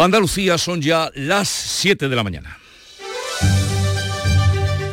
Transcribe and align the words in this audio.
Andalucía 0.00 0.58
son 0.58 0.80
ya 0.80 1.10
las 1.16 1.48
7 1.48 2.08
de 2.08 2.14
la 2.14 2.22
mañana. 2.22 2.56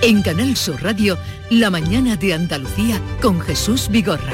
En 0.02 0.24
Canal 0.24 0.58
Sur 0.58 0.82
Radio, 0.82 1.16
La 1.52 1.70
mañana 1.70 2.16
de 2.16 2.34
Andalucía 2.34 3.00
con 3.22 3.40
Jesús 3.40 3.88
Vigorra. 3.88 4.34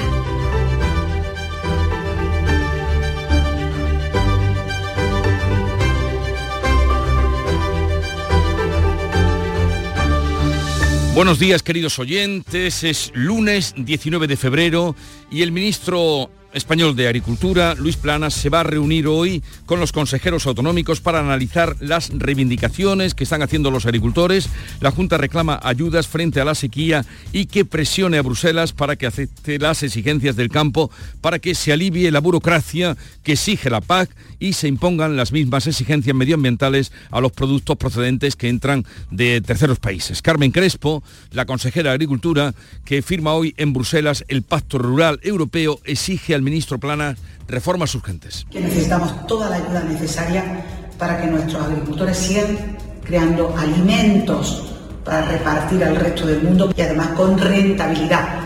Buenos 11.14 11.38
días 11.38 11.64
queridos 11.64 12.00
oyentes, 12.00 12.86
es 12.86 13.12
lunes 13.14 13.74
19 13.76 14.26
de 14.26 14.38
febrero 14.38 14.96
y 15.30 15.42
el 15.42 15.52
ministro 15.52 16.32
español 16.54 16.96
de 16.96 17.08
Agricultura, 17.08 17.76
Luis 17.76 17.98
Planas, 17.98 18.34
se 18.34 18.50
va 18.50 18.62
a 18.62 18.64
reunir 18.64 19.08
hoy 19.08 19.44
con 19.66 19.80
los 19.80 19.92
consejeros 19.92 20.46
autonómicos 20.48 21.02
para 21.02 21.20
analizar 21.20 21.76
las 21.80 22.10
reivindicaciones 22.10 23.14
que 23.14 23.24
están 23.24 23.42
haciendo 23.42 23.72
los 23.72 23.86
agricultores. 23.86 24.50
La 24.80 24.92
Junta 24.92 25.18
reclama 25.18 25.60
ayudas 25.64 26.08
frente 26.08 26.42
a 26.42 26.46
la 26.46 26.56
sequía 26.56 27.06
y 27.32 27.46
que 27.46 27.66
presione 27.66 28.18
a 28.18 28.22
Bruselas 28.22 28.74
para 28.74 28.96
que 28.96 29.08
acepte 29.08 29.60
las 29.60 29.84
exigencias 29.84 30.36
del 30.36 30.50
campo 30.50 30.92
para 31.22 31.40
que 31.40 31.56
se 31.56 31.72
alivie 31.72 32.12
la 32.12 32.20
burocracia 32.20 32.98
que 33.24 33.34
exige 33.34 33.70
la 33.70 33.82
PAC 33.82 34.10
y 34.40 34.54
se 34.54 34.68
impongan 34.68 35.16
las 35.16 35.32
mismas 35.32 35.68
exigencias 35.68 36.16
medioambientales 36.16 36.92
a 37.12 37.22
los 37.22 37.32
productos 37.32 37.78
procedentes 37.78 38.36
que 38.36 38.50
entran 38.50 38.86
de 39.12 39.40
terceros 39.42 39.80
países. 39.80 40.22
Carmen 40.22 40.52
Crespo, 40.52 41.04
la 41.32 41.46
consejera 41.46 41.92
de 41.92 41.96
Agricultura, 41.96 42.54
que 42.84 43.02
firma 43.02 43.34
hoy 43.34 43.54
en 43.58 43.74
Bruselas 43.74 44.26
el 44.28 44.42
Pacto 44.42 44.80
Rural 44.80 45.20
Europeo, 45.24 45.80
exige 45.86 46.34
al 46.34 46.41
ministro 46.42 46.80
Plana 46.80 47.16
reformas 47.48 47.94
urgentes. 47.96 48.46
Que 48.50 48.62
necesitamos 48.62 49.28
toda 49.28 49.50
la 49.50 49.58
ayuda 49.58 49.84
necesaria 49.84 50.66
para 50.98 51.20
que 51.20 51.28
nuestros 51.28 51.64
agricultores 51.64 52.18
sigan 52.18 52.78
creando 53.04 53.56
alimentos 53.58 54.72
para 55.04 55.24
repartir 55.24 55.84
al 55.84 55.96
resto 55.96 56.28
del 56.28 56.44
mundo 56.44 56.72
y 56.76 56.82
además 56.82 57.10
con 57.10 57.38
rentabilidad 57.38 58.42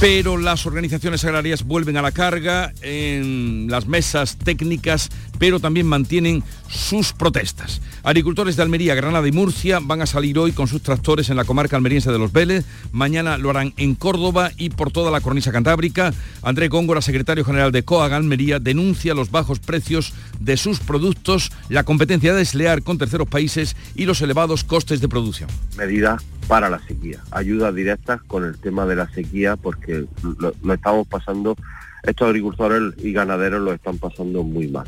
pero 0.00 0.36
las 0.36 0.64
organizaciones 0.64 1.24
agrarias 1.24 1.64
vuelven 1.64 1.96
a 1.96 2.02
la 2.02 2.12
carga 2.12 2.72
en 2.82 3.66
las 3.68 3.88
mesas 3.88 4.36
técnicas, 4.36 5.08
pero 5.38 5.60
también 5.60 5.86
mantienen 5.86 6.42
sus 6.68 7.12
protestas. 7.12 7.80
Agricultores 8.02 8.56
de 8.56 8.62
Almería, 8.62 8.94
Granada 8.94 9.26
y 9.26 9.32
Murcia 9.32 9.80
van 9.82 10.02
a 10.02 10.06
salir 10.06 10.38
hoy 10.38 10.52
con 10.52 10.68
sus 10.68 10.82
tractores 10.82 11.30
en 11.30 11.36
la 11.36 11.44
comarca 11.44 11.76
almeriense 11.76 12.12
de 12.12 12.18
Los 12.18 12.32
Vélez. 12.32 12.64
Mañana 12.92 13.38
lo 13.38 13.50
harán 13.50 13.74
en 13.76 13.94
Córdoba 13.94 14.50
y 14.56 14.70
por 14.70 14.90
toda 14.90 15.10
la 15.10 15.20
cornisa 15.20 15.52
cantábrica. 15.52 16.12
André 16.42 16.68
Góngora, 16.68 17.02
secretario 17.02 17.44
general 17.44 17.72
de 17.72 17.82
COAG 17.82 18.12
Almería, 18.12 18.58
denuncia 18.58 19.14
los 19.14 19.30
bajos 19.30 19.58
precios 19.58 20.12
de 20.40 20.56
sus 20.56 20.80
productos, 20.80 21.50
la 21.68 21.84
competencia 21.84 22.34
desleal 22.34 22.82
con 22.82 22.98
terceros 22.98 23.28
países 23.28 23.76
y 23.94 24.04
los 24.04 24.20
elevados 24.20 24.64
costes 24.64 25.00
de 25.00 25.08
producción. 25.08 25.50
Medidas 25.76 26.22
para 26.46 26.70
la 26.70 26.78
sequía, 26.80 27.20
ayudas 27.30 27.74
directas 27.74 28.22
con 28.22 28.44
el 28.44 28.58
tema 28.58 28.86
de 28.86 28.96
la 28.96 29.08
sequía 29.10 29.56
porque 29.56 30.06
lo, 30.38 30.72
estamos 30.72 31.06
pasando, 31.06 31.56
estos 32.02 32.26
agricultores 32.26 32.94
y 32.98 33.12
ganaderos 33.12 33.60
lo 33.60 33.72
están 33.72 33.98
pasando 33.98 34.42
muy 34.42 34.68
mal. 34.68 34.86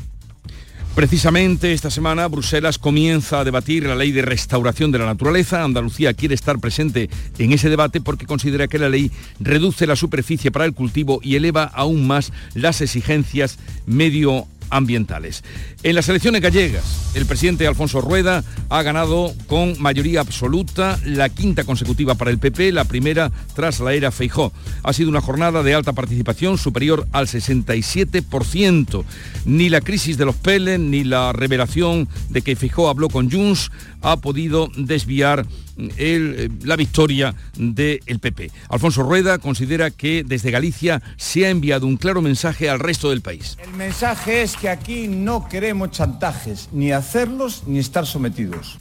Precisamente 0.94 1.72
esta 1.72 1.88
semana 1.88 2.26
Bruselas 2.26 2.76
comienza 2.76 3.40
a 3.40 3.44
debatir 3.44 3.86
la 3.86 3.94
ley 3.94 4.10
de 4.12 4.22
restauración 4.22 4.90
de 4.90 4.98
la 4.98 5.06
naturaleza. 5.06 5.62
Andalucía 5.62 6.14
quiere 6.14 6.34
estar 6.34 6.58
presente 6.58 7.08
en 7.38 7.52
ese 7.52 7.70
debate 7.70 8.00
porque 8.00 8.26
considera 8.26 8.68
que 8.68 8.78
la 8.78 8.88
ley 8.88 9.10
reduce 9.38 9.86
la 9.86 9.96
superficie 9.96 10.50
para 10.50 10.64
el 10.64 10.74
cultivo 10.74 11.20
y 11.22 11.36
eleva 11.36 11.64
aún 11.64 12.06
más 12.06 12.32
las 12.54 12.80
exigencias 12.80 13.58
medio 13.86 14.46
ambientales. 14.70 15.44
En 15.82 15.94
las 15.94 16.08
elecciones 16.08 16.40
gallegas, 16.40 17.10
el 17.14 17.26
presidente 17.26 17.66
Alfonso 17.66 18.00
Rueda 18.00 18.44
ha 18.68 18.82
ganado 18.82 19.34
con 19.46 19.80
mayoría 19.80 20.20
absoluta 20.20 20.98
la 21.04 21.28
quinta 21.28 21.64
consecutiva 21.64 22.14
para 22.14 22.30
el 22.30 22.38
PP, 22.38 22.72
la 22.72 22.84
primera 22.84 23.30
tras 23.54 23.80
la 23.80 23.92
era 23.92 24.10
Feijó. 24.10 24.52
Ha 24.82 24.92
sido 24.92 25.10
una 25.10 25.20
jornada 25.20 25.62
de 25.62 25.74
alta 25.74 25.92
participación 25.92 26.58
superior 26.58 27.06
al 27.12 27.26
67%. 27.26 29.04
Ni 29.44 29.68
la 29.68 29.80
crisis 29.80 30.16
de 30.18 30.24
los 30.24 30.36
Pelen 30.36 30.90
ni 30.90 31.04
la 31.04 31.32
revelación 31.32 32.08
de 32.28 32.42
que 32.42 32.56
Feijó 32.56 32.88
habló 32.88 33.08
con 33.08 33.30
Junts 33.30 33.70
ha 34.02 34.16
podido 34.16 34.70
desviar 34.76 35.46
eh, 35.96 36.48
la 36.62 36.76
victoria 36.76 37.34
del 37.56 38.18
PP. 38.20 38.50
Alfonso 38.68 39.02
Rueda 39.02 39.38
considera 39.38 39.90
que 39.90 40.24
desde 40.24 40.50
Galicia 40.50 41.02
se 41.16 41.46
ha 41.46 41.50
enviado 41.50 41.86
un 41.86 41.96
claro 41.96 42.22
mensaje 42.22 42.68
al 42.68 42.78
resto 42.78 43.10
del 43.10 43.20
país. 43.20 43.56
El 43.62 43.72
mensaje 43.74 44.42
es 44.42 44.56
que 44.56 44.68
aquí 44.68 45.08
no 45.08 45.48
queremos 45.48 45.90
chantajes, 45.90 46.68
ni 46.72 46.92
hacerlos 46.92 47.64
ni 47.66 47.78
estar 47.78 48.06
sometidos. 48.06 48.78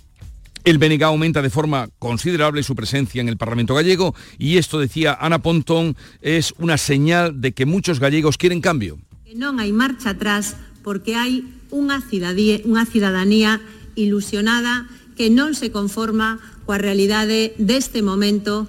El 0.65 0.77
BNG 0.77 1.03
aumenta 1.03 1.41
de 1.41 1.49
forma 1.49 1.89
considerable 1.99 2.63
su 2.63 2.75
presencia 2.75 3.21
en 3.21 3.29
el 3.29 3.37
Parlamento 3.37 3.73
gallego 3.75 4.13
y 4.37 4.57
esto, 4.57 4.79
decía 4.79 5.17
Ana 5.19 5.39
Pontón, 5.39 5.95
es 6.21 6.53
una 6.57 6.77
señal 6.77 7.39
de 7.39 7.53
que 7.53 7.65
muchos 7.65 7.99
gallegos 7.99 8.37
quieren 8.37 8.61
cambio. 8.61 8.99
no 9.35 9.57
hay 9.57 9.71
marcha 9.71 10.11
atrás 10.11 10.57
porque 10.83 11.15
hay 11.15 11.55
una 11.71 12.01
ciudadanía 12.01 13.61
ilusionada 13.95 14.87
que 15.15 15.29
no 15.29 15.53
se 15.53 15.71
conforma 15.71 16.39
realidad 16.77 17.27
de 17.27 17.53
este 17.57 18.01
momento. 18.01 18.67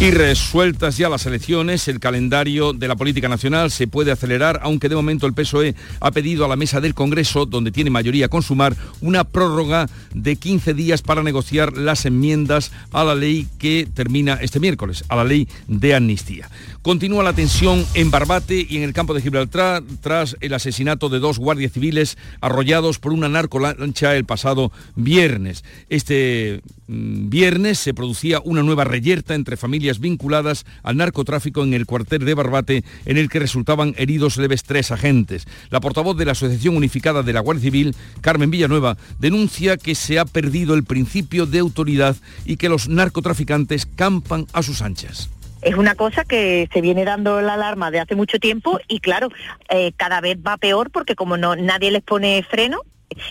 Y 0.00 0.12
resueltas 0.12 0.96
ya 0.96 1.10
las 1.10 1.26
elecciones, 1.26 1.86
el 1.86 2.00
calendario 2.00 2.72
de 2.72 2.88
la 2.88 2.96
política 2.96 3.28
nacional 3.28 3.70
se 3.70 3.86
puede 3.86 4.10
acelerar, 4.10 4.58
aunque 4.62 4.88
de 4.88 4.94
momento 4.94 5.26
el 5.26 5.34
PSOE 5.34 5.74
ha 6.00 6.10
pedido 6.10 6.46
a 6.46 6.48
la 6.48 6.56
mesa 6.56 6.80
del 6.80 6.94
Congreso, 6.94 7.44
donde 7.44 7.70
tiene 7.70 7.90
mayoría 7.90 8.24
a 8.24 8.30
consumar, 8.30 8.74
una 9.02 9.24
prórroga 9.24 9.90
de 10.14 10.36
15 10.36 10.72
días 10.72 11.02
para 11.02 11.22
negociar 11.22 11.76
las 11.76 12.06
enmiendas 12.06 12.72
a 12.92 13.04
la 13.04 13.14
ley 13.14 13.46
que 13.58 13.86
termina 13.92 14.38
este 14.40 14.58
miércoles, 14.58 15.04
a 15.08 15.16
la 15.16 15.24
ley 15.24 15.46
de 15.68 15.94
amnistía. 15.94 16.48
Continúa 16.80 17.22
la 17.22 17.34
tensión 17.34 17.84
en 17.92 18.10
Barbate 18.10 18.66
y 18.66 18.78
en 18.78 18.84
el 18.84 18.94
campo 18.94 19.12
de 19.12 19.20
Gibraltar 19.20 19.82
tras 20.00 20.34
el 20.40 20.54
asesinato 20.54 21.10
de 21.10 21.18
dos 21.18 21.38
guardias 21.38 21.72
civiles 21.72 22.16
arrollados 22.40 22.98
por 22.98 23.12
una 23.12 23.28
narcolancha 23.28 24.16
el 24.16 24.24
pasado 24.24 24.72
viernes. 24.96 25.62
Este 25.90 26.62
viernes 26.90 27.78
se 27.78 27.94
producía 27.94 28.40
una 28.44 28.62
nueva 28.62 28.84
reyerta 28.84 29.34
entre 29.34 29.56
familias 29.56 30.00
vinculadas 30.00 30.66
al 30.82 30.96
narcotráfico 30.96 31.62
en 31.62 31.72
el 31.72 31.86
cuartel 31.86 32.24
de 32.24 32.34
Barbate, 32.34 32.84
en 33.04 33.16
el 33.16 33.28
que 33.28 33.38
resultaban 33.38 33.94
heridos 33.96 34.36
leves 34.36 34.64
tres 34.64 34.90
agentes. 34.90 35.46
La 35.70 35.80
portavoz 35.80 36.16
de 36.16 36.24
la 36.24 36.32
Asociación 36.32 36.76
Unificada 36.76 37.22
de 37.22 37.32
la 37.32 37.40
Guardia 37.40 37.62
Civil, 37.62 37.94
Carmen 38.20 38.50
Villanueva, 38.50 38.96
denuncia 39.18 39.76
que 39.76 39.94
se 39.94 40.18
ha 40.18 40.24
perdido 40.24 40.74
el 40.74 40.84
principio 40.84 41.46
de 41.46 41.60
autoridad 41.60 42.16
y 42.44 42.56
que 42.56 42.68
los 42.68 42.88
narcotraficantes 42.88 43.86
campan 43.86 44.46
a 44.52 44.62
sus 44.62 44.82
anchas 44.82 45.30
es 45.62 45.74
una 45.74 45.94
cosa 45.94 46.24
que 46.24 46.68
se 46.72 46.80
viene 46.80 47.04
dando 47.04 47.40
la 47.42 47.54
alarma 47.54 47.90
de 47.90 48.00
hace 48.00 48.14
mucho 48.14 48.38
tiempo 48.38 48.80
y 48.88 49.00
claro, 49.00 49.28
eh, 49.68 49.92
cada 49.96 50.20
vez 50.22 50.38
va 50.38 50.56
peor 50.56 50.90
porque 50.90 51.14
como 51.14 51.36
no 51.36 51.54
nadie 51.54 51.90
les 51.90 52.02
pone 52.02 52.42
freno 52.48 52.80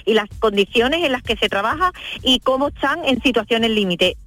y 0.06 0.14
las 0.14 0.28
condiciones 0.40 1.04
en 1.04 1.12
las 1.12 1.24
que 1.24 1.36
se 1.36 1.50
trabaja 1.50 1.92
y 2.24 2.40
cómo 2.40 2.70
están 2.70 3.04
en 3.06 3.22
situaciones 3.22 3.72
límite. 3.72 4.18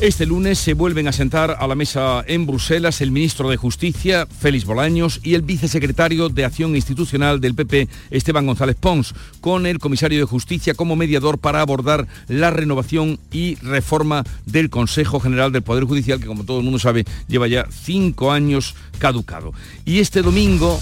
Este 0.00 0.24
lunes 0.24 0.58
se 0.58 0.72
vuelven 0.72 1.08
a 1.08 1.12
sentar 1.12 1.58
a 1.60 1.66
la 1.66 1.74
mesa 1.74 2.24
en 2.26 2.46
Bruselas 2.46 3.02
el 3.02 3.10
ministro 3.10 3.50
de 3.50 3.58
Justicia, 3.58 4.26
Félix 4.26 4.64
Bolaños, 4.64 5.20
y 5.22 5.34
el 5.34 5.42
vicesecretario 5.42 6.30
de 6.30 6.46
Acción 6.46 6.74
Institucional 6.74 7.38
del 7.38 7.54
PP, 7.54 7.86
Esteban 8.10 8.46
González 8.46 8.76
Pons, 8.80 9.14
con 9.42 9.66
el 9.66 9.78
comisario 9.78 10.18
de 10.18 10.24
Justicia 10.24 10.72
como 10.72 10.96
mediador 10.96 11.36
para 11.36 11.60
abordar 11.60 12.08
la 12.28 12.48
renovación 12.48 13.18
y 13.30 13.56
reforma 13.56 14.24
del 14.46 14.70
Consejo 14.70 15.20
General 15.20 15.52
del 15.52 15.60
Poder 15.60 15.84
Judicial, 15.84 16.18
que 16.18 16.26
como 16.26 16.44
todo 16.44 16.60
el 16.60 16.64
mundo 16.64 16.78
sabe 16.78 17.04
lleva 17.28 17.46
ya 17.46 17.66
cinco 17.70 18.32
años 18.32 18.76
caducado. 18.98 19.52
Y 19.84 19.98
este 19.98 20.22
domingo 20.22 20.80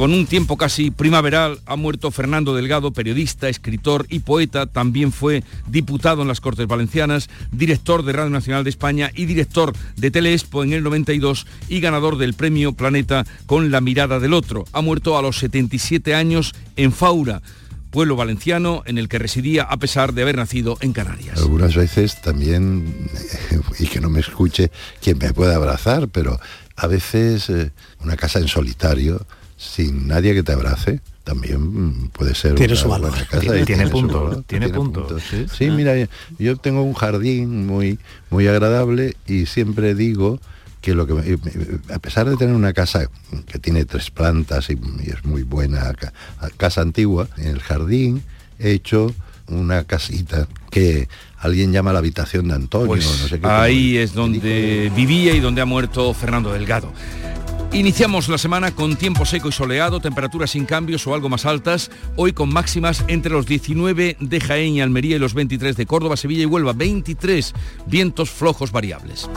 con 0.00 0.14
un 0.14 0.24
tiempo 0.24 0.56
casi 0.56 0.90
primaveral 0.90 1.60
ha 1.66 1.76
muerto 1.76 2.10
Fernando 2.10 2.54
Delgado, 2.54 2.90
periodista, 2.90 3.50
escritor 3.50 4.06
y 4.08 4.20
poeta. 4.20 4.64
También 4.64 5.12
fue 5.12 5.44
diputado 5.68 6.22
en 6.22 6.28
las 6.28 6.40
Cortes 6.40 6.66
Valencianas, 6.66 7.28
director 7.52 8.02
de 8.02 8.14
Radio 8.14 8.30
Nacional 8.30 8.64
de 8.64 8.70
España 8.70 9.10
y 9.14 9.26
director 9.26 9.74
de 9.98 10.10
Teleexpo 10.10 10.64
en 10.64 10.72
el 10.72 10.82
92 10.84 11.46
y 11.68 11.80
ganador 11.80 12.16
del 12.16 12.32
premio 12.32 12.72
Planeta 12.72 13.26
con 13.44 13.70
La 13.70 13.82
mirada 13.82 14.20
del 14.20 14.32
otro. 14.32 14.64
Ha 14.72 14.80
muerto 14.80 15.18
a 15.18 15.22
los 15.22 15.36
77 15.36 16.14
años 16.14 16.54
en 16.76 16.92
Faura 16.92 17.42
pueblo 17.90 18.16
valenciano 18.16 18.82
en 18.86 18.96
el 18.96 19.06
que 19.06 19.18
residía 19.18 19.64
a 19.64 19.76
pesar 19.76 20.14
de 20.14 20.22
haber 20.22 20.36
nacido 20.36 20.78
en 20.80 20.94
Canarias. 20.94 21.36
Algunas 21.36 21.74
veces 21.76 22.22
también, 22.22 23.10
y 23.78 23.86
que 23.86 24.00
no 24.00 24.08
me 24.08 24.20
escuche 24.20 24.70
quien 25.02 25.18
me 25.18 25.34
pueda 25.34 25.56
abrazar, 25.56 26.08
pero 26.08 26.40
a 26.76 26.86
veces 26.86 27.50
eh, 27.50 27.72
una 28.02 28.16
casa 28.16 28.38
en 28.38 28.48
solitario, 28.48 29.26
sin 29.60 30.08
nadie 30.08 30.32
que 30.32 30.42
te 30.42 30.52
abrace, 30.52 31.00
también 31.22 32.08
puede 32.08 32.34
ser 32.34 32.54
tiene 32.54 32.72
una 32.72 32.80
su 32.80 32.88
valor. 32.88 33.12
tiene, 33.40 33.66
tiene, 33.66 33.86
punto 33.88 34.42
tiene, 34.46 34.70
punto 34.70 35.18
sí, 35.52 35.70
mira 35.70 35.92
yo 36.38 36.56
tengo 36.56 36.82
un 36.82 36.94
jardín 36.94 37.66
muy 37.66 37.98
muy 38.30 38.48
agradable 38.48 39.16
y 39.26 39.44
siempre 39.44 39.94
digo 39.94 40.40
que 40.80 40.94
lo 40.94 41.06
que 41.06 41.38
a 41.92 41.98
pesar 41.98 42.28
de 42.30 42.38
tener 42.38 42.54
una 42.54 42.72
casa 42.72 43.10
que 43.46 43.58
tiene 43.58 43.84
tres 43.84 44.10
plantas 44.10 44.70
y, 44.70 44.78
es 45.04 45.24
muy 45.26 45.42
buena 45.42 45.92
casa 46.56 46.80
antigua 46.80 47.28
en 47.36 47.48
el 47.48 47.60
jardín 47.60 48.22
he 48.58 48.70
hecho 48.70 49.14
una 49.48 49.84
casita 49.84 50.48
que 50.70 51.06
alguien 51.38 51.72
llama 51.72 51.92
la 51.92 51.98
habitación 51.98 52.48
de 52.48 52.54
Antonio. 52.54 52.86
Pues 52.86 53.04
no 53.04 53.28
sé 53.28 53.40
qué, 53.40 53.46
ahí 53.46 53.96
es 53.96 54.14
donde 54.14 54.90
vivía 54.94 55.34
y 55.34 55.40
donde 55.40 55.60
ha 55.60 55.66
muerto 55.66 56.14
Fernando 56.14 56.52
Delgado. 56.52 56.92
Iniciamos 57.72 58.28
la 58.28 58.36
semana 58.36 58.72
con 58.72 58.96
tiempo 58.96 59.24
seco 59.24 59.48
y 59.48 59.52
soleado, 59.52 60.00
temperaturas 60.00 60.50
sin 60.50 60.66
cambios 60.66 61.06
o 61.06 61.14
algo 61.14 61.28
más 61.28 61.46
altas, 61.46 61.88
hoy 62.16 62.32
con 62.32 62.52
máximas 62.52 63.04
entre 63.06 63.30
los 63.30 63.46
19 63.46 64.16
de 64.18 64.40
Jaén 64.40 64.74
y 64.74 64.80
Almería 64.80 65.14
y 65.14 65.18
los 65.20 65.34
23 65.34 65.76
de 65.76 65.86
Córdoba, 65.86 66.16
Sevilla 66.16 66.42
y 66.42 66.46
Huelva, 66.46 66.72
23 66.72 67.54
vientos 67.86 68.28
flojos 68.28 68.72
variables. 68.72 69.30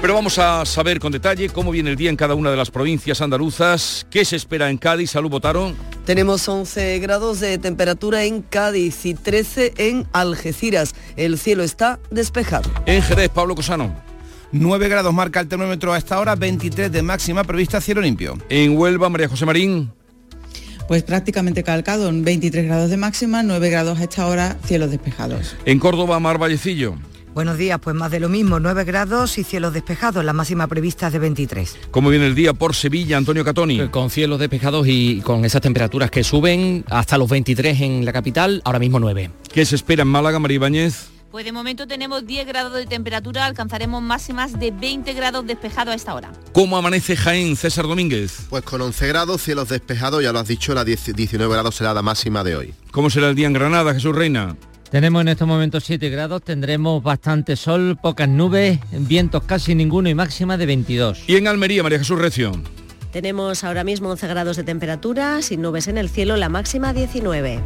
Pero 0.00 0.14
vamos 0.14 0.38
a 0.38 0.64
saber 0.64 0.98
con 0.98 1.12
detalle 1.12 1.50
cómo 1.50 1.72
viene 1.72 1.90
el 1.90 1.96
día 1.96 2.08
en 2.08 2.16
cada 2.16 2.34
una 2.34 2.50
de 2.50 2.56
las 2.56 2.70
provincias 2.70 3.20
andaluzas, 3.20 4.06
qué 4.10 4.24
se 4.24 4.36
espera 4.36 4.70
en 4.70 4.78
Cádiz, 4.78 5.10
salud 5.10 5.28
votaron. 5.28 5.76
Tenemos 6.06 6.48
11 6.48 6.98
grados 7.00 7.40
de 7.40 7.58
temperatura 7.58 8.24
en 8.24 8.40
Cádiz 8.40 9.04
y 9.04 9.12
13 9.12 9.74
en 9.76 10.06
Algeciras. 10.14 10.94
El 11.16 11.38
cielo 11.38 11.64
está 11.64 11.98
despejado. 12.10 12.70
En 12.86 13.02
Jerez, 13.02 13.28
Pablo 13.28 13.54
Cosano. 13.54 14.09
9 14.52 14.88
grados 14.88 15.14
marca 15.14 15.40
el 15.40 15.48
termómetro 15.48 15.92
a 15.92 15.98
esta 15.98 16.18
hora, 16.18 16.34
23 16.34 16.90
de 16.90 17.02
máxima 17.02 17.44
prevista 17.44 17.80
cielo 17.80 18.00
limpio. 18.00 18.36
En 18.48 18.76
Huelva, 18.76 19.08
María 19.08 19.28
José 19.28 19.46
Marín. 19.46 19.92
Pues 20.88 21.04
prácticamente 21.04 21.62
calcado, 21.62 22.08
en 22.08 22.24
23 22.24 22.64
grados 22.64 22.90
de 22.90 22.96
máxima, 22.96 23.44
9 23.44 23.70
grados 23.70 24.00
a 24.00 24.02
esta 24.02 24.26
hora, 24.26 24.56
cielos 24.64 24.90
despejados. 24.90 25.56
En 25.64 25.78
Córdoba, 25.78 26.18
Mar 26.18 26.38
Vallecillo. 26.38 26.96
Buenos 27.32 27.58
días, 27.58 27.78
pues 27.80 27.94
más 27.94 28.10
de 28.10 28.18
lo 28.18 28.28
mismo, 28.28 28.58
9 28.58 28.82
grados 28.82 29.38
y 29.38 29.44
cielos 29.44 29.72
despejados, 29.72 30.24
la 30.24 30.32
máxima 30.32 30.66
prevista 30.66 31.06
es 31.06 31.12
de 31.12 31.20
23. 31.20 31.76
¿Cómo 31.92 32.08
viene 32.08 32.26
el 32.26 32.34
día 32.34 32.54
por 32.54 32.74
Sevilla, 32.74 33.18
Antonio 33.18 33.44
Catoni? 33.44 33.86
Con 33.88 34.10
cielos 34.10 34.40
despejados 34.40 34.88
y 34.88 35.20
con 35.20 35.44
esas 35.44 35.60
temperaturas 35.60 36.10
que 36.10 36.24
suben 36.24 36.84
hasta 36.88 37.18
los 37.18 37.30
23 37.30 37.80
en 37.82 38.04
la 38.04 38.12
capital, 38.12 38.60
ahora 38.64 38.80
mismo 38.80 38.98
9. 38.98 39.30
¿Qué 39.52 39.64
se 39.64 39.76
espera 39.76 40.02
en 40.02 40.08
Málaga, 40.08 40.40
María 40.40 40.56
Ibáñez? 40.56 41.19
Pues 41.30 41.44
de 41.44 41.52
momento 41.52 41.86
tenemos 41.86 42.26
10 42.26 42.44
grados 42.44 42.74
de 42.74 42.86
temperatura, 42.86 43.46
alcanzaremos 43.46 44.02
máximas 44.02 44.58
de 44.58 44.72
20 44.72 45.12
grados 45.12 45.46
despejados 45.46 45.92
a 45.92 45.94
esta 45.94 46.14
hora. 46.14 46.32
¿Cómo 46.52 46.76
amanece 46.76 47.14
Jaén, 47.14 47.54
César 47.54 47.86
Domínguez? 47.86 48.46
Pues 48.50 48.64
con 48.64 48.80
11 48.80 49.06
grados, 49.06 49.40
cielos 49.40 49.68
despejados, 49.68 50.24
ya 50.24 50.32
lo 50.32 50.40
has 50.40 50.48
dicho, 50.48 50.74
la 50.74 50.82
19 50.82 51.52
grados 51.52 51.76
será 51.76 51.94
la 51.94 52.02
máxima 52.02 52.42
de 52.42 52.56
hoy. 52.56 52.74
¿Cómo 52.90 53.10
será 53.10 53.28
el 53.28 53.36
día 53.36 53.46
en 53.46 53.52
Granada, 53.52 53.94
Jesús 53.94 54.12
Reina? 54.12 54.56
Tenemos 54.90 55.22
en 55.22 55.28
estos 55.28 55.46
momentos 55.46 55.84
7 55.84 56.08
grados, 56.08 56.42
tendremos 56.42 57.00
bastante 57.00 57.54
sol, 57.54 57.96
pocas 58.02 58.28
nubes, 58.28 58.80
vientos 58.90 59.44
casi 59.44 59.76
ninguno 59.76 60.08
y 60.08 60.16
máxima 60.16 60.56
de 60.56 60.66
22. 60.66 61.28
¿Y 61.28 61.36
en 61.36 61.46
Almería, 61.46 61.84
María 61.84 62.00
Jesús 62.00 62.18
Recio? 62.18 62.60
Tenemos 63.12 63.62
ahora 63.62 63.84
mismo 63.84 64.10
11 64.10 64.26
grados 64.26 64.56
de 64.56 64.64
temperatura, 64.64 65.42
sin 65.42 65.62
nubes 65.62 65.86
en 65.86 65.96
el 65.96 66.08
cielo, 66.08 66.36
la 66.36 66.48
máxima 66.48 66.92
19. 66.92 67.60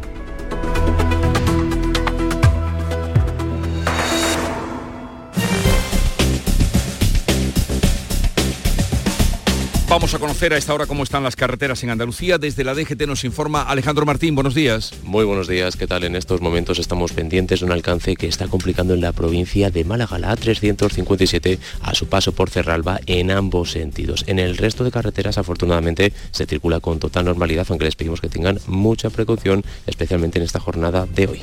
Vamos 9.95 10.13
a 10.13 10.19
conocer 10.19 10.51
a 10.51 10.57
esta 10.57 10.73
hora 10.73 10.87
cómo 10.87 11.03
están 11.03 11.23
las 11.23 11.37
carreteras 11.37 11.81
en 11.85 11.89
Andalucía. 11.89 12.37
Desde 12.37 12.65
la 12.65 12.73
DGT 12.73 13.07
nos 13.07 13.23
informa 13.23 13.61
Alejandro 13.61 14.05
Martín. 14.05 14.35
Buenos 14.35 14.53
días. 14.53 14.91
Muy 15.03 15.23
buenos 15.23 15.47
días. 15.47 15.77
¿Qué 15.77 15.87
tal? 15.87 16.03
En 16.03 16.17
estos 16.17 16.41
momentos 16.41 16.79
estamos 16.79 17.13
pendientes 17.13 17.61
de 17.61 17.65
un 17.65 17.71
alcance 17.71 18.17
que 18.17 18.27
está 18.27 18.49
complicando 18.49 18.93
en 18.93 18.99
la 18.99 19.13
provincia 19.13 19.69
de 19.69 19.85
Málaga, 19.85 20.19
la 20.19 20.35
A357, 20.35 21.59
a 21.81 21.95
su 21.95 22.07
paso 22.07 22.33
por 22.33 22.49
Cerralba 22.49 22.99
en 23.05 23.31
ambos 23.31 23.71
sentidos. 23.71 24.25
En 24.27 24.37
el 24.37 24.57
resto 24.57 24.83
de 24.83 24.91
carreteras, 24.91 25.37
afortunadamente, 25.37 26.11
se 26.31 26.45
circula 26.45 26.81
con 26.81 26.99
total 26.99 27.23
normalidad, 27.23 27.65
aunque 27.69 27.85
les 27.85 27.95
pedimos 27.95 28.19
que 28.19 28.27
tengan 28.27 28.59
mucha 28.67 29.09
precaución, 29.09 29.63
especialmente 29.87 30.39
en 30.39 30.43
esta 30.43 30.59
jornada 30.59 31.05
de 31.05 31.27
hoy. 31.27 31.41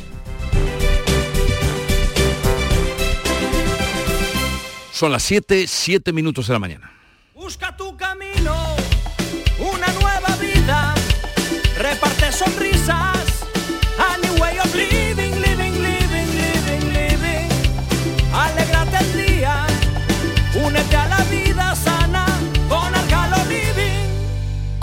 Son 4.93 5.10
las 5.10 5.22
7, 5.22 5.64
7 5.66 6.12
minutos 6.12 6.49
de 6.49 6.52
la 6.52 6.58
mañana. 6.58 6.93
Busca 7.43 7.76
tu 7.76 7.96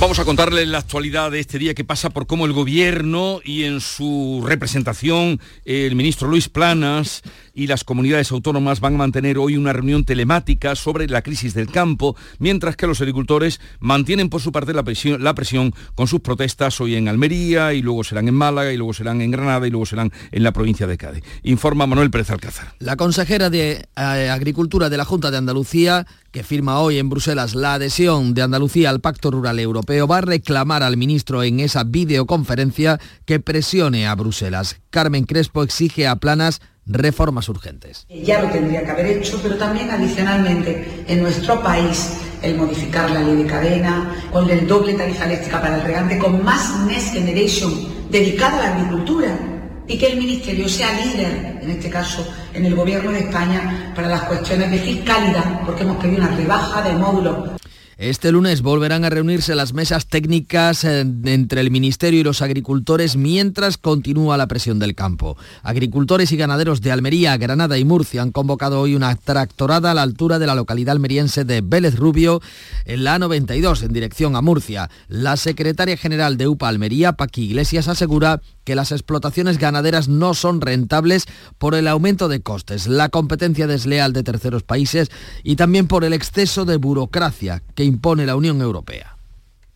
Vamos 0.00 0.20
a 0.20 0.24
contarle 0.24 0.64
la 0.64 0.78
actualidad 0.78 1.32
de 1.32 1.40
este 1.40 1.58
día 1.58 1.74
que 1.74 1.84
pasa 1.84 2.10
por 2.10 2.28
cómo 2.28 2.46
el 2.46 2.52
gobierno 2.52 3.40
y 3.44 3.64
en 3.64 3.80
su 3.80 4.44
representación 4.46 5.40
el 5.64 5.96
ministro 5.96 6.28
Luis 6.28 6.48
Planas 6.48 7.22
y 7.52 7.66
las 7.66 7.82
comunidades 7.82 8.30
autónomas 8.30 8.78
van 8.78 8.94
a 8.94 8.98
mantener 8.98 9.38
hoy 9.38 9.56
una 9.56 9.72
reunión 9.72 10.04
telemática 10.04 10.76
sobre 10.76 11.08
la 11.08 11.22
crisis 11.22 11.52
del 11.52 11.72
campo, 11.72 12.14
mientras 12.38 12.76
que 12.76 12.86
los 12.86 13.00
agricultores 13.00 13.60
mantienen 13.80 14.28
por 14.28 14.40
su 14.40 14.52
parte 14.52 14.72
la 14.72 14.84
presión, 14.84 15.24
la 15.24 15.34
presión 15.34 15.74
con 15.96 16.06
sus 16.06 16.20
protestas 16.20 16.80
hoy 16.80 16.94
en 16.94 17.08
Almería 17.08 17.72
y 17.72 17.82
luego 17.82 18.04
serán 18.04 18.28
en 18.28 18.34
Málaga 18.36 18.72
y 18.72 18.76
luego 18.76 18.94
serán 18.94 19.20
en 19.20 19.32
Granada 19.32 19.66
y 19.66 19.70
luego 19.70 19.84
serán 19.84 20.12
en 20.30 20.44
la 20.44 20.52
provincia 20.52 20.86
de 20.86 20.96
Cádiz. 20.96 21.24
Informa 21.42 21.88
Manuel 21.88 22.12
Pérez 22.12 22.30
Alcázar. 22.30 22.72
La 22.78 22.94
consejera 22.94 23.50
de 23.50 23.88
eh, 23.96 24.30
Agricultura 24.30 24.88
de 24.88 24.96
la 24.96 25.04
Junta 25.04 25.32
de 25.32 25.38
Andalucía 25.38 26.06
que 26.38 26.44
firma 26.44 26.78
hoy 26.78 26.98
en 27.00 27.08
Bruselas 27.08 27.56
la 27.56 27.74
adhesión 27.74 28.32
de 28.32 28.42
Andalucía 28.42 28.90
al 28.90 29.00
Pacto 29.00 29.32
Rural 29.32 29.58
Europeo, 29.58 30.06
va 30.06 30.18
a 30.18 30.20
reclamar 30.20 30.84
al 30.84 30.96
ministro 30.96 31.42
en 31.42 31.58
esa 31.58 31.82
videoconferencia 31.82 33.00
que 33.24 33.40
presione 33.40 34.06
a 34.06 34.14
Bruselas. 34.14 34.76
Carmen 34.90 35.24
Crespo 35.24 35.64
exige 35.64 36.06
a 36.06 36.14
Planas 36.14 36.60
reformas 36.86 37.48
urgentes. 37.48 38.06
Ya 38.08 38.40
lo 38.40 38.50
tendría 38.50 38.84
que 38.84 38.90
haber 38.92 39.06
hecho, 39.06 39.40
pero 39.42 39.56
también 39.56 39.90
adicionalmente 39.90 41.04
en 41.08 41.22
nuestro 41.22 41.60
país 41.60 42.18
el 42.40 42.56
modificar 42.56 43.10
la 43.10 43.20
ley 43.20 43.42
de 43.42 43.46
cadena, 43.46 44.14
con 44.30 44.48
el 44.48 44.64
doble 44.68 44.94
tarifa 44.94 45.24
eléctrica 45.24 45.60
para 45.60 45.78
el 45.78 45.82
regante, 45.82 46.18
con 46.18 46.44
más 46.44 46.86
Next 46.86 47.14
Generation 47.14 47.72
dedicada 48.12 48.58
a 48.58 48.62
la 48.62 48.76
agricultura 48.76 49.57
y 49.88 49.96
que 49.96 50.06
el 50.08 50.18
Ministerio 50.18 50.68
sea 50.68 50.92
líder, 50.92 51.58
en 51.62 51.70
este 51.70 51.88
caso 51.88 52.26
en 52.52 52.66
el 52.66 52.74
Gobierno 52.74 53.10
de 53.10 53.20
España, 53.20 53.92
para 53.94 54.08
las 54.08 54.22
cuestiones 54.24 54.70
de 54.70 54.78
fiscalidad, 54.78 55.62
porque 55.64 55.82
hemos 55.82 55.96
pedido 55.96 56.18
una 56.18 56.36
rebaja 56.36 56.82
de 56.82 56.92
módulos 56.94 57.58
este 57.98 58.30
lunes 58.30 58.62
volverán 58.62 59.04
a 59.04 59.10
reunirse 59.10 59.56
las 59.56 59.72
mesas 59.72 60.06
técnicas 60.06 60.84
eh, 60.84 61.00
entre 61.00 61.60
el 61.60 61.72
Ministerio 61.72 62.20
y 62.20 62.22
los 62.22 62.42
agricultores 62.42 63.16
mientras 63.16 63.76
continúa 63.76 64.36
la 64.36 64.46
presión 64.46 64.78
del 64.78 64.94
campo. 64.94 65.36
Agricultores 65.64 66.30
y 66.30 66.36
ganaderos 66.36 66.80
de 66.80 66.92
Almería, 66.92 67.36
Granada 67.38 67.76
y 67.76 67.84
Murcia 67.84 68.22
han 68.22 68.30
convocado 68.30 68.80
hoy 68.80 68.94
una 68.94 69.16
tractorada 69.16 69.90
a 69.90 69.94
la 69.94 70.02
altura 70.02 70.38
de 70.38 70.46
la 70.46 70.54
localidad 70.54 70.92
almeriense 70.92 71.44
de 71.44 71.60
Vélez 71.60 71.96
Rubio 71.96 72.40
en 72.84 73.02
la 73.02 73.18
A92 73.18 73.82
en 73.82 73.92
dirección 73.92 74.36
a 74.36 74.42
Murcia. 74.42 74.88
La 75.08 75.36
secretaria 75.36 75.96
general 75.96 76.36
de 76.36 76.46
UPA 76.46 76.68
Almería, 76.68 77.14
Paqui 77.14 77.46
Iglesias, 77.46 77.88
asegura 77.88 78.40
que 78.68 78.74
las 78.74 78.92
explotaciones 78.92 79.56
ganaderas 79.56 80.08
no 80.08 80.34
son 80.34 80.60
rentables 80.60 81.24
por 81.56 81.74
el 81.74 81.88
aumento 81.88 82.28
de 82.28 82.42
costes, 82.42 82.86
la 82.86 83.08
competencia 83.08 83.66
desleal 83.66 84.12
de 84.12 84.22
terceros 84.22 84.62
países 84.62 85.08
y 85.42 85.56
también 85.56 85.88
por 85.88 86.04
el 86.04 86.12
exceso 86.12 86.66
de 86.66 86.76
burocracia 86.76 87.62
que 87.74 87.84
impone 87.84 88.26
la 88.26 88.36
Unión 88.36 88.60
Europea. 88.60 89.16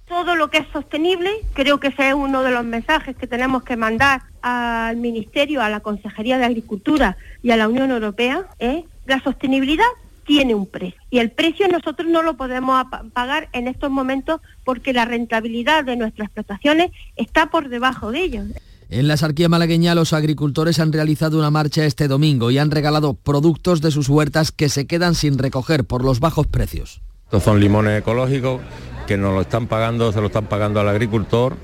Todo 0.06 0.36
lo 0.36 0.50
que 0.50 0.58
es 0.58 0.66
sostenible, 0.74 1.30
creo 1.54 1.80
que 1.80 1.88
ese 1.88 2.08
es 2.08 2.14
uno 2.14 2.42
de 2.42 2.50
los 2.50 2.66
mensajes 2.66 3.16
que 3.16 3.26
tenemos 3.26 3.62
que 3.62 3.78
mandar 3.78 4.24
al 4.42 4.98
Ministerio, 4.98 5.62
a 5.62 5.70
la 5.70 5.80
Consejería 5.80 6.36
de 6.36 6.44
Agricultura 6.44 7.16
y 7.42 7.50
a 7.52 7.56
la 7.56 7.68
Unión 7.68 7.92
Europea, 7.92 8.44
¿eh? 8.58 8.84
la 9.06 9.22
sostenibilidad 9.22 9.86
tiene 10.26 10.54
un 10.54 10.66
precio. 10.66 11.00
Y 11.08 11.18
el 11.18 11.30
precio 11.30 11.66
nosotros 11.66 12.06
no 12.08 12.22
lo 12.22 12.36
podemos 12.36 12.84
pagar 13.14 13.48
en 13.54 13.68
estos 13.68 13.90
momentos 13.90 14.42
porque 14.64 14.92
la 14.92 15.06
rentabilidad 15.06 15.82
de 15.82 15.96
nuestras 15.96 16.26
explotaciones 16.26 16.90
está 17.16 17.46
por 17.46 17.70
debajo 17.70 18.12
de 18.12 18.20
ellos. 18.20 18.48
En 18.92 19.08
la 19.08 19.16
sarquía 19.16 19.48
malagueña 19.48 19.94
los 19.94 20.12
agricultores 20.12 20.78
han 20.78 20.92
realizado 20.92 21.38
una 21.38 21.50
marcha 21.50 21.86
este 21.86 22.08
domingo 22.08 22.50
y 22.50 22.58
han 22.58 22.70
regalado 22.70 23.14
productos 23.14 23.80
de 23.80 23.90
sus 23.90 24.10
huertas 24.10 24.52
que 24.52 24.68
se 24.68 24.86
quedan 24.86 25.14
sin 25.14 25.38
recoger 25.38 25.86
por 25.86 26.04
los 26.04 26.20
bajos 26.20 26.46
precios. 26.46 27.00
Estos 27.24 27.42
son 27.42 27.58
limones 27.58 27.98
ecológicos 27.98 28.60
que 29.06 29.16
nos 29.16 29.32
lo 29.32 29.40
están 29.40 29.66
pagando, 29.66 30.12
se 30.12 30.20
lo 30.20 30.26
están 30.26 30.44
pagando 30.44 30.78
al 30.78 30.90
agricultor 30.90 31.56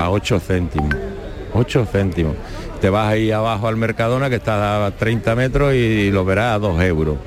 a 0.00 0.10
8 0.10 0.40
céntimos. 0.40 0.96
8 1.52 1.86
céntimos. 1.86 2.34
Te 2.80 2.90
vas 2.90 3.06
ahí 3.06 3.30
abajo 3.30 3.68
al 3.68 3.76
Mercadona 3.76 4.28
que 4.28 4.36
está 4.36 4.84
a 4.84 4.90
30 4.90 5.36
metros 5.36 5.74
y 5.74 6.10
lo 6.10 6.24
verás 6.24 6.56
a 6.56 6.58
2 6.58 6.82
euros. 6.82 7.18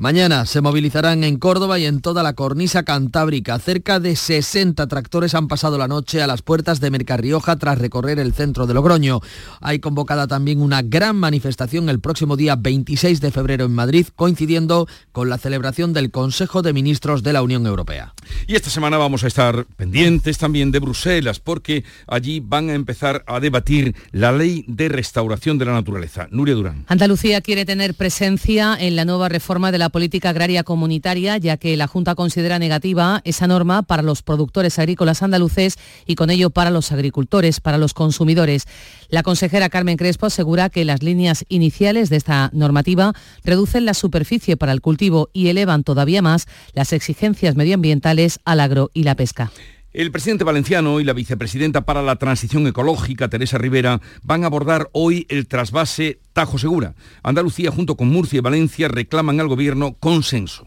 Mañana 0.00 0.46
se 0.46 0.60
movilizarán 0.60 1.24
en 1.24 1.38
Córdoba 1.38 1.76
y 1.80 1.84
en 1.84 2.00
toda 2.00 2.22
la 2.22 2.34
cornisa 2.34 2.84
cantábrica. 2.84 3.58
Cerca 3.58 3.98
de 3.98 4.14
60 4.14 4.86
tractores 4.86 5.34
han 5.34 5.48
pasado 5.48 5.76
la 5.76 5.88
noche 5.88 6.22
a 6.22 6.28
las 6.28 6.42
puertas 6.42 6.78
de 6.78 6.92
Mercarrioja 6.92 7.56
tras 7.56 7.78
recorrer 7.78 8.20
el 8.20 8.32
centro 8.32 8.68
de 8.68 8.74
Logroño. 8.74 9.18
Hay 9.60 9.80
convocada 9.80 10.28
también 10.28 10.62
una 10.62 10.82
gran 10.82 11.16
manifestación 11.16 11.88
el 11.88 11.98
próximo 11.98 12.36
día 12.36 12.54
26 12.54 13.20
de 13.20 13.32
febrero 13.32 13.64
en 13.64 13.72
Madrid, 13.72 14.06
coincidiendo 14.14 14.86
con 15.10 15.28
la 15.28 15.36
celebración 15.36 15.92
del 15.92 16.12
Consejo 16.12 16.62
de 16.62 16.72
Ministros 16.72 17.24
de 17.24 17.32
la 17.32 17.42
Unión 17.42 17.66
Europea. 17.66 18.14
Y 18.46 18.54
esta 18.54 18.70
semana 18.70 18.98
vamos 18.98 19.24
a 19.24 19.26
estar 19.26 19.66
pendientes 19.76 20.38
también 20.38 20.70
de 20.70 20.78
Bruselas, 20.78 21.40
porque 21.40 21.82
allí 22.06 22.38
van 22.38 22.70
a 22.70 22.74
empezar 22.74 23.24
a 23.26 23.40
debatir 23.40 23.96
la 24.12 24.30
ley 24.30 24.64
de 24.68 24.90
restauración 24.90 25.58
de 25.58 25.64
la 25.64 25.72
naturaleza. 25.72 26.28
Nuria 26.30 26.54
Durán. 26.54 26.84
Andalucía 26.86 27.40
quiere 27.40 27.64
tener 27.64 27.94
presencia 27.94 28.76
en 28.78 28.94
la 28.94 29.04
nueva 29.04 29.28
reforma 29.28 29.72
de 29.72 29.78
la 29.78 29.87
política 29.88 30.30
agraria 30.30 30.64
comunitaria, 30.64 31.36
ya 31.36 31.56
que 31.56 31.76
la 31.76 31.86
Junta 31.86 32.14
considera 32.14 32.58
negativa 32.58 33.20
esa 33.24 33.46
norma 33.46 33.82
para 33.82 34.02
los 34.02 34.22
productores 34.22 34.78
agrícolas 34.78 35.22
andaluces 35.22 35.78
y 36.06 36.14
con 36.14 36.30
ello 36.30 36.50
para 36.50 36.70
los 36.70 36.92
agricultores, 36.92 37.60
para 37.60 37.78
los 37.78 37.94
consumidores. 37.94 38.64
La 39.08 39.22
consejera 39.22 39.68
Carmen 39.68 39.96
Crespo 39.96 40.26
asegura 40.26 40.70
que 40.70 40.84
las 40.84 41.02
líneas 41.02 41.44
iniciales 41.48 42.10
de 42.10 42.16
esta 42.16 42.50
normativa 42.52 43.12
reducen 43.44 43.84
la 43.84 43.94
superficie 43.94 44.56
para 44.56 44.72
el 44.72 44.80
cultivo 44.80 45.30
y 45.32 45.48
elevan 45.48 45.84
todavía 45.84 46.22
más 46.22 46.46
las 46.74 46.92
exigencias 46.92 47.56
medioambientales 47.56 48.40
al 48.44 48.60
agro 48.60 48.90
y 48.94 49.04
la 49.04 49.14
pesca. 49.14 49.50
El 49.94 50.12
presidente 50.12 50.44
valenciano 50.44 51.00
y 51.00 51.04
la 51.04 51.14
vicepresidenta 51.14 51.86
para 51.86 52.02
la 52.02 52.16
transición 52.16 52.66
ecológica, 52.66 53.28
Teresa 53.28 53.56
Rivera, 53.56 54.02
van 54.22 54.44
a 54.44 54.46
abordar 54.48 54.90
hoy 54.92 55.24
el 55.30 55.48
trasvase 55.48 56.20
Tajo 56.34 56.58
Segura. 56.58 56.94
Andalucía 57.22 57.70
junto 57.70 57.96
con 57.96 58.08
Murcia 58.08 58.36
y 58.36 58.40
Valencia 58.40 58.88
reclaman 58.88 59.40
al 59.40 59.48
gobierno 59.48 59.94
consenso. 59.94 60.66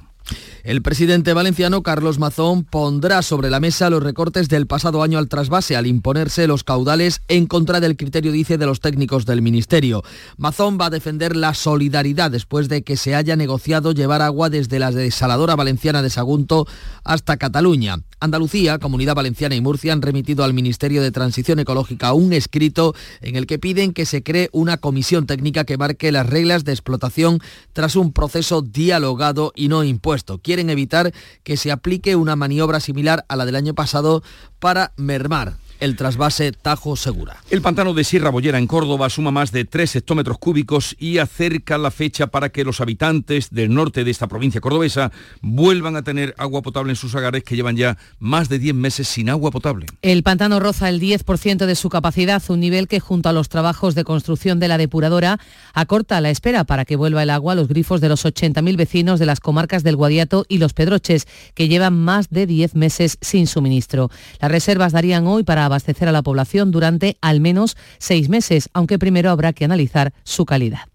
El 0.63 0.83
presidente 0.83 1.33
valenciano 1.33 1.81
Carlos 1.81 2.19
Mazón 2.19 2.63
pondrá 2.63 3.23
sobre 3.23 3.49
la 3.49 3.59
mesa 3.59 3.89
los 3.89 4.03
recortes 4.03 4.47
del 4.47 4.67
pasado 4.67 5.01
año 5.01 5.17
al 5.17 5.27
trasvase 5.27 5.75
al 5.75 5.87
imponerse 5.87 6.45
los 6.45 6.63
caudales 6.63 7.21
en 7.27 7.47
contra 7.47 7.79
del 7.79 7.97
criterio, 7.97 8.31
dice, 8.31 8.59
de 8.59 8.67
los 8.67 8.79
técnicos 8.79 9.25
del 9.25 9.41
Ministerio. 9.41 10.03
Mazón 10.37 10.77
va 10.79 10.85
a 10.85 10.89
defender 10.91 11.35
la 11.35 11.55
solidaridad 11.55 12.29
después 12.29 12.69
de 12.69 12.83
que 12.83 12.95
se 12.95 13.15
haya 13.15 13.35
negociado 13.35 13.91
llevar 13.91 14.21
agua 14.21 14.51
desde 14.51 14.77
la 14.77 14.91
desaladora 14.91 15.55
valenciana 15.55 16.03
de 16.03 16.11
Sagunto 16.11 16.67
hasta 17.03 17.37
Cataluña. 17.37 17.97
Andalucía, 18.19 18.77
Comunidad 18.77 19.15
Valenciana 19.15 19.55
y 19.55 19.61
Murcia 19.61 19.93
han 19.93 20.03
remitido 20.03 20.43
al 20.43 20.53
Ministerio 20.53 21.01
de 21.01 21.11
Transición 21.11 21.57
Ecológica 21.57 22.13
un 22.13 22.33
escrito 22.33 22.93
en 23.21 23.35
el 23.35 23.47
que 23.47 23.57
piden 23.57 23.93
que 23.93 24.05
se 24.05 24.21
cree 24.21 24.49
una 24.51 24.77
comisión 24.77 25.25
técnica 25.25 25.63
que 25.63 25.77
marque 25.77 26.11
las 26.11 26.27
reglas 26.27 26.63
de 26.63 26.71
explotación 26.71 27.39
tras 27.73 27.95
un 27.95 28.13
proceso 28.13 28.61
dialogado 28.61 29.53
y 29.55 29.69
no 29.69 29.83
impuesto. 29.83 30.20
Quieren 30.41 30.69
evitar 30.69 31.13
que 31.43 31.57
se 31.57 31.71
aplique 31.71 32.15
una 32.15 32.35
maniobra 32.35 32.79
similar 32.79 33.25
a 33.27 33.35
la 33.35 33.45
del 33.45 33.55
año 33.55 33.73
pasado 33.73 34.23
para 34.59 34.93
mermar 34.97 35.60
el 35.81 35.95
trasvase 35.95 36.51
Tajo 36.53 36.95
Segura. 36.95 37.37
El 37.49 37.61
pantano 37.61 37.93
de 37.93 38.03
Sierra 38.03 38.29
Bollera 38.29 38.59
en 38.59 38.67
Córdoba 38.67 39.09
suma 39.09 39.31
más 39.31 39.51
de 39.51 39.65
3 39.65 39.97
hectómetros 39.97 40.37
cúbicos 40.37 40.95
y 40.99 41.17
acerca 41.17 41.77
la 41.77 41.91
fecha 41.91 42.27
para 42.27 42.49
que 42.49 42.63
los 42.63 42.79
habitantes 42.81 43.49
del 43.49 43.73
norte 43.73 44.03
de 44.03 44.11
esta 44.11 44.27
provincia 44.27 44.61
cordobesa 44.61 45.11
vuelvan 45.41 45.95
a 45.95 46.03
tener 46.03 46.35
agua 46.37 46.61
potable 46.61 46.91
en 46.91 46.95
sus 46.95 47.15
hogares 47.15 47.43
que 47.43 47.55
llevan 47.55 47.75
ya 47.75 47.97
más 48.19 48.47
de 48.47 48.59
10 48.59 48.75
meses 48.75 49.07
sin 49.07 49.29
agua 49.29 49.49
potable. 49.49 49.87
El 50.03 50.21
pantano 50.21 50.59
roza 50.59 50.87
el 50.87 51.01
10% 51.01 51.65
de 51.65 51.75
su 51.75 51.89
capacidad, 51.89 52.41
un 52.49 52.59
nivel 52.59 52.87
que 52.87 52.99
junto 52.99 53.29
a 53.29 53.33
los 53.33 53.49
trabajos 53.49 53.95
de 53.95 54.03
construcción 54.03 54.59
de 54.59 54.67
la 54.67 54.77
depuradora 54.77 55.39
acorta 55.73 56.21
la 56.21 56.29
espera 56.29 56.63
para 56.63 56.85
que 56.85 56.95
vuelva 56.95 57.23
el 57.23 57.31
agua 57.31 57.53
a 57.53 57.55
los 57.55 57.67
grifos 57.67 58.01
de 58.01 58.09
los 58.09 58.23
80.000 58.23 58.77
vecinos 58.77 59.19
de 59.19 59.25
las 59.25 59.39
comarcas 59.39 59.83
del 59.83 59.95
Guadiato 59.95 60.45
y 60.47 60.59
los 60.59 60.73
Pedroches, 60.73 61.27
que 61.55 61.67
llevan 61.67 61.97
más 61.97 62.29
de 62.29 62.45
10 62.45 62.75
meses 62.75 63.17
sin 63.19 63.47
suministro. 63.47 64.11
Las 64.39 64.51
reservas 64.51 64.91
darían 64.91 65.25
hoy 65.25 65.43
para 65.43 65.70
abastecer 65.71 66.07
a 66.07 66.11
la 66.11 66.21
población 66.21 66.71
durante 66.71 67.17
al 67.21 67.39
menos 67.39 67.77
seis 67.97 68.29
meses, 68.29 68.69
aunque 68.73 68.99
primero 68.99 69.31
habrá 69.31 69.53
que 69.53 69.65
analizar 69.65 70.13
su 70.23 70.45
calidad. 70.45 70.91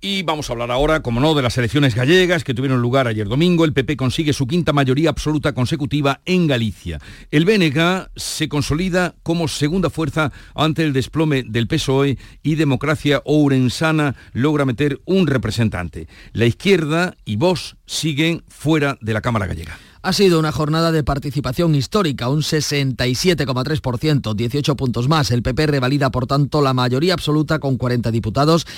Y 0.00 0.22
vamos 0.22 0.48
a 0.48 0.52
hablar 0.52 0.70
ahora, 0.70 1.00
como 1.00 1.20
no, 1.20 1.34
de 1.34 1.42
las 1.42 1.56
elecciones 1.56 1.94
gallegas 1.94 2.44
que 2.44 2.52
tuvieron 2.52 2.82
lugar 2.82 3.08
ayer 3.08 3.26
domingo. 3.26 3.64
El 3.64 3.72
PP 3.72 3.96
consigue 3.96 4.34
su 4.34 4.46
quinta 4.46 4.74
mayoría 4.74 5.08
absoluta 5.08 5.54
consecutiva 5.54 6.20
en 6.26 6.46
Galicia. 6.46 7.00
El 7.30 7.46
BNG 7.46 8.08
se 8.14 8.48
consolida 8.48 9.14
como 9.22 9.48
segunda 9.48 9.88
fuerza 9.88 10.32
ante 10.54 10.84
el 10.84 10.92
desplome 10.92 11.44
del 11.44 11.66
PSOE 11.66 12.18
y 12.42 12.54
Democracia 12.56 13.22
Ourensana 13.24 14.14
logra 14.32 14.66
meter 14.66 15.00
un 15.06 15.26
representante. 15.26 16.08
La 16.32 16.44
izquierda 16.44 17.16
y 17.24 17.36
Vox 17.36 17.76
siguen 17.86 18.44
fuera 18.48 18.98
de 19.00 19.14
la 19.14 19.22
Cámara 19.22 19.46
Gallega. 19.46 19.78
Ha 20.06 20.12
sido 20.12 20.38
una 20.38 20.52
jornada 20.52 20.92
de 20.92 21.02
participación 21.02 21.74
histórica, 21.74 22.28
un 22.28 22.42
67,3%, 22.42 24.34
18 24.36 24.76
puntos 24.76 25.08
más. 25.08 25.32
El 25.32 25.42
PP 25.42 25.66
revalida, 25.66 26.12
por 26.12 26.28
tanto, 26.28 26.62
la 26.62 26.74
mayoría 26.74 27.12
absoluta 27.12 27.58
con 27.58 27.76
40 27.76 28.12
diputados, 28.12 28.68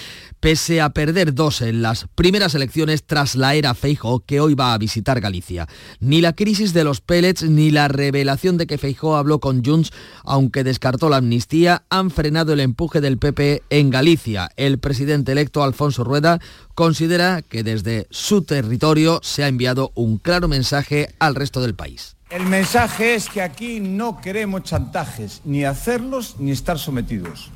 pese 0.41 0.81
a 0.81 0.89
perder 0.89 1.35
dos 1.35 1.61
en 1.61 1.83
las 1.83 2.07
primeras 2.15 2.55
elecciones 2.55 3.05
tras 3.05 3.37
la 3.37 3.55
era 3.55 3.75
Feijo, 3.75 4.21
que 4.21 4.41
hoy 4.41 4.55
va 4.55 4.73
a 4.73 4.79
visitar 4.79 5.21
Galicia. 5.21 5.69
Ni 6.01 6.23
la 6.23 6.33
crisis 6.33 6.73
de 6.73 6.85
los 6.85 7.03
pellets 7.03 7.43
ni 7.43 7.71
la 7.71 7.89
revelación 7.89 8.57
de 8.57 8.67
que 8.67 8.79
Feijo 8.79 9.15
habló 9.15 9.39
con 9.39 9.63
Junts, 9.63 9.93
aunque 10.25 10.65
descartó 10.65 11.11
la 11.11 11.19
amnistía, 11.19 11.85
han 11.91 12.11
frenado 12.11 12.55
el 12.55 12.61
empuje 12.61 13.03
del 13.03 13.19
PP 13.19 13.65
en 13.69 13.91
Galicia. 13.91 14.49
El 14.57 14.79
presidente 14.79 15.33
electo, 15.33 15.63
Alfonso 15.63 16.05
Rueda, 16.05 16.41
considera 16.79 17.43
que 17.43 17.65
desde 17.65 18.07
su 18.09 18.43
territorio 18.45 19.19
se 19.25 19.43
ha 19.43 19.49
enviado 19.49 19.91
un 19.97 20.17
claro 20.17 20.47
mensaje 20.47 21.13
al 21.19 21.35
resto 21.35 21.61
del 21.61 21.75
país. 21.75 22.15
El 22.31 22.47
mensaje 22.47 23.17
es 23.17 23.29
que 23.29 23.43
aquí 23.43 23.81
no 23.81 24.21
queremos 24.21 24.63
chantajes, 24.63 25.41
ni 25.45 25.65
hacerlos 25.65 26.37
ni 26.39 26.53
estar 26.53 26.79
sometidos. 26.79 27.51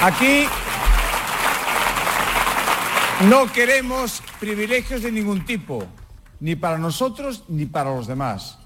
Aquí 0.00 0.44
no 3.28 3.50
queremos 3.50 4.22
privilegios 4.38 5.02
de 5.02 5.10
ningún 5.10 5.44
tipo, 5.44 5.84
ni 6.38 6.54
para 6.54 6.78
nosotros 6.78 7.42
ni 7.48 7.66
para 7.66 7.92
los 7.92 8.06
demás. 8.06 8.56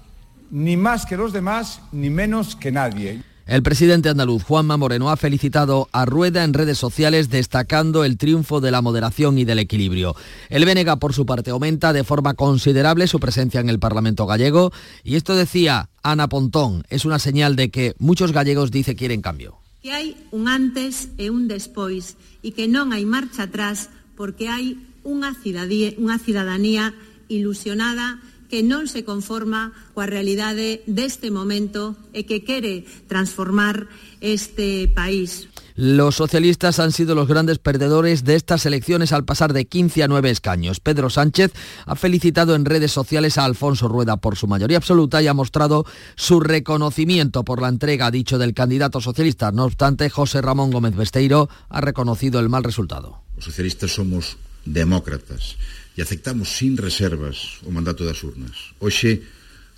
Ni 0.51 0.77
más 0.77 1.07
que 1.07 1.17
los 1.17 1.33
demás, 1.33 1.81
ni 1.91 2.11
menos 2.11 2.55
que 2.55 2.71
nadie. 2.71 3.23
El 3.45 3.61
presidente 3.61 4.09
andaluz 4.09 4.41
Juanma 4.41 4.75
Moreno 4.75 5.11
ha 5.11 5.17
felicitado 5.17 5.87
a 5.91 6.05
Rueda 6.05 6.43
en 6.43 6.55
redes 6.55 6.79
sociales 6.79 7.29
destacando 7.29 8.03
el 8.03 8.17
triunfo 8.17 8.59
de 8.59 8.71
la 8.71 8.81
moderación 8.81 9.37
y 9.37 9.45
del 9.45 9.59
equilibrio. 9.59 10.15
El 10.49 10.65
Bénega, 10.65 10.95
por 10.95 11.13
su 11.13 11.27
parte, 11.27 11.51
aumenta 11.51 11.93
de 11.93 12.03
forma 12.03 12.33
considerable 12.33 13.05
su 13.05 13.19
presencia 13.19 13.59
en 13.59 13.69
el 13.69 13.77
Parlamento 13.77 14.25
gallego 14.25 14.71
y 15.03 15.15
esto 15.15 15.35
decía 15.35 15.89
Ana 16.01 16.27
Pontón, 16.27 16.85
es 16.89 17.05
una 17.05 17.19
señal 17.19 17.55
de 17.55 17.69
que 17.69 17.93
muchos 17.99 18.31
gallegos 18.31 18.71
dice 18.71 18.95
quieren 18.95 19.21
cambio. 19.21 19.59
Que 19.83 19.91
hay 19.91 20.17
un 20.31 20.47
antes 20.47 21.09
e 21.19 21.29
un 21.29 21.47
despois 21.47 22.17
y 22.41 22.53
que 22.53 22.67
no 22.67 22.91
hay 22.91 23.05
marcha 23.05 23.43
atrás 23.43 23.91
porque 24.17 24.49
hay 24.49 24.87
una 25.03 25.35
ciudadanía 25.35 26.95
ilusionada 27.27 28.19
que 28.55 28.63
non 28.63 28.87
se 28.87 29.03
conforma 29.03 29.75
coa 29.91 30.07
realidade 30.07 30.79
deste 30.87 31.27
momento 31.27 31.99
e 32.15 32.23
que 32.23 32.47
quere 32.47 32.87
transformar 33.11 33.91
este 34.23 34.87
país. 34.87 35.51
Los 35.75 36.15
socialistas 36.15 36.79
han 36.79 36.95
sido 36.95 37.19
los 37.19 37.27
grandes 37.27 37.59
perdedores 37.59 38.23
de 38.23 38.39
estas 38.39 38.65
elecciones 38.65 39.11
al 39.11 39.27
pasar 39.27 39.51
de 39.51 39.67
15 39.67 40.03
a 40.03 40.07
9 40.07 40.31
escaños. 40.31 40.79
Pedro 40.79 41.11
Sánchez 41.11 41.51
ha 41.83 41.99
felicitado 41.99 42.55
en 42.55 42.63
redes 42.63 42.95
sociales 42.95 43.37
a 43.37 43.43
Alfonso 43.43 43.89
Rueda 43.89 44.15
por 44.23 44.37
su 44.37 44.47
mayoría 44.47 44.77
absoluta 44.77 45.19
y 45.19 45.27
ha 45.27 45.35
mostrado 45.35 45.83
su 46.15 46.39
reconocimiento 46.39 47.43
por 47.43 47.59
la 47.61 47.67
entrega, 47.67 48.09
dicho, 48.09 48.37
del 48.37 48.53
candidato 48.53 49.01
socialista. 49.01 49.51
No 49.51 49.65
obstante, 49.65 50.09
José 50.09 50.39
Ramón 50.39 50.71
Gómez 50.71 50.95
Besteiro 50.95 51.49
ha 51.67 51.81
reconocido 51.81 52.39
el 52.39 52.47
mal 52.47 52.63
resultado. 52.63 53.19
Los 53.35 53.43
socialistas 53.43 53.91
somos 53.91 54.37
demócratas 54.63 55.57
e 55.95 56.03
aceptamos 56.03 56.59
sin 56.59 56.75
reservas 56.75 57.63
o 57.63 57.71
mandato 57.71 58.03
das 58.03 58.19
urnas. 58.21 58.75
Hoxe 58.83 59.23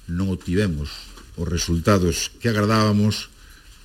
non 0.09 0.33
obtivemos 0.33 0.89
os 1.37 1.45
resultados 1.45 2.33
que 2.41 2.49
agradábamos 2.49 3.29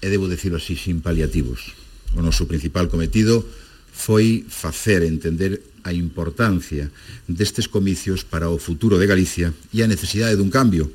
e 0.00 0.08
debo 0.08 0.26
decirlo 0.26 0.56
así 0.56 0.74
sin 0.74 1.04
paliativos. 1.04 1.76
O 2.16 2.24
noso 2.24 2.48
principal 2.48 2.88
cometido 2.88 3.44
foi 3.92 4.48
facer 4.48 5.04
entender 5.04 5.60
a 5.84 5.92
importancia 5.92 6.88
destes 7.28 7.68
comicios 7.68 8.24
para 8.24 8.48
o 8.48 8.56
futuro 8.56 8.96
de 8.96 9.06
Galicia 9.06 9.52
e 9.68 9.84
a 9.84 9.90
necesidade 9.90 10.40
dun 10.40 10.48
cambio 10.48 10.88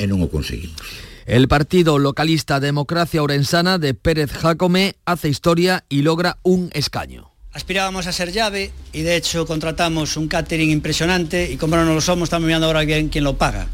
e 0.00 0.04
non 0.08 0.24
o 0.24 0.32
conseguimos. 0.32 0.80
El 1.28 1.44
partido 1.44 2.00
localista 2.00 2.56
Democracia 2.56 3.20
Orensana 3.20 3.76
de 3.76 3.92
Pérez 3.92 4.32
Jacome 4.32 4.96
hace 5.04 5.28
historia 5.28 5.84
y 5.92 6.00
logra 6.00 6.40
un 6.40 6.72
escaño. 6.72 7.37
Aspirábamos 7.58 8.06
a 8.06 8.12
ser 8.12 8.30
llave 8.30 8.70
y 8.92 9.02
de 9.02 9.16
hecho 9.16 9.44
contratamos 9.44 10.16
un 10.16 10.28
catering 10.28 10.70
impresionante 10.70 11.50
y 11.50 11.56
como 11.56 11.74
no 11.74 11.92
lo 11.92 12.00
somos 12.00 12.28
estamos 12.28 12.46
mirando 12.46 12.68
ahora 12.68 12.82
bien 12.82 13.08
quién 13.08 13.24
lo 13.24 13.36
paga. 13.36 13.66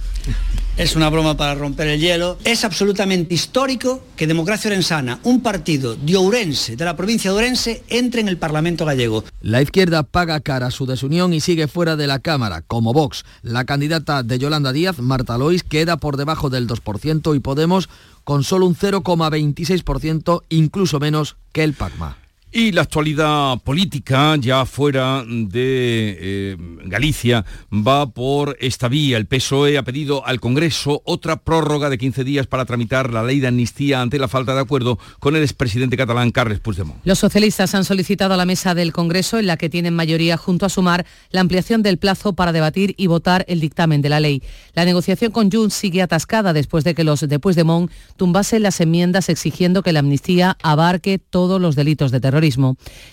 Es 0.78 0.96
una 0.96 1.10
broma 1.10 1.36
para 1.36 1.54
romper 1.54 1.88
el 1.88 2.00
hielo. 2.00 2.38
Es 2.44 2.64
absolutamente 2.64 3.34
histórico 3.34 4.02
que 4.16 4.26
Democracia 4.26 4.70
Orensana, 4.70 5.20
un 5.24 5.42
partido 5.42 5.96
de 5.96 6.16
Ourense, 6.16 6.76
de 6.76 6.84
la 6.86 6.96
provincia 6.96 7.30
de 7.30 7.36
Ourense, 7.36 7.82
entre 7.90 8.22
en 8.22 8.28
el 8.28 8.38
Parlamento 8.38 8.86
gallego. 8.86 9.22
La 9.42 9.60
izquierda 9.60 10.02
paga 10.02 10.40
cara 10.40 10.68
a 10.68 10.70
su 10.70 10.86
desunión 10.86 11.34
y 11.34 11.40
sigue 11.40 11.68
fuera 11.68 11.94
de 11.94 12.06
la 12.06 12.20
Cámara, 12.20 12.62
como 12.62 12.94
Vox. 12.94 13.26
La 13.42 13.66
candidata 13.66 14.22
de 14.22 14.38
Yolanda 14.38 14.72
Díaz, 14.72 14.98
Marta 14.98 15.36
Lois, 15.36 15.62
queda 15.62 15.98
por 15.98 16.16
debajo 16.16 16.48
del 16.48 16.66
2% 16.66 17.36
y 17.36 17.40
Podemos 17.40 17.90
con 18.24 18.44
solo 18.44 18.64
un 18.64 18.74
0,26%, 18.74 20.42
incluso 20.48 21.00
menos 21.00 21.36
que 21.52 21.64
el 21.64 21.74
PACMA. 21.74 22.23
Y 22.56 22.70
la 22.70 22.82
actualidad 22.82 23.58
política, 23.64 24.36
ya 24.36 24.64
fuera 24.64 25.24
de 25.26 26.16
eh, 26.20 26.56
Galicia, 26.84 27.44
va 27.72 28.08
por 28.08 28.56
esta 28.60 28.86
vía. 28.86 29.16
El 29.16 29.26
PSOE 29.26 29.76
ha 29.76 29.82
pedido 29.82 30.24
al 30.24 30.38
Congreso 30.38 31.02
otra 31.04 31.42
prórroga 31.42 31.90
de 31.90 31.98
15 31.98 32.22
días 32.22 32.46
para 32.46 32.64
tramitar 32.64 33.12
la 33.12 33.24
ley 33.24 33.40
de 33.40 33.48
amnistía 33.48 34.00
ante 34.00 34.20
la 34.20 34.28
falta 34.28 34.54
de 34.54 34.60
acuerdo 34.60 35.00
con 35.18 35.34
el 35.34 35.42
expresidente 35.42 35.96
catalán 35.96 36.30
Carles 36.30 36.60
Puigdemont. 36.60 37.00
Los 37.02 37.18
socialistas 37.18 37.74
han 37.74 37.84
solicitado 37.84 38.34
a 38.34 38.36
la 38.36 38.46
mesa 38.46 38.76
del 38.76 38.92
Congreso, 38.92 39.40
en 39.40 39.48
la 39.48 39.56
que 39.56 39.68
tienen 39.68 39.96
mayoría 39.96 40.36
junto 40.36 40.64
a 40.64 40.68
Sumar, 40.68 41.04
la 41.32 41.40
ampliación 41.40 41.82
del 41.82 41.98
plazo 41.98 42.34
para 42.34 42.52
debatir 42.52 42.94
y 42.96 43.08
votar 43.08 43.44
el 43.48 43.58
dictamen 43.58 44.00
de 44.00 44.10
la 44.10 44.20
ley. 44.20 44.44
La 44.74 44.84
negociación 44.84 45.32
con 45.32 45.50
Junts 45.50 45.74
sigue 45.74 46.02
atascada 46.02 46.52
después 46.52 46.84
de 46.84 46.94
que 46.94 47.02
los 47.02 47.18
de 47.18 47.40
Puigdemont 47.40 47.90
tumbasen 48.16 48.62
las 48.62 48.80
enmiendas 48.80 49.28
exigiendo 49.28 49.82
que 49.82 49.92
la 49.92 49.98
amnistía 49.98 50.56
abarque 50.62 51.18
todos 51.18 51.60
los 51.60 51.74
delitos 51.74 52.12
de 52.12 52.20
terrorismo. 52.20 52.43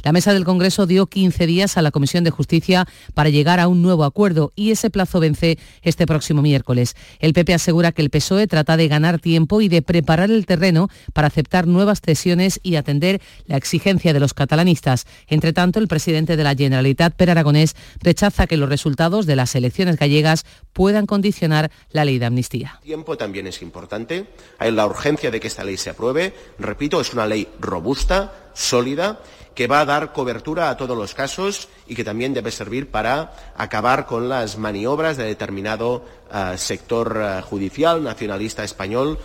La 0.04 0.12
mesa 0.12 0.34
del 0.34 0.44
Congreso 0.44 0.86
dio 0.86 1.08
15 1.08 1.48
días 1.48 1.78
a 1.78 1.82
la 1.82 1.92
Comisión 1.92 2.26
de 2.26 2.32
Justicia 2.32 2.86
para 3.14 3.30
llegar 3.30 3.62
a 3.62 3.70
un 3.70 3.82
nuevo 3.82 4.04
acuerdo 4.04 4.52
y 4.56 4.72
ese 4.72 4.90
plazo 4.90 5.22
vence 5.22 5.58
este 5.84 6.06
próximo 6.06 6.42
miércoles. 6.42 6.96
El 7.20 7.32
PP 7.32 7.54
asegura 7.54 7.94
que 7.94 8.02
el 8.02 8.10
PSOE 8.10 8.48
trata 8.48 8.76
de 8.76 8.90
ganar 8.90 9.20
tiempo 9.20 9.62
y 9.62 9.70
de 9.70 9.82
preparar 9.82 10.32
el 10.32 10.46
terreno 10.46 10.90
para 11.14 11.28
aceptar 11.28 11.66
nuevas 11.66 12.02
cesiones 12.02 12.60
y 12.62 12.76
atender 12.76 13.22
la 13.46 13.56
exigencia 13.56 14.12
de 14.12 14.20
los 14.20 14.34
catalanistas. 14.34 15.06
Entre 15.28 15.54
tanto, 15.54 15.80
el 15.80 15.88
presidente 15.88 16.36
de 16.36 16.44
la 16.44 16.56
Generalitat, 16.56 17.16
Per 17.16 17.30
Aragonés, 17.30 17.76
rechaza 18.02 18.48
que 18.48 18.58
los 18.58 18.68
resultados 18.68 19.26
de 19.26 19.38
las 19.38 19.56
elecciones 19.56 19.96
gallegas 19.98 20.46
puedan 20.74 21.06
condicionar 21.06 21.72
la 21.92 22.04
ley 22.04 22.20
de 22.20 22.26
amnistía. 22.26 22.80
Tiempo 22.84 23.18
también 23.18 23.48
es 23.48 23.62
importante. 23.62 24.28
Hay 24.60 24.72
la 24.72 24.86
urgencia 24.86 25.32
de 25.32 25.40
que 25.40 25.48
esta 25.48 25.64
ley 25.64 25.78
se 25.78 25.92
apruebe. 25.92 26.34
Repito, 26.60 27.00
es 27.00 27.14
una 27.14 27.26
ley 27.26 27.48
robusta, 27.60 28.51
sólida 28.54 29.20
que 29.56 29.68
va 29.68 29.82
a 29.82 29.86
dar 29.86 30.14
cobertura 30.14 30.70
a 30.70 30.78
todos 30.78 30.98
los 30.98 31.14
casos 31.14 31.68
y 31.88 31.96
que 31.96 32.04
también 32.04 32.34
debe 32.34 32.52
servir 32.52 32.90
para 32.90 33.34
acabar 33.58 34.06
con 34.06 34.30
las 34.30 34.58
maniobras 34.58 35.18
de 35.18 35.26
determinado 35.26 36.06
uh, 36.34 36.58
sector 36.58 37.18
uh, 37.18 37.42
judicial 37.42 38.04
nacionalista 38.04 38.64
español, 38.64 39.20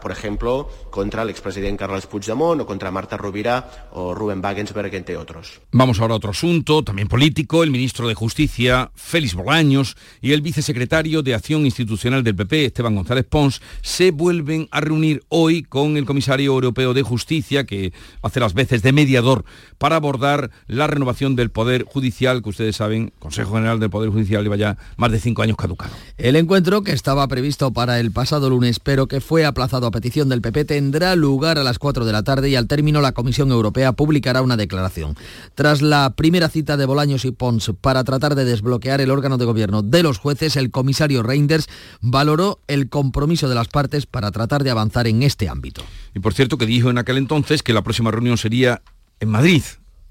por 0.00 0.12
ejemplo, 0.12 0.68
contra 0.90 1.22
el 1.22 1.30
expresidente 1.30 1.78
Carles 1.78 2.06
Puigdemont 2.06 2.60
o 2.60 2.66
contra 2.66 2.90
Marta 2.90 3.16
Rovira 3.16 3.88
o 3.92 4.14
Rubén 4.14 4.40
Wagensberg, 4.42 4.94
entre 4.94 5.16
otros. 5.16 5.60
Vamos 5.70 6.00
ahora 6.00 6.14
a 6.14 6.16
otro 6.16 6.30
asunto, 6.30 6.82
también 6.82 7.08
político. 7.08 7.62
El 7.62 7.70
ministro 7.70 8.08
de 8.08 8.14
Justicia, 8.14 8.90
Félix 8.94 9.34
Bolaños, 9.34 9.96
y 10.20 10.32
el 10.32 10.42
vicesecretario 10.42 11.22
de 11.22 11.34
Acción 11.34 11.64
Institucional 11.64 12.24
del 12.24 12.36
PP, 12.36 12.66
Esteban 12.66 12.94
González 12.94 13.24
Pons, 13.28 13.62
se 13.80 14.10
vuelven 14.10 14.68
a 14.70 14.80
reunir 14.80 15.22
hoy 15.28 15.62
con 15.62 15.96
el 15.96 16.04
comisario 16.04 16.52
europeo 16.52 16.94
de 16.94 17.02
Justicia, 17.02 17.64
que 17.64 17.92
hace 18.22 18.40
las 18.40 18.54
veces 18.54 18.82
de 18.82 18.92
mediador 18.92 19.44
para 19.78 19.96
abordar 19.96 20.50
la 20.66 20.86
renovación 20.86 21.36
del 21.36 21.50
Poder 21.50 21.84
Judicial, 21.84 22.42
que 22.42 22.50
ustedes 22.50 22.76
saben, 22.76 23.12
Consejo 23.18 23.54
General 23.54 23.80
del 23.80 23.90
Poder 23.90 24.10
Judicial 24.10 24.42
lleva 24.42 24.56
ya 24.56 24.76
más 24.96 25.10
de 25.12 25.18
cinco 25.18 25.42
años 25.42 25.56
caducado. 25.56 25.92
El 26.18 26.36
encuentro, 26.36 26.82
que 26.82 26.92
estaba 26.92 27.26
previsto 27.28 27.72
para 27.72 28.00
el 28.00 28.10
pasado 28.12 28.50
lunes, 28.50 28.80
pero 28.80 29.06
que 29.06 29.20
fue 29.20 29.44
aplazado 29.52 29.86
a 29.86 29.90
petición 29.90 30.28
del 30.28 30.42
PP, 30.42 30.64
tendrá 30.64 31.14
lugar 31.14 31.58
a 31.58 31.62
las 31.62 31.78
4 31.78 32.04
de 32.04 32.12
la 32.12 32.24
tarde 32.24 32.50
y 32.50 32.56
al 32.56 32.66
término 32.66 33.00
la 33.00 33.12
Comisión 33.12 33.50
Europea 33.50 33.92
publicará 33.92 34.42
una 34.42 34.56
declaración. 34.56 35.14
Tras 35.54 35.82
la 35.82 36.10
primera 36.16 36.48
cita 36.48 36.76
de 36.76 36.86
Bolaños 36.86 37.24
y 37.24 37.30
Pons 37.30 37.72
para 37.80 38.02
tratar 38.04 38.34
de 38.34 38.44
desbloquear 38.44 39.00
el 39.00 39.10
órgano 39.10 39.38
de 39.38 39.44
gobierno 39.44 39.82
de 39.82 40.02
los 40.02 40.18
jueces, 40.18 40.56
el 40.56 40.70
comisario 40.70 41.22
Reinders 41.22 41.68
valoró 42.00 42.58
el 42.66 42.88
compromiso 42.88 43.48
de 43.48 43.54
las 43.54 43.68
partes 43.68 44.06
para 44.06 44.30
tratar 44.30 44.64
de 44.64 44.70
avanzar 44.70 45.06
en 45.06 45.22
este 45.22 45.48
ámbito. 45.48 45.82
Y 46.14 46.20
por 46.20 46.34
cierto 46.34 46.58
que 46.58 46.66
dijo 46.66 46.90
en 46.90 46.98
aquel 46.98 47.18
entonces 47.18 47.62
que 47.62 47.72
la 47.72 47.82
próxima 47.82 48.10
reunión 48.10 48.38
sería 48.38 48.82
en 49.20 49.28
Madrid, 49.28 49.62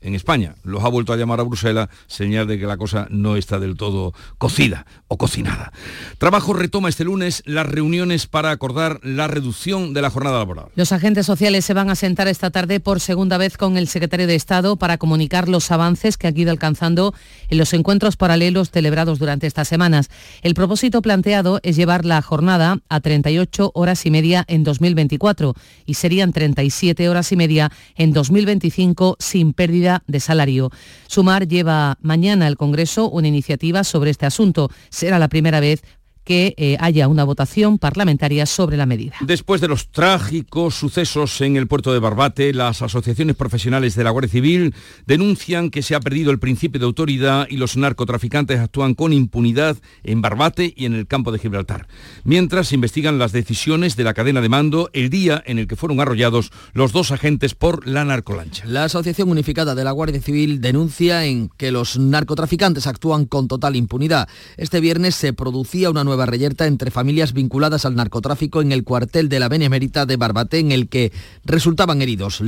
en 0.02 0.16
España. 0.16 0.56
Los 0.64 0.84
ha 0.84 0.90
vuelto 0.90 1.14
a 1.14 1.18
llamar 1.18 1.40
a 1.40 1.44
Bruselas, 1.44 1.90
señal 2.08 2.48
de 2.48 2.60
que 2.60 2.66
la 2.66 2.78
cosa 2.78 3.08
no 3.10 3.36
está 3.36 3.60
del 3.60 3.76
todo 3.76 4.14
cocida 4.38 4.86
o 5.08 5.18
cocinada. 5.18 5.72
Trabajo 6.18 6.54
retoma 6.54 6.90
este 6.90 7.04
lunes 7.04 7.44
las 7.46 7.66
reuniones 7.66 8.28
para 8.28 8.52
acordar 8.52 9.00
la 9.04 9.28
reducción 9.28 9.94
de 9.94 10.02
la 10.02 10.10
jornada 10.10 10.40
laboral. 10.40 10.66
Los 10.76 10.92
agentes 10.92 11.26
sociales 11.26 11.66
se 11.66 11.74
van 11.74 11.90
a 11.90 11.96
sentar 11.96 12.28
esta 12.28 12.50
tarde 12.50 12.80
por 12.80 13.00
segunda 13.00 13.38
vez 13.38 13.58
con 13.58 13.78
el 13.78 13.88
secretario 13.88 14.28
de 14.28 14.36
Estado 14.36 14.76
para 14.76 14.98
comunicar 14.98 15.48
los 15.48 15.72
avances 15.72 16.18
que 16.18 16.28
ha 16.28 16.32
ido 16.32 16.52
alcanzando 16.52 17.14
en 17.50 17.58
los 17.58 17.74
encuentros 17.74 18.18
paralelos 18.18 18.72
celebrados 18.72 19.20
durante 19.20 19.48
estas 19.48 19.68
semanas. 19.68 20.10
El 20.42 20.54
propósito 20.54 21.02
planteado 21.02 21.60
es 21.64 21.76
llevar 21.76 22.06
la 22.06 22.22
jornada 22.22 22.80
a 22.90 23.00
38 23.00 23.72
horas 23.74 24.06
y 24.06 24.12
media 24.12 24.46
en 24.48 24.64
2024 24.64 25.54
y 25.86 25.94
serían 25.96 26.34
37 26.34 27.10
horas 27.10 27.32
y 27.32 27.36
media 27.36 27.72
en 27.96 28.14
2025 28.14 29.18
sin 29.20 29.54
pérdida 29.54 29.91
de 30.08 30.20
salario. 30.20 30.72
Sumar 31.08 31.48
lleva 31.48 31.98
mañana 32.02 32.48
al 32.48 32.58
Congreso 32.58 33.10
una 33.10 33.28
iniciativa 33.28 33.84
sobre 33.84 34.12
este 34.12 34.26
asunto. 34.26 34.70
Será 34.90 35.20
la 35.20 35.28
primera 35.28 35.60
vez 35.60 35.84
que 36.32 36.54
eh, 36.56 36.78
haya 36.80 37.10
una 37.10 37.26
votación 37.26 37.78
parlamentaria 37.78 38.46
sobre 38.46 38.78
la 38.78 38.86
medida. 38.86 39.15
Después 39.20 39.60
de 39.60 39.67
los 39.67 39.89
trágicos 39.89 40.76
sucesos 40.76 41.41
en 41.41 41.58
el 41.58 41.67
puerto 41.67 41.91
de 41.91 42.00
Barbate, 42.00 42.54
las 42.54 42.82
asociaciones 42.82 43.36
profesionales 43.36 43.96
de 43.96 44.06
la 44.06 44.12
Guardia 44.12 44.32
Civil 44.32 44.74
denuncian 45.06 45.70
que 45.70 45.82
se 45.82 45.94
ha 45.94 46.00
perdido 46.00 46.32
el 46.32 46.39
principio 46.39 46.80
de 46.80 46.86
autoridad 46.86 47.48
y 47.50 47.58
los 47.58 47.76
narcotraficantes 47.76 48.62
actúan 48.62 48.94
con 48.94 49.12
impunidad 49.12 49.76
en 50.06 50.22
Barbate 50.22 50.74
y 50.74 50.86
en 50.86 50.94
el 50.94 51.06
campo 51.06 51.34
de 51.34 51.39
Gibraltar. 51.39 51.89
Mientras 52.24 52.70
se 52.70 52.76
investigan 52.76 53.20
las 53.20 53.34
decisiones 53.34 53.98
de 53.98 54.06
la 54.06 54.13
cadena 54.13 54.39
de 54.39 54.48
mando 54.48 54.89
el 54.94 55.10
día 55.10 55.44
en 55.46 55.60
el 55.60 55.67
que 55.67 55.76
fueron 55.76 56.00
arrollados 56.00 56.54
los 56.72 56.94
dos 56.94 57.12
agentes 57.12 57.56
por 57.56 57.86
la 57.86 58.06
narcolancha. 58.06 58.63
La 58.67 58.86
Asociación 58.86 59.30
Unificada 59.30 59.76
de 59.76 59.84
la 59.84 59.91
Guardia 59.91 60.22
Civil 60.22 60.62
denuncia 60.62 61.26
en 61.26 61.50
que 61.58 61.72
los 61.72 62.00
narcotraficantes 62.00 62.88
actúan 62.88 63.26
con 63.26 63.50
total 63.50 63.76
impunidad. 63.76 64.30
Este 64.56 64.80
viernes 64.80 65.15
se 65.15 65.34
producía 65.34 65.89
una 65.89 66.06
nueva 66.06 66.21
reyerta 66.26 66.68
entre 66.68 66.92
familias 66.92 67.34
vinculadas 67.34 67.86
al 67.86 67.96
narcotráfico 67.96 68.62
en 68.62 68.72
el 68.72 68.84
cuartel 68.84 69.30
de 69.30 69.40
la 69.40 69.50
Benemérita 69.50 70.06
de 70.06 70.18
Barbate, 70.18 70.60
en 70.60 70.72
el 70.72 70.90
que 70.90 71.12
resultaban 71.44 72.02
heridos 72.02 72.42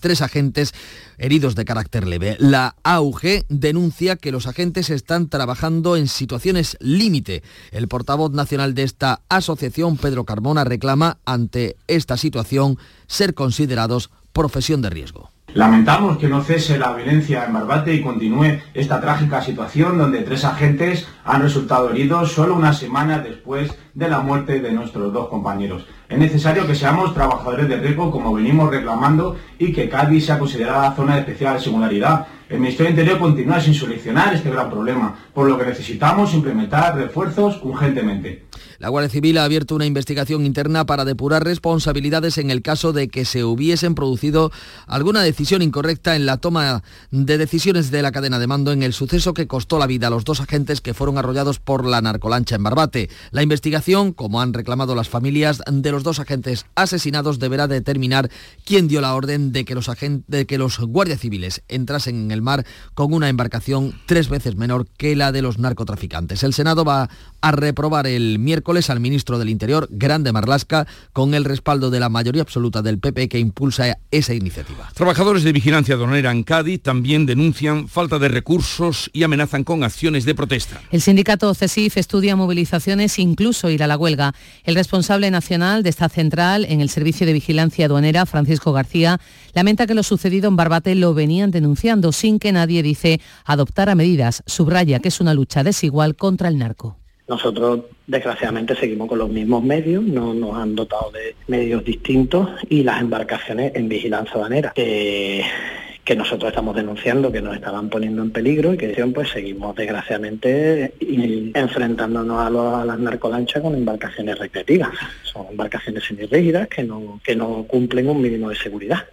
tres 0.00 0.22
agentes 0.22 0.74
heridos 1.18 1.54
de 1.54 1.64
carácter 1.64 2.06
leve. 2.06 2.36
La 2.38 2.76
AUG 2.82 3.46
denuncia 3.48 4.16
que 4.16 4.32
los 4.32 4.46
agentes 4.46 4.90
están 4.90 5.28
trabajando 5.28 5.96
en 5.96 6.08
situaciones 6.08 6.76
límite. 6.80 7.42
El 7.70 7.88
portavoz 7.88 8.32
nacional 8.32 8.74
de 8.74 8.82
esta 8.82 9.20
asociación, 9.28 9.96
Pedro 9.96 10.24
Carmona, 10.24 10.64
reclama 10.64 11.18
ante 11.24 11.76
esta 11.86 12.16
situación 12.16 12.78
ser 13.06 13.34
considerados 13.34 14.10
profesión 14.32 14.82
de 14.82 14.90
riesgo. 14.90 15.35
Lamentamos 15.56 16.18
que 16.18 16.28
no 16.28 16.42
cese 16.42 16.78
la 16.78 16.92
violencia 16.92 17.46
en 17.46 17.54
Barbate 17.54 17.94
y 17.94 18.02
continúe 18.02 18.60
esta 18.74 19.00
trágica 19.00 19.40
situación 19.40 19.96
donde 19.96 20.20
tres 20.20 20.44
agentes 20.44 21.08
han 21.24 21.40
resultado 21.40 21.88
heridos 21.88 22.32
solo 22.32 22.54
una 22.54 22.74
semana 22.74 23.20
después 23.20 23.74
de 23.94 24.10
la 24.10 24.20
muerte 24.20 24.60
de 24.60 24.70
nuestros 24.72 25.10
dos 25.14 25.28
compañeros. 25.28 25.86
Es 26.10 26.18
necesario 26.18 26.66
que 26.66 26.74
seamos 26.74 27.14
trabajadores 27.14 27.70
de 27.70 27.78
riesgo 27.78 28.10
como 28.10 28.34
venimos 28.34 28.70
reclamando 28.70 29.38
y 29.58 29.72
que 29.72 29.88
Cádiz 29.88 30.26
sea 30.26 30.38
considerada 30.38 30.94
zona 30.94 31.14
de 31.14 31.20
especial 31.20 31.58
singularidad. 31.58 32.26
El 32.50 32.60
Ministerio 32.60 32.92
del 32.92 33.00
Interior 33.00 33.18
continúa 33.18 33.58
sin 33.58 33.72
solucionar 33.72 34.34
este 34.34 34.50
gran 34.50 34.68
problema, 34.68 35.16
por 35.32 35.48
lo 35.48 35.56
que 35.56 35.64
necesitamos 35.64 36.34
implementar 36.34 36.96
refuerzos 36.96 37.58
urgentemente. 37.62 38.45
La 38.78 38.88
Guardia 38.90 39.08
Civil 39.08 39.38
ha 39.38 39.44
abierto 39.44 39.74
una 39.74 39.86
investigación 39.86 40.44
interna 40.44 40.84
para 40.84 41.04
depurar 41.04 41.44
responsabilidades 41.44 42.38
en 42.38 42.50
el 42.50 42.62
caso 42.62 42.92
de 42.92 43.08
que 43.08 43.24
se 43.24 43.44
hubiesen 43.44 43.94
producido 43.94 44.52
alguna 44.86 45.22
decisión 45.22 45.62
incorrecta 45.62 46.14
en 46.14 46.26
la 46.26 46.36
toma 46.36 46.82
de 47.10 47.38
decisiones 47.38 47.90
de 47.90 48.02
la 48.02 48.12
cadena 48.12 48.38
de 48.38 48.46
mando 48.46 48.72
en 48.72 48.82
el 48.82 48.92
suceso 48.92 49.32
que 49.32 49.46
costó 49.46 49.78
la 49.78 49.86
vida 49.86 50.08
a 50.08 50.10
los 50.10 50.24
dos 50.24 50.40
agentes 50.40 50.80
que 50.80 50.94
fueron 50.94 51.16
arrollados 51.16 51.58
por 51.58 51.86
la 51.86 52.02
narcolancha 52.02 52.56
en 52.56 52.62
Barbate. 52.62 53.08
La 53.30 53.42
investigación, 53.42 54.12
como 54.12 54.42
han 54.42 54.52
reclamado 54.52 54.94
las 54.94 55.08
familias 55.08 55.62
de 55.66 55.92
los 55.92 56.02
dos 56.02 56.20
agentes 56.20 56.66
asesinados, 56.74 57.38
deberá 57.38 57.68
determinar 57.68 58.30
quién 58.64 58.88
dio 58.88 59.00
la 59.00 59.14
orden 59.14 59.52
de 59.52 59.64
que 59.64 59.74
los, 59.74 59.90
de 60.26 60.46
que 60.46 60.58
los 60.58 60.78
guardias 60.78 61.20
civiles 61.20 61.62
entrasen 61.68 62.16
en 62.16 62.30
el 62.30 62.42
mar 62.42 62.66
con 62.94 63.14
una 63.14 63.28
embarcación 63.28 63.94
tres 64.06 64.28
veces 64.28 64.56
menor 64.56 64.86
que 64.98 65.16
la 65.16 65.32
de 65.32 65.42
los 65.42 65.58
narcotraficantes. 65.58 66.42
El 66.42 66.52
Senado 66.52 66.84
va 66.84 67.08
a 67.40 67.50
reprobar 67.52 68.06
el 68.06 68.38
miércoles 68.38 68.65
miércoles 68.66 68.90
al 68.90 68.98
ministro 68.98 69.38
del 69.38 69.48
Interior, 69.48 69.86
Grande 69.92 70.32
Marlasca, 70.32 70.88
con 71.12 71.34
el 71.34 71.44
respaldo 71.44 71.88
de 71.88 72.00
la 72.00 72.08
mayoría 72.08 72.42
absoluta 72.42 72.82
del 72.82 72.98
PP 72.98 73.28
que 73.28 73.38
impulsa 73.38 73.96
esa 74.10 74.34
iniciativa. 74.34 74.90
Trabajadores 74.92 75.44
de 75.44 75.52
vigilancia 75.52 75.94
aduanera 75.94 76.32
en 76.32 76.42
Cádiz 76.42 76.82
también 76.82 77.26
denuncian 77.26 77.86
falta 77.86 78.18
de 78.18 78.26
recursos 78.26 79.08
y 79.12 79.22
amenazan 79.22 79.62
con 79.62 79.84
acciones 79.84 80.24
de 80.24 80.34
protesta. 80.34 80.80
El 80.90 81.00
sindicato 81.00 81.54
CESIF 81.54 81.96
estudia 81.96 82.34
movilizaciones, 82.34 83.20
incluso 83.20 83.70
ir 83.70 83.84
a 83.84 83.86
la 83.86 83.96
huelga. 83.96 84.34
El 84.64 84.74
responsable 84.74 85.30
nacional 85.30 85.84
de 85.84 85.90
esta 85.90 86.08
central 86.08 86.64
en 86.64 86.80
el 86.80 86.88
Servicio 86.88 87.24
de 87.24 87.34
Vigilancia 87.34 87.86
Aduanera, 87.86 88.26
Francisco 88.26 88.72
García, 88.72 89.20
lamenta 89.54 89.86
que 89.86 89.94
lo 89.94 90.02
sucedido 90.02 90.48
en 90.48 90.56
Barbate 90.56 90.96
lo 90.96 91.14
venían 91.14 91.52
denunciando 91.52 92.10
sin 92.10 92.40
que 92.40 92.50
nadie, 92.50 92.82
dice, 92.82 93.20
adoptara 93.44 93.94
medidas. 93.94 94.42
Subraya 94.46 94.98
que 94.98 95.06
es 95.06 95.20
una 95.20 95.34
lucha 95.34 95.62
desigual 95.62 96.16
contra 96.16 96.48
el 96.48 96.58
narco. 96.58 96.96
Nosotros, 97.28 97.80
desgraciadamente, 98.06 98.76
seguimos 98.76 99.08
con 99.08 99.18
los 99.18 99.28
mismos 99.28 99.62
medios, 99.64 100.02
no 100.02 100.32
nos 100.32 100.54
han 100.56 100.76
dotado 100.76 101.10
de 101.10 101.34
medios 101.48 101.84
distintos 101.84 102.48
y 102.68 102.84
las 102.84 103.00
embarcaciones 103.00 103.72
en 103.74 103.88
vigilancia 103.88 104.34
aduanera. 104.34 104.72
Que 104.74 106.14
nosotros 106.14 106.50
estamos 106.50 106.76
denunciando 106.76 107.32
que 107.32 107.40
nos 107.40 107.56
estaban 107.56 107.90
poniendo 107.90 108.22
en 108.22 108.30
peligro 108.30 108.72
y 108.72 108.76
que 108.76 108.90
pues 109.12 109.30
seguimos 109.30 109.74
desgraciadamente 109.74 110.92
enfrentándonos 111.00 112.38
a, 112.38 112.82
a 112.82 112.84
las 112.84 112.98
narcolanchas 113.00 113.60
con 113.60 113.74
embarcaciones 113.74 114.38
recreativas. 114.38 114.90
Son 115.24 115.46
embarcaciones 115.50 116.04
semirrígidas 116.04 116.68
que 116.68 116.84
no, 116.84 117.20
que 117.24 117.34
no 117.34 117.64
cumplen 117.64 118.08
un 118.08 118.22
mínimo 118.22 118.50
de 118.50 118.54
seguridad. 118.54 119.04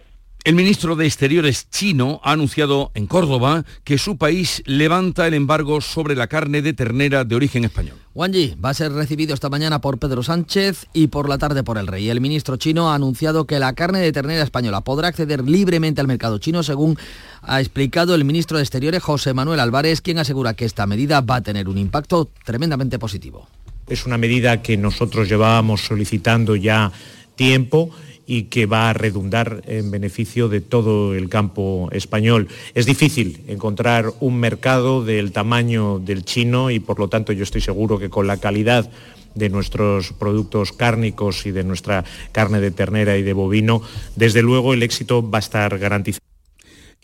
El 0.44 0.56
ministro 0.56 0.94
de 0.94 1.06
Exteriores 1.06 1.70
chino 1.70 2.20
ha 2.22 2.32
anunciado 2.32 2.90
en 2.92 3.06
Córdoba 3.06 3.64
que 3.82 3.96
su 3.96 4.18
país 4.18 4.62
levanta 4.66 5.26
el 5.26 5.32
embargo 5.32 5.80
sobre 5.80 6.14
la 6.14 6.26
carne 6.26 6.60
de 6.60 6.74
ternera 6.74 7.24
de 7.24 7.34
origen 7.34 7.64
español. 7.64 7.96
Wang 8.14 8.32
Yi 8.32 8.54
va 8.62 8.68
a 8.68 8.74
ser 8.74 8.92
recibido 8.92 9.32
esta 9.32 9.48
mañana 9.48 9.80
por 9.80 9.98
Pedro 9.98 10.22
Sánchez 10.22 10.84
y 10.92 11.06
por 11.06 11.30
la 11.30 11.38
tarde 11.38 11.64
por 11.64 11.78
el 11.78 11.86
rey. 11.86 12.10
El 12.10 12.20
ministro 12.20 12.58
chino 12.58 12.90
ha 12.90 12.94
anunciado 12.94 13.46
que 13.46 13.58
la 13.58 13.72
carne 13.72 14.00
de 14.00 14.12
ternera 14.12 14.42
española 14.42 14.82
podrá 14.82 15.08
acceder 15.08 15.42
libremente 15.48 16.02
al 16.02 16.08
mercado 16.08 16.36
chino, 16.36 16.62
según 16.62 16.98
ha 17.40 17.60
explicado 17.60 18.14
el 18.14 18.26
ministro 18.26 18.58
de 18.58 18.64
Exteriores 18.64 19.02
José 19.02 19.32
Manuel 19.32 19.60
Álvarez, 19.60 20.02
quien 20.02 20.18
asegura 20.18 20.52
que 20.52 20.66
esta 20.66 20.86
medida 20.86 21.22
va 21.22 21.36
a 21.36 21.42
tener 21.42 21.70
un 21.70 21.78
impacto 21.78 22.28
tremendamente 22.44 22.98
positivo. 22.98 23.48
Es 23.88 24.04
una 24.04 24.18
medida 24.18 24.60
que 24.60 24.76
nosotros 24.76 25.26
llevábamos 25.26 25.80
solicitando 25.80 26.54
ya 26.54 26.92
tiempo 27.34 27.90
y 28.26 28.44
que 28.44 28.66
va 28.66 28.90
a 28.90 28.92
redundar 28.92 29.62
en 29.66 29.90
beneficio 29.90 30.48
de 30.48 30.60
todo 30.60 31.14
el 31.14 31.28
campo 31.28 31.88
español. 31.92 32.48
Es 32.74 32.86
difícil 32.86 33.42
encontrar 33.48 34.12
un 34.20 34.38
mercado 34.38 35.04
del 35.04 35.32
tamaño 35.32 35.98
del 35.98 36.24
chino 36.24 36.70
y 36.70 36.80
por 36.80 36.98
lo 36.98 37.08
tanto 37.08 37.32
yo 37.32 37.42
estoy 37.42 37.60
seguro 37.60 37.98
que 37.98 38.10
con 38.10 38.26
la 38.26 38.38
calidad 38.38 38.90
de 39.34 39.48
nuestros 39.48 40.12
productos 40.12 40.72
cárnicos 40.72 41.44
y 41.46 41.50
de 41.50 41.64
nuestra 41.64 42.04
carne 42.32 42.60
de 42.60 42.70
ternera 42.70 43.16
y 43.16 43.22
de 43.22 43.32
bovino, 43.32 43.82
desde 44.16 44.42
luego 44.42 44.74
el 44.74 44.82
éxito 44.82 45.28
va 45.28 45.38
a 45.38 45.40
estar 45.40 45.76
garantizado 45.78 46.33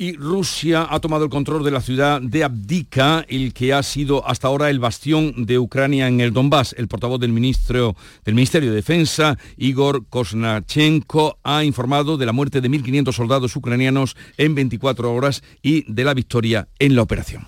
y 0.01 0.17
Rusia 0.17 0.87
ha 0.89 0.99
tomado 0.99 1.25
el 1.25 1.31
control 1.31 1.63
de 1.63 1.71
la 1.71 1.83
ciudad 1.83 2.23
de 2.23 2.43
Abdika, 2.43 3.27
el 3.29 3.53
que 3.53 3.75
ha 3.75 3.83
sido 3.83 4.27
hasta 4.27 4.49
ahora 4.49 4.71
el 4.71 4.81
bastión 4.81 5.45
de 5.45 5.59
Ucrania 5.59 6.09
en 6.09 6.23
el 6.23 6.33
Donbass. 6.33 6.75
El 6.79 6.89
portavoz 6.89 7.21
del, 7.21 7.33
ministro, 7.33 7.95
del 8.25 8.35
Ministerio 8.35 8.71
de 8.71 8.77
Defensa, 8.77 9.37
Igor 9.59 10.07
Kosnachenko, 10.09 11.39
ha 11.45 11.65
informado 11.65 12.17
de 12.17 12.25
la 12.25 12.33
muerte 12.33 12.63
de 12.63 12.71
1.500 12.71 13.13
soldados 13.13 13.55
ucranianos 13.57 14.17
en 14.39 14.55
24 14.55 15.13
horas 15.13 15.43
y 15.61 15.85
de 15.93 16.05
la 16.05 16.15
victoria 16.15 16.69
en 16.79 16.97
la 16.97 17.03
operación. 17.03 17.47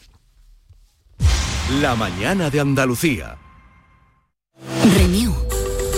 La 1.80 1.94
mañana 1.94 2.50
de 2.50 2.60
Andalucía. 2.60 3.38
Renew 4.94 5.51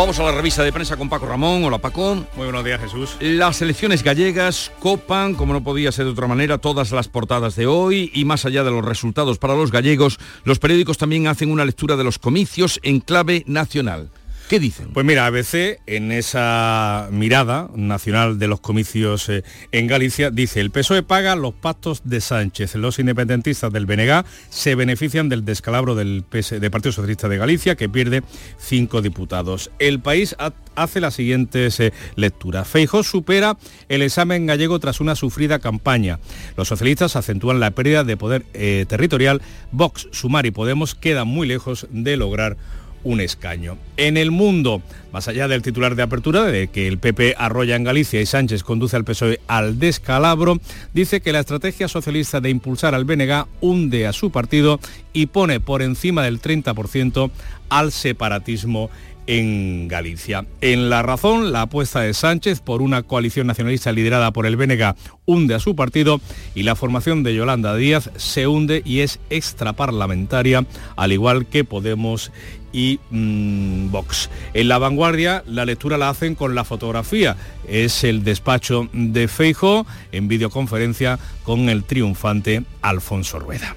Vamos 0.00 0.18
a 0.18 0.22
la 0.22 0.32
revista 0.32 0.64
de 0.64 0.72
prensa 0.72 0.96
con 0.96 1.10
Paco 1.10 1.26
Ramón. 1.26 1.62
Hola 1.62 1.76
Paco. 1.76 2.14
Muy 2.34 2.44
buenos 2.46 2.64
días 2.64 2.80
Jesús. 2.80 3.18
Las 3.20 3.60
elecciones 3.60 4.02
gallegas 4.02 4.72
copan, 4.80 5.34
como 5.34 5.52
no 5.52 5.62
podía 5.62 5.92
ser 5.92 6.06
de 6.06 6.12
otra 6.12 6.26
manera, 6.26 6.56
todas 6.56 6.90
las 6.92 7.08
portadas 7.08 7.54
de 7.54 7.66
hoy 7.66 8.10
y 8.14 8.24
más 8.24 8.46
allá 8.46 8.64
de 8.64 8.70
los 8.70 8.82
resultados 8.82 9.36
para 9.36 9.54
los 9.54 9.70
gallegos, 9.70 10.18
los 10.44 10.58
periódicos 10.58 10.96
también 10.96 11.26
hacen 11.26 11.52
una 11.52 11.66
lectura 11.66 11.98
de 11.98 12.04
los 12.04 12.18
comicios 12.18 12.80
en 12.82 13.00
clave 13.00 13.44
nacional. 13.46 14.08
¿Qué 14.50 14.58
dicen? 14.58 14.88
Pues 14.92 15.06
mira, 15.06 15.26
ABC 15.26 15.78
en 15.86 16.10
esa 16.10 17.06
mirada 17.12 17.70
nacional 17.76 18.40
de 18.40 18.48
los 18.48 18.58
comicios 18.58 19.28
eh, 19.28 19.44
en 19.70 19.86
Galicia 19.86 20.32
dice, 20.32 20.58
el 20.58 20.72
PSOE 20.72 21.04
paga 21.04 21.36
los 21.36 21.54
pactos 21.54 22.02
de 22.02 22.20
Sánchez. 22.20 22.74
Los 22.74 22.98
independentistas 22.98 23.72
del 23.72 23.86
BNG 23.86 24.24
se 24.48 24.74
benefician 24.74 25.28
del 25.28 25.44
descalabro 25.44 25.94
del, 25.94 26.24
Partido 26.24 26.90
Socialista 26.90 27.28
de 27.28 27.38
Galicia, 27.38 27.76
que 27.76 27.88
pierde 27.88 28.24
cinco 28.58 29.02
diputados. 29.02 29.70
El 29.78 30.00
país 30.00 30.34
hace 30.74 31.00
las 31.00 31.14
siguientes 31.14 31.78
eh, 31.78 31.92
lecturas. 32.16 32.66
Feijóo 32.66 33.04
supera 33.04 33.56
el 33.88 34.02
examen 34.02 34.46
gallego 34.46 34.80
tras 34.80 35.00
una 35.00 35.14
sufrida 35.14 35.60
campaña. 35.60 36.18
Los 36.56 36.66
socialistas 36.66 37.14
acentúan 37.14 37.60
la 37.60 37.70
pérdida 37.70 38.02
de 38.02 38.16
poder 38.16 38.44
eh, 38.54 38.84
territorial. 38.88 39.42
Vox, 39.70 40.08
Sumar 40.10 40.44
y 40.44 40.50
Podemos 40.50 40.96
quedan 40.96 41.28
muy 41.28 41.46
lejos 41.46 41.86
de 41.92 42.16
lograr 42.16 42.56
un 43.04 43.20
escaño. 43.20 43.78
En 43.96 44.16
el 44.16 44.30
mundo, 44.30 44.82
más 45.12 45.28
allá 45.28 45.48
del 45.48 45.62
titular 45.62 45.94
de 45.94 46.02
apertura 46.02 46.44
de 46.44 46.68
que 46.68 46.86
el 46.86 46.98
PP 46.98 47.34
arrolla 47.38 47.76
en 47.76 47.84
Galicia 47.84 48.20
y 48.20 48.26
Sánchez 48.26 48.62
conduce 48.62 48.96
al 48.96 49.04
PSOE 49.04 49.40
al 49.46 49.78
descalabro, 49.78 50.58
dice 50.92 51.20
que 51.20 51.32
la 51.32 51.40
estrategia 51.40 51.88
socialista 51.88 52.40
de 52.40 52.50
impulsar 52.50 52.94
al 52.94 53.04
BNG 53.04 53.46
hunde 53.60 54.06
a 54.06 54.12
su 54.12 54.30
partido 54.30 54.80
y 55.12 55.26
pone 55.26 55.60
por 55.60 55.82
encima 55.82 56.22
del 56.22 56.40
30% 56.40 57.30
al 57.68 57.92
separatismo 57.92 58.90
en 59.26 59.86
Galicia. 59.86 60.44
En 60.60 60.90
La 60.90 61.02
Razón, 61.02 61.52
la 61.52 61.62
apuesta 61.62 62.00
de 62.00 62.14
Sánchez 62.14 62.60
por 62.60 62.82
una 62.82 63.04
coalición 63.04 63.46
nacionalista 63.46 63.92
liderada 63.92 64.32
por 64.32 64.44
el 64.44 64.56
BNG 64.56 64.96
hunde 65.24 65.54
a 65.54 65.60
su 65.60 65.76
partido 65.76 66.20
y 66.56 66.64
la 66.64 66.74
formación 66.74 67.22
de 67.22 67.36
Yolanda 67.36 67.76
Díaz 67.76 68.10
se 68.16 68.48
hunde 68.48 68.82
y 68.84 69.00
es 69.00 69.20
extraparlamentaria, 69.30 70.66
al 70.96 71.12
igual 71.12 71.46
que 71.46 71.60
Podemos 71.62 72.32
y 72.72 73.00
mm, 73.10 73.90
Vox. 73.90 74.30
En 74.54 74.68
la 74.68 74.78
vanguardia 74.78 75.42
la 75.46 75.64
lectura 75.64 75.98
la 75.98 76.08
hacen 76.08 76.34
con 76.34 76.54
la 76.54 76.64
fotografía. 76.64 77.36
Es 77.68 78.04
el 78.04 78.24
despacho 78.24 78.88
de 78.92 79.28
Feijo 79.28 79.86
en 80.12 80.28
videoconferencia 80.28 81.18
con 81.42 81.68
el 81.68 81.84
triunfante 81.84 82.64
Alfonso 82.82 83.38
Rueda. 83.38 83.74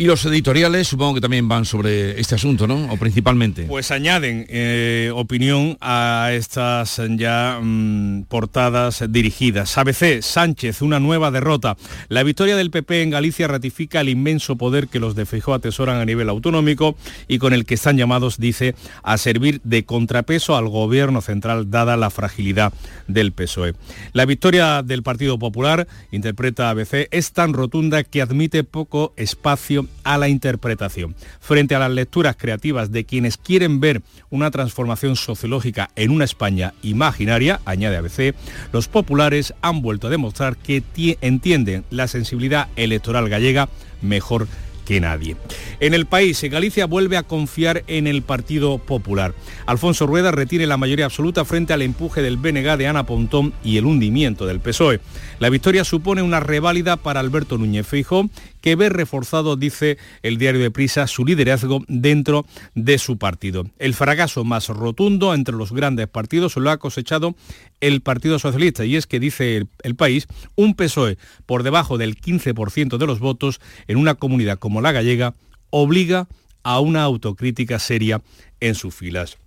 Y 0.00 0.06
los 0.06 0.24
editoriales 0.24 0.88
supongo 0.88 1.16
que 1.16 1.20
también 1.20 1.46
van 1.46 1.66
sobre 1.66 2.18
este 2.18 2.34
asunto, 2.34 2.66
¿no? 2.66 2.90
O 2.90 2.96
principalmente. 2.96 3.64
Pues 3.64 3.90
añaden 3.90 4.46
eh, 4.48 5.12
opinión 5.14 5.76
a 5.82 6.30
estas 6.32 7.02
ya 7.18 7.60
mm, 7.62 8.22
portadas 8.22 9.04
dirigidas. 9.10 9.76
ABC, 9.76 10.22
Sánchez, 10.22 10.80
una 10.80 11.00
nueva 11.00 11.30
derrota. 11.30 11.76
La 12.08 12.22
victoria 12.22 12.56
del 12.56 12.70
PP 12.70 13.02
en 13.02 13.10
Galicia 13.10 13.46
ratifica 13.46 14.00
el 14.00 14.08
inmenso 14.08 14.56
poder 14.56 14.88
que 14.88 15.00
los 15.00 15.14
de 15.14 15.26
Feijóo 15.26 15.52
atesoran 15.52 15.98
a 15.98 16.06
nivel 16.06 16.30
autonómico 16.30 16.96
y 17.28 17.36
con 17.36 17.52
el 17.52 17.66
que 17.66 17.74
están 17.74 17.98
llamados, 17.98 18.38
dice, 18.38 18.74
a 19.02 19.18
servir 19.18 19.60
de 19.64 19.84
contrapeso 19.84 20.56
al 20.56 20.70
gobierno 20.70 21.20
central 21.20 21.70
dada 21.70 21.98
la 21.98 22.08
fragilidad 22.08 22.72
del 23.06 23.32
PSOE. 23.32 23.74
La 24.14 24.24
victoria 24.24 24.82
del 24.82 25.02
Partido 25.02 25.38
Popular, 25.38 25.86
interpreta 26.10 26.70
ABC, 26.70 27.06
es 27.10 27.32
tan 27.32 27.52
rotunda 27.52 28.02
que 28.02 28.22
admite 28.22 28.64
poco 28.64 29.12
espacio 29.18 29.89
a 30.04 30.18
la 30.18 30.28
interpretación. 30.28 31.14
Frente 31.40 31.74
a 31.74 31.78
las 31.78 31.90
lecturas 31.90 32.36
creativas 32.36 32.90
de 32.92 33.04
quienes 33.04 33.36
quieren 33.36 33.80
ver 33.80 34.02
una 34.30 34.50
transformación 34.50 35.16
sociológica 35.16 35.90
en 35.96 36.10
una 36.10 36.24
España 36.24 36.74
imaginaria, 36.82 37.60
añade 37.64 37.96
ABC, 37.96 38.34
los 38.72 38.88
populares 38.88 39.54
han 39.62 39.82
vuelto 39.82 40.06
a 40.06 40.10
demostrar 40.10 40.56
que 40.56 40.82
entienden 41.20 41.84
la 41.90 42.08
sensibilidad 42.08 42.68
electoral 42.76 43.28
gallega 43.28 43.68
mejor 44.02 44.46
que 44.46 44.69
nadie. 45.00 45.36
En 45.78 45.94
el 45.94 46.06
país, 46.06 46.42
Galicia 46.42 46.86
vuelve 46.86 47.16
a 47.16 47.22
confiar 47.22 47.84
en 47.86 48.06
el 48.06 48.22
Partido 48.22 48.78
Popular. 48.78 49.34
Alfonso 49.66 50.06
Rueda 50.06 50.32
retiene 50.32 50.66
la 50.66 50.76
mayoría 50.76 51.04
absoluta 51.04 51.44
frente 51.44 51.72
al 51.72 51.82
empuje 51.82 52.22
del 52.22 52.38
BNG 52.38 52.76
de 52.76 52.88
Ana 52.88 53.06
Pontón 53.06 53.52
y 53.62 53.76
el 53.76 53.84
hundimiento 53.84 54.46
del 54.46 54.60
PSOE. 54.60 55.00
La 55.38 55.50
victoria 55.50 55.84
supone 55.84 56.22
una 56.22 56.40
reválida 56.40 56.96
para 56.96 57.20
Alberto 57.20 57.58
Núñez 57.58 57.86
Feijóo, 57.86 58.28
que 58.60 58.76
ve 58.76 58.88
reforzado, 58.88 59.56
dice 59.56 59.98
el 60.22 60.38
diario 60.38 60.60
de 60.60 60.70
Prisa, 60.70 61.06
su 61.06 61.24
liderazgo 61.24 61.84
dentro 61.88 62.44
de 62.74 62.98
su 62.98 63.16
partido. 63.16 63.66
El 63.78 63.94
fracaso 63.94 64.44
más 64.44 64.68
rotundo 64.68 65.34
entre 65.34 65.54
los 65.54 65.72
grandes 65.72 66.08
partidos 66.08 66.56
lo 66.56 66.70
ha 66.70 66.78
cosechado 66.78 67.34
el 67.80 68.00
Partido 68.00 68.38
Socialista 68.38 68.84
y 68.84 68.96
es 68.96 69.06
que, 69.06 69.20
dice 69.20 69.66
el, 69.82 69.94
país, 69.96 70.26
un 70.54 70.74
PSOE 70.74 71.18
por 71.46 71.62
debajo 71.62 71.98
del 71.98 72.20
15% 72.20 72.98
de 72.98 73.06
los 73.06 73.18
votos 73.18 73.60
en 73.88 73.96
una 73.96 74.14
comunidad 74.14 74.58
como 74.58 74.80
la 74.80 74.92
gallega 74.92 75.34
obliga 75.70 76.28
a 76.62 76.80
una 76.80 77.02
autocrítica 77.02 77.78
seria 77.78 78.22
en 78.60 78.74
sus 78.74 78.94
filas. 78.94 79.38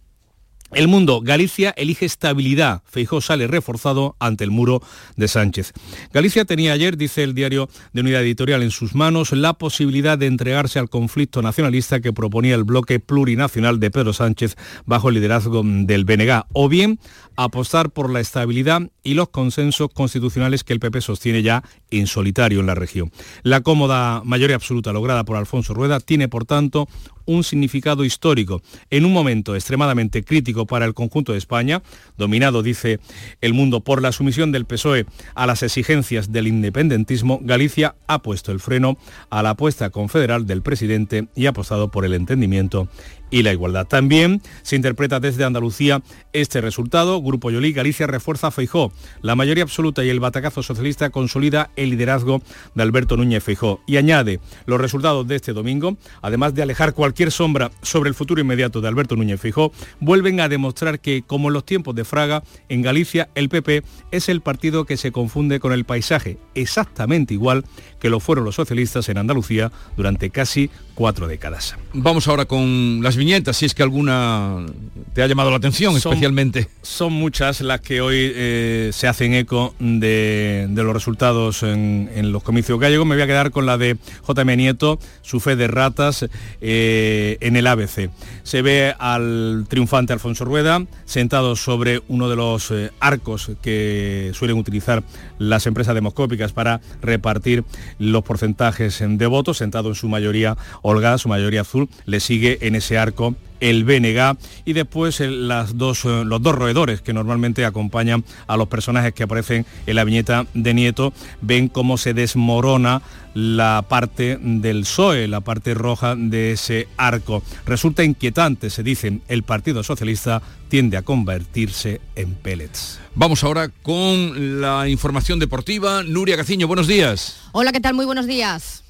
El 0.75 0.87
mundo, 0.87 1.21
Galicia 1.21 1.71
elige 1.77 2.07
estabilidad. 2.07 2.81
Feijó 2.85 3.21
sale 3.21 3.45
reforzado 3.45 4.15
ante 4.19 4.43
el 4.43 4.49
muro 4.49 4.81
de 5.15 5.27
Sánchez. 5.27 5.71
Galicia 6.11 6.45
tenía 6.45 6.73
ayer, 6.73 6.97
dice 6.97 7.21
el 7.21 7.35
diario 7.35 7.69
de 7.93 8.01
Unidad 8.01 8.23
Editorial, 8.23 8.63
en 8.63 8.71
sus 8.71 8.95
manos 8.95 9.33
la 9.33 9.53
posibilidad 9.53 10.17
de 10.17 10.25
entregarse 10.25 10.79
al 10.79 10.89
conflicto 10.89 11.43
nacionalista 11.43 11.99
que 11.99 12.11
proponía 12.11 12.55
el 12.55 12.63
bloque 12.63 12.99
plurinacional 12.99 13.79
de 13.79 13.91
Pedro 13.91 14.13
Sánchez 14.13 14.55
bajo 14.87 15.09
el 15.09 15.15
liderazgo 15.15 15.61
del 15.63 16.05
BNG, 16.05 16.45
o 16.53 16.67
bien 16.67 16.99
apostar 17.35 17.91
por 17.91 18.09
la 18.09 18.19
estabilidad 18.19 18.89
y 19.03 19.13
los 19.13 19.29
consensos 19.29 19.89
constitucionales 19.93 20.63
que 20.63 20.73
el 20.73 20.79
PP 20.79 21.01
sostiene 21.01 21.43
ya 21.43 21.63
en 21.91 22.07
solitario 22.07 22.59
en 22.59 22.65
la 22.65 22.75
región. 22.75 23.11
La 23.43 23.61
cómoda 23.61 24.21
mayoría 24.23 24.55
absoluta 24.55 24.91
lograda 24.91 25.23
por 25.23 25.37
Alfonso 25.37 25.75
Rueda 25.75 25.99
tiene, 25.99 26.27
por 26.27 26.45
tanto, 26.45 26.87
un 27.25 27.43
significado 27.43 28.05
histórico. 28.05 28.61
En 28.89 29.05
un 29.05 29.13
momento 29.13 29.55
extremadamente 29.55 30.23
crítico 30.23 30.65
para 30.65 30.85
el 30.85 30.93
conjunto 30.93 31.31
de 31.31 31.37
España, 31.37 31.81
dominado, 32.17 32.63
dice 32.63 32.99
el 33.41 33.53
mundo, 33.53 33.81
por 33.81 34.01
la 34.01 34.11
sumisión 34.11 34.51
del 34.51 34.65
PSOE 34.65 35.05
a 35.35 35.45
las 35.45 35.63
exigencias 35.63 36.31
del 36.31 36.47
independentismo, 36.47 37.39
Galicia 37.41 37.95
ha 38.07 38.21
puesto 38.21 38.51
el 38.51 38.59
freno 38.59 38.97
a 39.29 39.43
la 39.43 39.51
apuesta 39.51 39.89
confederal 39.89 40.45
del 40.45 40.61
presidente 40.61 41.27
y 41.35 41.45
ha 41.45 41.49
apostado 41.49 41.89
por 41.89 42.05
el 42.05 42.13
entendimiento 42.13 42.87
y 43.33 43.41
la 43.41 43.51
igualdad. 43.51 43.87
También 43.87 44.43
se 44.61 44.75
interpreta 44.75 45.19
desde 45.19 45.43
Andalucía 45.43 46.03
este 46.33 46.61
resultado. 46.61 47.19
Grupo 47.19 47.49
Yolí, 47.49 47.73
Galicia 47.73 48.05
refuerza 48.05 48.47
a 48.47 48.51
Feijó. 48.51 48.93
La 49.23 49.33
mayoría 49.33 49.63
absoluta 49.63 50.05
y 50.05 50.09
el 50.09 50.19
batacazo 50.19 50.61
socialista 50.61 51.09
consolida 51.09 51.71
el 51.75 51.89
liderazgo 51.89 52.43
de 52.75 52.83
Alberto 52.83 53.17
Núñez 53.17 53.43
Feijó. 53.43 53.81
Y 53.87 53.97
añade 53.97 54.39
los 54.67 54.79
resultados 54.79 55.27
de 55.27 55.35
este 55.35 55.51
domingo, 55.51 55.97
además 56.21 56.53
de 56.53 56.61
alejar 56.61 56.93
cualquier 56.93 57.31
sombra 57.31 57.71
sobre 57.81 58.07
el 58.09 58.13
futuro 58.13 58.39
inmediato 58.39 58.81
de 58.81 58.87
Alberto 58.87 59.15
Núñez 59.15 59.41
Feijó, 59.41 59.71
vuelven 59.99 60.39
a 60.39 60.47
demostrar 60.47 60.99
que, 60.99 61.23
como 61.25 61.47
en 61.47 61.55
los 61.55 61.65
tiempos 61.65 61.95
de 61.95 62.05
Fraga, 62.05 62.43
en 62.69 62.83
Galicia 62.83 63.29
el 63.33 63.49
PP 63.49 63.81
es 64.11 64.29
el 64.29 64.41
partido 64.41 64.85
que 64.85 64.95
se 64.95 65.11
confunde 65.11 65.59
con 65.59 65.73
el 65.73 65.85
paisaje, 65.85 66.37
exactamente 66.53 67.33
igual 67.33 67.65
que 67.99 68.09
lo 68.09 68.19
fueron 68.19 68.45
los 68.45 68.55
socialistas 68.55 69.09
en 69.09 69.17
Andalucía 69.17 69.71
durante 69.97 70.29
casi 70.29 70.69
cuatro 70.93 71.27
décadas. 71.27 71.75
Vamos 71.93 72.27
ahora 72.27 72.45
con 72.45 72.99
las 73.01 73.17
viñetas, 73.23 73.55
si 73.57 73.65
es 73.65 73.73
que 73.73 73.83
alguna 73.83 74.65
te 75.13 75.21
ha 75.23 75.27
llamado 75.27 75.49
la 75.49 75.57
atención 75.57 75.99
Son- 75.99 76.11
especialmente. 76.13 76.67
Son 76.81 77.13
muchas 77.13 77.61
las 77.61 77.79
que 77.81 78.01
hoy 78.01 78.31
eh, 78.35 78.89
se 78.93 79.07
hacen 79.07 79.33
eco 79.33 79.73
de, 79.79 80.67
de 80.69 80.83
los 80.83 80.93
resultados 80.93 81.63
en, 81.63 82.09
en 82.13 82.31
los 82.31 82.43
comicios 82.43 82.79
gallegos. 82.79 83.05
Me 83.07 83.15
voy 83.15 83.23
a 83.23 83.27
quedar 83.27 83.51
con 83.51 83.65
la 83.65 83.77
de 83.77 83.95
JM 84.27 84.57
Nieto, 84.57 84.99
su 85.21 85.39
fe 85.39 85.55
de 85.55 85.67
ratas 85.67 86.25
eh, 86.61 87.37
en 87.39 87.55
el 87.55 87.67
ABC. 87.67 88.09
Se 88.43 88.61
ve 88.61 88.93
al 88.99 89.65
triunfante 89.69 90.11
Alfonso 90.13 90.43
Rueda 90.45 90.85
sentado 91.05 91.55
sobre 91.55 92.01
uno 92.09 92.29
de 92.29 92.35
los 92.35 92.71
eh, 92.71 92.91
arcos 92.99 93.51
que 93.61 94.31
suelen 94.33 94.57
utilizar 94.57 95.03
las 95.39 95.65
empresas 95.67 95.95
demoscópicas 95.95 96.51
para 96.51 96.81
repartir 97.01 97.63
los 97.99 98.23
porcentajes 98.23 99.01
de 99.07 99.25
votos, 99.27 99.57
sentado 99.57 99.89
en 99.89 99.95
su 99.95 100.09
mayoría 100.09 100.57
holgada, 100.81 101.17
su 101.17 101.29
mayoría 101.29 101.61
azul, 101.61 101.87
le 102.05 102.19
sigue 102.19 102.57
en 102.61 102.75
ese 102.75 102.97
arco 102.97 103.12
el 103.59 103.85
BNG 103.85 104.37
y 104.65 104.73
después 104.73 105.21
el- 105.21 105.47
las 105.47 105.77
dos, 105.77 106.03
eh, 106.03 106.23
los 106.25 106.41
dos 106.41 106.53
roedores 106.53 107.01
que 107.01 107.13
normalmente 107.13 107.63
acompañan 107.63 108.25
a 108.45 108.57
los 108.57 108.67
personajes 108.67 109.13
que 109.13 109.23
aparecen 109.23 109.65
en 109.85 109.95
la 109.95 110.03
viñeta 110.03 110.45
de 110.53 110.73
Nieto, 110.73 111.13
ven 111.41 111.69
cómo 111.69 111.97
se 111.97 112.13
desmorona 112.13 113.01
la 113.33 113.85
parte 113.87 114.37
del 114.41 114.81
PSOE, 114.81 115.27
la 115.29 115.39
parte 115.41 115.73
roja 115.75 116.15
de 116.15 116.51
ese 116.51 116.89
arco. 116.97 117.41
Resulta 117.65 118.03
inquietante, 118.03 118.69
se 118.69 118.83
dicen, 118.83 119.21
el 119.29 119.43
Partido 119.43 119.81
Socialista 119.81 120.41
tiende 120.67 120.97
a 120.97 121.01
convertirse 121.03 122.01
en 122.15 122.33
pellets. 122.35 122.99
Vamos 123.15 123.43
ahora 123.45 123.69
con 123.69 124.59
la 124.61 124.89
información 124.89 125.39
deportiva. 125.39 126.03
Nuria 126.03 126.35
Gaciño, 126.35 126.67
buenos 126.67 126.87
días. 126.87 127.37
Hola, 127.53 127.71
¿qué 127.71 127.79
tal? 127.79 127.93
Muy 127.93 128.05
buenos 128.05 128.27
días. 128.27 128.82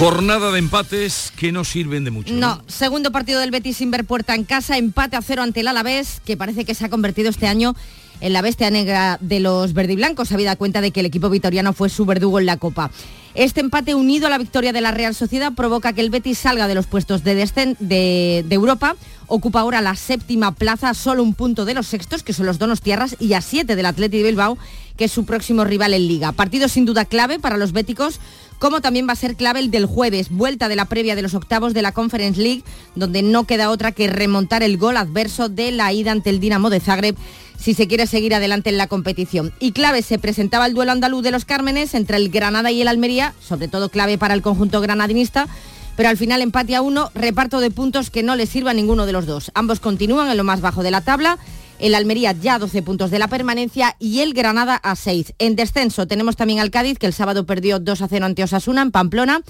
Jornada 0.00 0.50
de 0.50 0.58
empates 0.58 1.30
que 1.36 1.52
no 1.52 1.62
sirven 1.62 2.04
de 2.04 2.10
mucho. 2.10 2.32
No, 2.32 2.62
segundo 2.66 3.12
partido 3.12 3.38
del 3.38 3.50
Betis 3.50 3.76
sin 3.76 3.90
ver 3.90 4.06
puerta 4.06 4.34
en 4.34 4.44
casa, 4.44 4.78
empate 4.78 5.14
a 5.14 5.20
cero 5.20 5.42
ante 5.42 5.60
el 5.60 5.68
Alavés, 5.68 6.22
que 6.24 6.38
parece 6.38 6.64
que 6.64 6.74
se 6.74 6.86
ha 6.86 6.88
convertido 6.88 7.28
este 7.28 7.46
año 7.46 7.76
en 8.22 8.32
la 8.32 8.40
bestia 8.40 8.70
negra 8.70 9.18
de 9.20 9.40
los 9.40 9.74
verdiblancos, 9.74 10.32
habida 10.32 10.56
cuenta 10.56 10.80
de 10.80 10.90
que 10.90 11.00
el 11.00 11.06
equipo 11.06 11.28
vitoriano 11.28 11.74
fue 11.74 11.90
su 11.90 12.06
verdugo 12.06 12.38
en 12.38 12.46
la 12.46 12.56
Copa. 12.56 12.90
Este 13.34 13.60
empate 13.60 13.94
unido 13.94 14.26
a 14.26 14.30
la 14.30 14.38
victoria 14.38 14.72
de 14.72 14.80
la 14.80 14.90
Real 14.90 15.14
Sociedad 15.14 15.52
provoca 15.52 15.92
que 15.92 16.00
el 16.00 16.08
Betis 16.08 16.38
salga 16.38 16.66
de 16.66 16.74
los 16.74 16.86
puestos 16.86 17.22
de, 17.22 17.34
de, 17.34 18.44
de 18.48 18.54
Europa, 18.54 18.96
ocupa 19.26 19.60
ahora 19.60 19.82
la 19.82 19.96
séptima 19.96 20.52
plaza, 20.54 20.94
solo 20.94 21.22
un 21.22 21.34
punto 21.34 21.66
de 21.66 21.74
los 21.74 21.86
sextos, 21.86 22.22
que 22.22 22.32
son 22.32 22.46
los 22.46 22.58
Donostiarras, 22.58 23.16
y 23.20 23.34
a 23.34 23.42
siete 23.42 23.76
del 23.76 23.84
Atleti 23.84 24.16
de 24.16 24.24
Bilbao, 24.24 24.56
que 24.96 25.04
es 25.04 25.12
su 25.12 25.26
próximo 25.26 25.64
rival 25.64 25.92
en 25.92 26.08
Liga. 26.08 26.32
Partido 26.32 26.68
sin 26.68 26.86
duda 26.86 27.04
clave 27.04 27.38
para 27.38 27.58
los 27.58 27.72
béticos, 27.72 28.18
como 28.60 28.82
también 28.82 29.08
va 29.08 29.14
a 29.14 29.16
ser 29.16 29.36
clave 29.36 29.58
el 29.58 29.70
del 29.70 29.86
jueves, 29.86 30.28
vuelta 30.30 30.68
de 30.68 30.76
la 30.76 30.84
previa 30.84 31.16
de 31.16 31.22
los 31.22 31.34
octavos 31.34 31.72
de 31.72 31.80
la 31.80 31.92
Conference 31.92 32.40
League, 32.40 32.62
donde 32.94 33.22
no 33.22 33.44
queda 33.44 33.70
otra 33.70 33.90
que 33.90 34.06
remontar 34.06 34.62
el 34.62 34.76
gol 34.76 34.98
adverso 34.98 35.48
de 35.48 35.72
la 35.72 35.92
ida 35.94 36.12
ante 36.12 36.28
el 36.28 36.40
Dinamo 36.40 36.68
de 36.68 36.78
Zagreb 36.78 37.16
si 37.58 37.72
se 37.72 37.88
quiere 37.88 38.06
seguir 38.06 38.34
adelante 38.34 38.68
en 38.68 38.76
la 38.76 38.86
competición. 38.86 39.52
Y 39.60 39.72
clave 39.72 40.02
se 40.02 40.18
presentaba 40.18 40.66
el 40.66 40.74
duelo 40.74 40.92
andaluz 40.92 41.22
de 41.22 41.30
los 41.30 41.46
Cármenes 41.46 41.94
entre 41.94 42.18
el 42.18 42.28
Granada 42.28 42.70
y 42.70 42.82
el 42.82 42.88
Almería, 42.88 43.34
sobre 43.40 43.68
todo 43.68 43.88
clave 43.88 44.18
para 44.18 44.34
el 44.34 44.42
conjunto 44.42 44.82
granadinista, 44.82 45.48
pero 45.96 46.10
al 46.10 46.18
final 46.18 46.42
empate 46.42 46.76
a 46.76 46.82
uno, 46.82 47.10
reparto 47.14 47.60
de 47.60 47.70
puntos 47.70 48.10
que 48.10 48.22
no 48.22 48.36
le 48.36 48.46
sirva 48.46 48.72
a 48.72 48.74
ninguno 48.74 49.06
de 49.06 49.12
los 49.12 49.24
dos. 49.24 49.50
Ambos 49.54 49.80
continúan 49.80 50.30
en 50.30 50.36
lo 50.36 50.44
más 50.44 50.60
bajo 50.60 50.82
de 50.82 50.90
la 50.90 51.00
tabla, 51.00 51.38
el 51.80 51.94
Almería 51.94 52.32
ya 52.32 52.54
a 52.54 52.58
12 52.58 52.82
puntos 52.82 53.10
de 53.10 53.18
la 53.18 53.28
permanencia 53.28 53.96
y 53.98 54.20
el 54.20 54.34
Granada 54.34 54.76
a 54.76 54.94
6. 54.94 55.34
En 55.38 55.56
descenso 55.56 56.06
tenemos 56.06 56.36
también 56.36 56.60
al 56.60 56.70
Cádiz, 56.70 56.98
que 56.98 57.06
el 57.06 57.12
sábado 57.12 57.46
perdió 57.46 57.78
2 57.78 58.02
a 58.02 58.08
0 58.08 58.26
ante 58.26 58.44
Osasuna 58.44 58.82
en 58.82 58.90
Pamplona. 58.90 59.42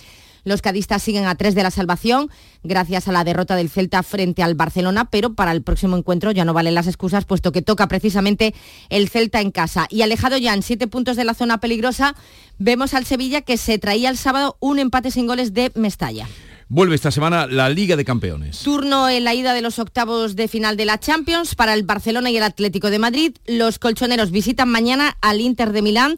Los 0.45 0.63
cadistas 0.63 1.03
siguen 1.03 1.27
a 1.27 1.35
3 1.35 1.55
de 1.55 1.63
la 1.63 1.71
salvación 1.71 2.31
gracias 2.63 3.09
a 3.09 3.13
la 3.13 3.25
derrota 3.25 3.57
del 3.57 3.69
Celta 3.69 4.03
frente 4.03 4.43
al 4.43 4.55
Barcelona, 4.55 5.07
pero 5.11 5.35
para 5.35 5.53
el 5.53 5.63
próximo 5.63 5.97
encuentro 5.97 6.31
ya 6.31 6.45
no 6.45 6.55
valen 6.55 6.75
las 6.75 6.87
excusas, 6.87 7.25
puesto 7.25 7.53
que 7.53 7.63
toca 7.63 7.89
precisamente 7.89 8.55
el 8.89 9.09
Celta 9.09 9.41
en 9.41 9.51
casa. 9.51 9.87
Y 9.91 10.03
alejado 10.03 10.39
ya 10.39 10.55
en 10.55 10.63
7 10.63 10.87
puntos 10.87 11.17
de 11.17 11.25
la 11.25 11.35
zona 11.35 11.59
peligrosa, 11.59 12.15
vemos 12.59 12.95
al 12.95 13.05
Sevilla 13.05 13.43
que 13.43 13.57
se 13.57 13.79
traía 13.79 14.09
el 14.09 14.17
sábado 14.17 14.57
un 14.61 14.79
empate 14.79 15.11
sin 15.11 15.27
goles 15.27 15.53
de 15.53 15.73
Mestalla. 15.75 16.27
Vuelve 16.73 16.95
esta 16.95 17.11
semana 17.11 17.49
la 17.49 17.69
Liga 17.69 17.97
de 17.97 18.05
Campeones. 18.05 18.61
Turno 18.61 19.09
en 19.09 19.25
la 19.25 19.35
ida 19.35 19.55
de 19.55 19.61
los 19.61 19.81
octavos 19.81 20.37
de 20.37 20.47
final 20.47 20.77
de 20.77 20.85
la 20.85 21.01
Champions 21.01 21.57
para 21.57 21.75
el 21.75 21.83
Barcelona 21.83 22.31
y 22.31 22.37
el 22.37 22.45
Atlético 22.45 22.91
de 22.91 23.01
Madrid. 23.01 23.33
Los 23.45 23.81
colchoneros 23.81 24.31
visitan 24.31 24.69
mañana 24.69 25.17
al 25.21 25.41
Inter 25.41 25.73
de 25.73 25.83
Milán 25.83 26.17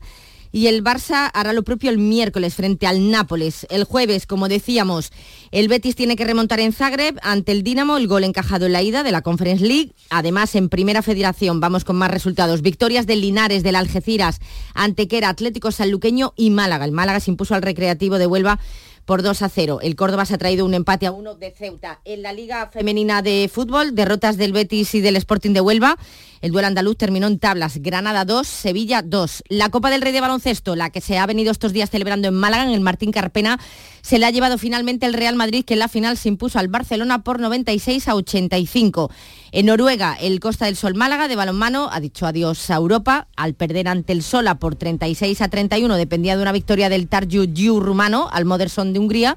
y 0.53 0.67
el 0.67 0.85
Barça 0.85 1.31
hará 1.33 1.55
lo 1.55 1.63
propio 1.63 1.89
el 1.89 1.97
miércoles 1.97 2.55
frente 2.55 2.87
al 2.87 3.11
Nápoles. 3.11 3.67
El 3.71 3.85
jueves, 3.85 4.27
como 4.27 4.47
decíamos, 4.47 5.11
el 5.53 5.69
Betis 5.69 5.97
tiene 5.97 6.17
que 6.17 6.27
remontar 6.27 6.61
en 6.61 6.75
Zagreb 6.75 7.19
ante 7.23 7.53
el 7.53 7.63
Dinamo, 7.63 7.97
el 7.97 8.07
gol 8.07 8.23
encajado 8.23 8.67
en 8.67 8.73
la 8.73 8.83
ida 8.83 9.03
de 9.03 9.13
la 9.13 9.23
Conference 9.23 9.65
League. 9.65 9.95
Además, 10.11 10.55
en 10.55 10.69
Primera 10.69 11.01
Federación 11.01 11.61
vamos 11.61 11.85
con 11.85 11.97
más 11.97 12.11
resultados. 12.11 12.61
Victorias 12.61 13.07
del 13.07 13.23
Linares, 13.23 13.63
del 13.63 13.77
Algeciras, 13.77 14.39
Antequera, 14.75 15.31
Atlético 15.31 15.73
Sanluqueño 15.73 16.35
y 16.37 16.51
Málaga. 16.51 16.85
El 16.85 16.93
Málaga 16.93 17.21
se 17.21 17.31
impuso 17.31 17.55
al 17.55 17.63
Recreativo 17.63 18.19
de 18.19 18.27
Huelva 18.27 18.61
por 19.05 19.23
2 19.23 19.43
a 19.43 19.49
0. 19.49 19.81
El 19.83 19.97
Córdoba 19.97 20.25
se 20.25 20.35
ha 20.35 20.39
traído 20.39 20.65
un 20.65 20.75
empate 20.75 21.07
a 21.07 21.13
1 21.13 21.35
de 21.35 21.51
Ceuta. 21.51 22.01
En 22.05 22.23
la 22.23 22.33
Liga 22.33 22.69
Femenina 22.73 23.23
de 23.23 23.51
Fútbol, 23.53 23.95
derrotas 23.95 24.37
del 24.37 24.53
Betis 24.53 24.95
y 24.95 25.01
del 25.01 25.17
Sporting 25.17 25.53
de 25.53 25.61
Huelva. 25.61 25.97
El 26.41 26.53
duelo 26.53 26.69
andaluz 26.69 26.97
terminó 26.97 27.27
en 27.27 27.39
tablas. 27.39 27.79
Granada 27.79 28.25
2, 28.25 28.47
Sevilla 28.47 29.03
2. 29.03 29.45
La 29.49 29.69
Copa 29.69 29.91
del 29.91 30.03
Rey 30.03 30.13
de 30.13 30.21
Baloncesto, 30.21 30.77
la 30.77 30.91
que 30.91 31.01
se 31.01 31.19
ha 31.19 31.27
venido 31.27 31.53
estos 31.53 31.73
días 31.73 31.91
celebrando 31.91 32.29
en 32.29 32.35
Málaga, 32.35 32.65
en 32.65 32.71
el 32.71 32.81
Martín 32.81 33.13
Carpena, 33.13 33.61
se 34.03 34.19
le 34.19 34.27
ha 34.27 34.31
llevado 34.31 34.59
finalmente 34.59 35.07
el 35.07 35.15
Real 35.15 35.37
Madrid, 35.37 35.65
que 35.65 35.75
en 35.75 35.81
la 35.81 35.89
final 35.89 36.17
se 36.17 36.29
impuso 36.29 36.59
al 36.59 36.69
Barcelona 36.69 37.23
por 37.23 37.41
96 37.41 38.09
a 38.09 38.15
85. 38.17 39.11
En 39.53 39.67
Noruega, 39.67 40.17
el 40.21 40.41
Costa 40.41 40.67
del 40.67 40.77
Sol 40.77 40.95
Málaga 40.95 41.29
de 41.29 41.37
balonmano 41.37 41.89
ha 41.91 42.01
dicho 42.01 42.27
adiós 42.27 42.69
a 42.71 42.75
Europa 42.75 43.29
al 43.37 43.55
perder 43.55 43.89
ante 43.89 44.13
el 44.13 44.23
Sola 44.23 44.57
por 44.57 44.75
36 44.75 45.41
a 45.41 45.49
31. 45.49 45.97
Dependía 45.97 46.37
de 46.37 46.43
una 46.43 46.53
victoria 46.53 46.89
del 46.89 47.09
Tarju 47.09 47.47
Giu 47.55 47.81
rumano 47.81 48.29
al 48.33 48.45
Moderson 48.45 48.93
de 48.93 48.99
Hungría 48.99 49.37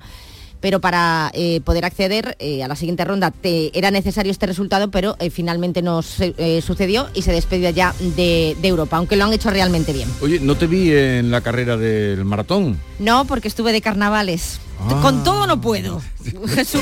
pero 0.65 0.82
para 0.82 1.30
eh, 1.36 1.62
poder 1.63 1.86
acceder 1.86 2.36
eh, 2.39 2.63
a 2.63 2.67
la 2.67 2.75
siguiente 2.75 3.06
ronda 3.06 3.30
te, 3.30 3.69
era 3.78 3.91
necesario 3.91 4.32
este 4.32 4.47
resultado, 4.47 4.89
pero 4.89 5.15
eh, 5.19 5.30
finalmente 5.30 5.84
no 5.84 6.01
sucedió 6.01 7.08
y 7.13 7.21
se 7.21 7.32
despidió 7.32 7.69
ya 7.69 7.93
de, 7.99 8.58
Europa, 8.63 8.97
aunque 8.97 9.15
lo 9.15 9.25
han 9.25 9.34
hecho 9.34 9.51
realmente 9.51 9.93
bien. 9.93 10.10
Oye, 10.21 10.39
¿no 10.39 10.58
te 10.58 10.65
vi 10.65 10.91
en 10.91 11.30
la 11.30 11.41
carrera 11.41 11.78
del 11.78 12.25
maratón? 12.25 12.80
No, 12.97 13.25
porque 13.25 13.47
estuve 13.47 13.73
de 13.73 13.82
carnavales. 13.82 14.60
Ah. 14.80 15.01
Con 15.04 15.23
todo 15.23 15.45
no 15.45 15.62
puedo. 15.62 16.01
Jesús. 16.47 16.82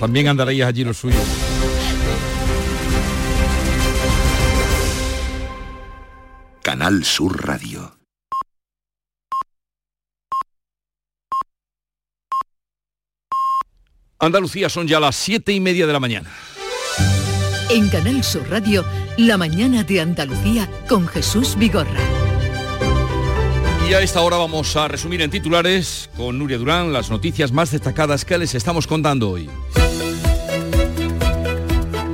También 0.00 0.26
andaréis 0.26 0.64
allí 0.64 0.82
los 0.82 0.96
suyos. 0.96 1.22
Canal 6.64 7.04
Sur 7.04 7.46
Radio. 7.46 8.01
Andalucía 14.22 14.68
son 14.68 14.86
ya 14.86 15.00
las 15.00 15.16
siete 15.16 15.52
y 15.52 15.58
media 15.58 15.84
de 15.84 15.92
la 15.92 15.98
mañana. 15.98 16.30
En 17.70 17.88
Canal 17.88 18.22
Sur 18.22 18.48
Radio, 18.48 18.84
la 19.16 19.36
mañana 19.36 19.82
de 19.82 20.00
Andalucía 20.00 20.70
con 20.88 21.08
Jesús 21.08 21.56
Vigorra. 21.58 22.00
Y 23.90 23.94
a 23.94 24.00
esta 24.00 24.20
hora 24.20 24.36
vamos 24.36 24.76
a 24.76 24.86
resumir 24.86 25.22
en 25.22 25.30
titulares 25.32 26.08
con 26.16 26.38
Nuria 26.38 26.56
Durán 26.56 26.92
las 26.92 27.10
noticias 27.10 27.50
más 27.50 27.72
destacadas 27.72 28.24
que 28.24 28.38
les 28.38 28.54
estamos 28.54 28.86
contando 28.86 29.28
hoy. 29.28 29.50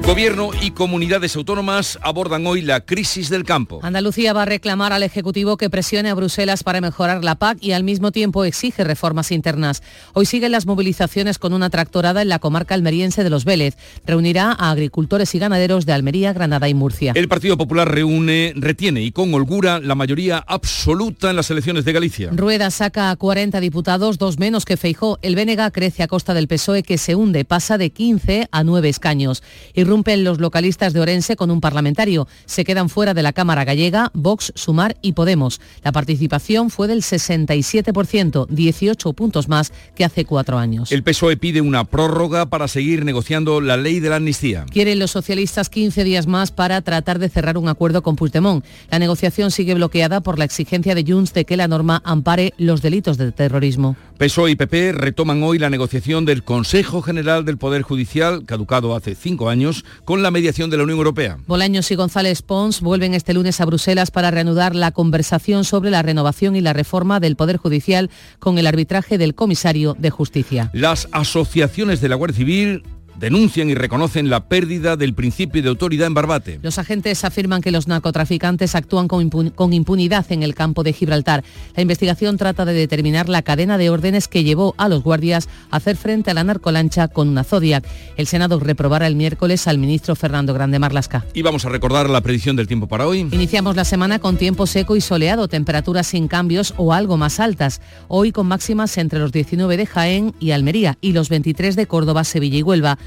Gobierno 0.08 0.52
y 0.62 0.70
comunidades 0.70 1.36
autónomas 1.36 1.98
abordan 2.00 2.46
hoy 2.46 2.62
la 2.62 2.80
crisis 2.80 3.28
del 3.28 3.44
campo. 3.44 3.80
Andalucía 3.82 4.32
va 4.32 4.44
a 4.44 4.46
reclamar 4.46 4.94
al 4.94 5.02
Ejecutivo 5.02 5.58
que 5.58 5.68
presione 5.68 6.08
a 6.08 6.14
Bruselas 6.14 6.64
para 6.64 6.80
mejorar 6.80 7.22
la 7.22 7.34
PAC 7.34 7.58
y 7.60 7.72
al 7.72 7.84
mismo 7.84 8.10
tiempo 8.10 8.46
exige 8.46 8.84
reformas 8.84 9.30
internas. 9.30 9.82
Hoy 10.14 10.24
siguen 10.24 10.52
las 10.52 10.64
movilizaciones 10.64 11.38
con 11.38 11.52
una 11.52 11.68
tractorada 11.68 12.22
en 12.22 12.30
la 12.30 12.38
comarca 12.38 12.74
almeriense 12.74 13.22
de 13.22 13.28
Los 13.28 13.44
Vélez. 13.44 13.76
Reunirá 14.06 14.56
a 14.58 14.70
agricultores 14.70 15.34
y 15.34 15.40
ganaderos 15.40 15.84
de 15.84 15.92
Almería, 15.92 16.32
Granada 16.32 16.70
y 16.70 16.74
Murcia. 16.74 17.12
El 17.14 17.28
Partido 17.28 17.58
Popular 17.58 17.92
reúne, 17.92 18.54
retiene 18.56 19.02
y 19.02 19.12
con 19.12 19.34
holgura 19.34 19.78
la 19.78 19.94
mayoría 19.94 20.38
absoluta 20.38 21.28
en 21.28 21.36
las 21.36 21.50
elecciones 21.50 21.84
de 21.84 21.92
Galicia. 21.92 22.30
Rueda 22.32 22.70
saca 22.70 23.10
a 23.10 23.16
40 23.16 23.60
diputados, 23.60 24.16
dos 24.16 24.38
menos 24.38 24.64
que 24.64 24.78
Feijó. 24.78 25.18
El 25.20 25.36
Bénega 25.36 25.70
crece 25.70 26.02
a 26.02 26.08
costa 26.08 26.32
del 26.32 26.48
PSOE 26.48 26.82
que 26.82 26.96
se 26.96 27.14
hunde, 27.14 27.44
pasa 27.44 27.76
de 27.76 27.90
15 27.90 28.48
a 28.50 28.64
9 28.64 28.88
escaños. 28.88 29.42
Y 29.74 29.84
Rompen 29.98 30.22
los 30.22 30.38
localistas 30.38 30.92
de 30.92 31.00
Orense 31.00 31.34
con 31.34 31.50
un 31.50 31.60
parlamentario. 31.60 32.28
Se 32.46 32.64
quedan 32.64 32.88
fuera 32.88 33.14
de 33.14 33.24
la 33.24 33.32
Cámara 33.32 33.64
Gallega 33.64 34.12
Vox, 34.14 34.52
Sumar 34.54 34.96
y 35.02 35.14
Podemos. 35.14 35.60
La 35.82 35.90
participación 35.90 36.70
fue 36.70 36.86
del 36.86 37.02
67%, 37.02 38.46
18 38.46 39.12
puntos 39.14 39.48
más 39.48 39.72
que 39.96 40.04
hace 40.04 40.24
cuatro 40.24 40.56
años. 40.56 40.92
El 40.92 41.02
PSOE 41.02 41.36
pide 41.36 41.62
una 41.62 41.82
prórroga 41.82 42.46
para 42.46 42.68
seguir 42.68 43.04
negociando 43.04 43.60
la 43.60 43.76
ley 43.76 43.98
de 43.98 44.08
la 44.08 44.16
amnistía. 44.16 44.66
Quieren 44.70 45.00
los 45.00 45.10
socialistas 45.10 45.68
15 45.68 46.04
días 46.04 46.28
más 46.28 46.52
para 46.52 46.80
tratar 46.80 47.18
de 47.18 47.28
cerrar 47.28 47.58
un 47.58 47.66
acuerdo 47.66 48.04
con 48.04 48.14
Puigdemont. 48.14 48.64
La 48.92 49.00
negociación 49.00 49.50
sigue 49.50 49.74
bloqueada 49.74 50.20
por 50.20 50.38
la 50.38 50.44
exigencia 50.44 50.94
de 50.94 51.02
Junts 51.04 51.32
de 51.32 51.44
que 51.44 51.56
la 51.56 51.66
norma 51.66 52.02
ampare 52.04 52.54
los 52.56 52.82
delitos 52.82 53.18
de 53.18 53.32
terrorismo. 53.32 53.96
PSOE 54.18 54.52
y 54.52 54.56
PP 54.56 54.92
retoman 54.92 55.42
hoy 55.42 55.58
la 55.58 55.70
negociación 55.70 56.24
del 56.24 56.44
Consejo 56.44 57.02
General 57.02 57.44
del 57.44 57.58
Poder 57.58 57.82
Judicial, 57.82 58.44
caducado 58.46 58.96
hace 58.96 59.14
cinco 59.14 59.48
años, 59.48 59.84
con 60.04 60.22
la 60.22 60.30
mediación 60.30 60.70
de 60.70 60.76
la 60.76 60.84
Unión 60.84 60.98
Europea. 60.98 61.38
Bolaños 61.46 61.90
y 61.90 61.94
González 61.94 62.42
Pons 62.42 62.80
vuelven 62.80 63.14
este 63.14 63.34
lunes 63.34 63.60
a 63.60 63.66
Bruselas 63.66 64.10
para 64.10 64.30
reanudar 64.30 64.74
la 64.74 64.92
conversación 64.92 65.64
sobre 65.64 65.90
la 65.90 66.02
renovación 66.02 66.56
y 66.56 66.60
la 66.60 66.72
reforma 66.72 67.20
del 67.20 67.36
Poder 67.36 67.56
Judicial 67.56 68.10
con 68.38 68.58
el 68.58 68.66
arbitraje 68.66 69.18
del 69.18 69.34
comisario 69.34 69.96
de 69.98 70.10
Justicia. 70.10 70.70
Las 70.72 71.08
asociaciones 71.12 72.00
de 72.00 72.08
la 72.08 72.16
Guardia 72.16 72.38
Civil 72.38 72.82
denuncian 73.18 73.68
y 73.70 73.74
reconocen 73.74 74.30
la 74.30 74.48
pérdida 74.48 74.96
del 74.96 75.14
principio 75.14 75.62
de 75.62 75.68
autoridad 75.68 76.06
en 76.06 76.14
Barbate. 76.14 76.60
Los 76.62 76.78
agentes 76.78 77.24
afirman 77.24 77.60
que 77.60 77.70
los 77.70 77.88
narcotraficantes 77.88 78.74
actúan 78.74 79.08
con, 79.08 79.72
impunidad 79.72 80.26
en 80.30 80.42
el 80.42 80.54
campo 80.54 80.82
de 80.82 80.92
Gibraltar. 80.92 81.44
La 81.74 81.82
investigación 81.82 82.36
trata 82.36 82.64
de 82.64 82.72
determinar 82.72 83.28
la 83.28 83.42
cadena 83.42 83.78
de 83.78 83.90
órdenes 83.90 84.28
que 84.28 84.44
llevó 84.44 84.74
a 84.78 84.88
los 84.88 85.02
guardias 85.02 85.48
a 85.70 85.76
hacer 85.76 85.96
frente 85.96 86.30
a 86.30 86.34
la 86.34 86.44
narcolancha 86.44 87.08
con 87.08 87.28
una 87.28 87.44
Zodiac. 87.44 87.84
El 88.16 88.26
Senado 88.26 88.60
reprobará 88.60 89.06
el 89.06 89.16
miércoles 89.16 89.66
al 89.66 89.78
ministro 89.78 90.14
Fernando 90.14 90.54
Grande 90.54 90.78
Marlasca. 90.78 91.24
Y 91.34 91.42
vamos 91.42 91.64
a 91.64 91.68
recordar 91.68 92.08
la 92.08 92.20
predicción 92.20 92.56
del 92.56 92.66
tiempo 92.66 92.86
para 92.86 93.06
hoy. 93.06 93.20
Iniciamos 93.20 93.76
la 93.76 93.84
semana 93.84 94.18
con 94.18 94.36
tiempo 94.36 94.66
seco 94.66 94.96
y 94.96 95.00
soleado, 95.00 95.48
temperaturas 95.48 96.06
sin 96.06 96.28
cambios 96.28 96.74
o 96.76 96.92
algo 96.92 97.16
más 97.16 97.40
altas. 97.40 97.80
Hoy 98.08 98.32
con 98.32 98.46
máximas 98.46 98.96
entre 98.98 99.18
los 99.18 99.32
19 99.32 99.76
de 99.76 99.86
Jaén 99.86 100.34
y 100.40 100.52
Almería 100.52 100.98
y 101.00 101.12
los 101.12 101.28
23 101.28 101.76
de 101.76 101.86
Córdoba, 101.86 102.24
Sevilla 102.24 102.58
y 102.58 102.62
Huelva 102.62 102.98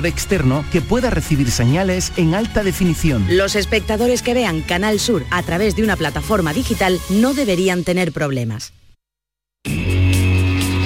externo 0.00 0.64
que 0.72 0.80
pueda 0.80 1.10
recibir 1.10 1.50
señales 1.50 2.12
en 2.16 2.34
alta 2.34 2.62
definición. 2.62 3.26
Los 3.28 3.54
espectadores 3.56 4.22
que 4.22 4.34
vean 4.34 4.62
Canal 4.62 4.98
Sur 4.98 5.24
a 5.30 5.42
través 5.42 5.76
de 5.76 5.82
una 5.82 5.96
plataforma 5.96 6.52
digital 6.52 6.98
no 7.10 7.34
deberían 7.34 7.84
tener 7.84 8.12
problemas. 8.12 8.72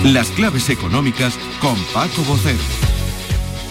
Las 0.04 0.28
claves 0.28 0.70
económicas 0.70 1.38
con 1.60 1.76
Paco 1.92 2.22
Bocero. 2.22 2.58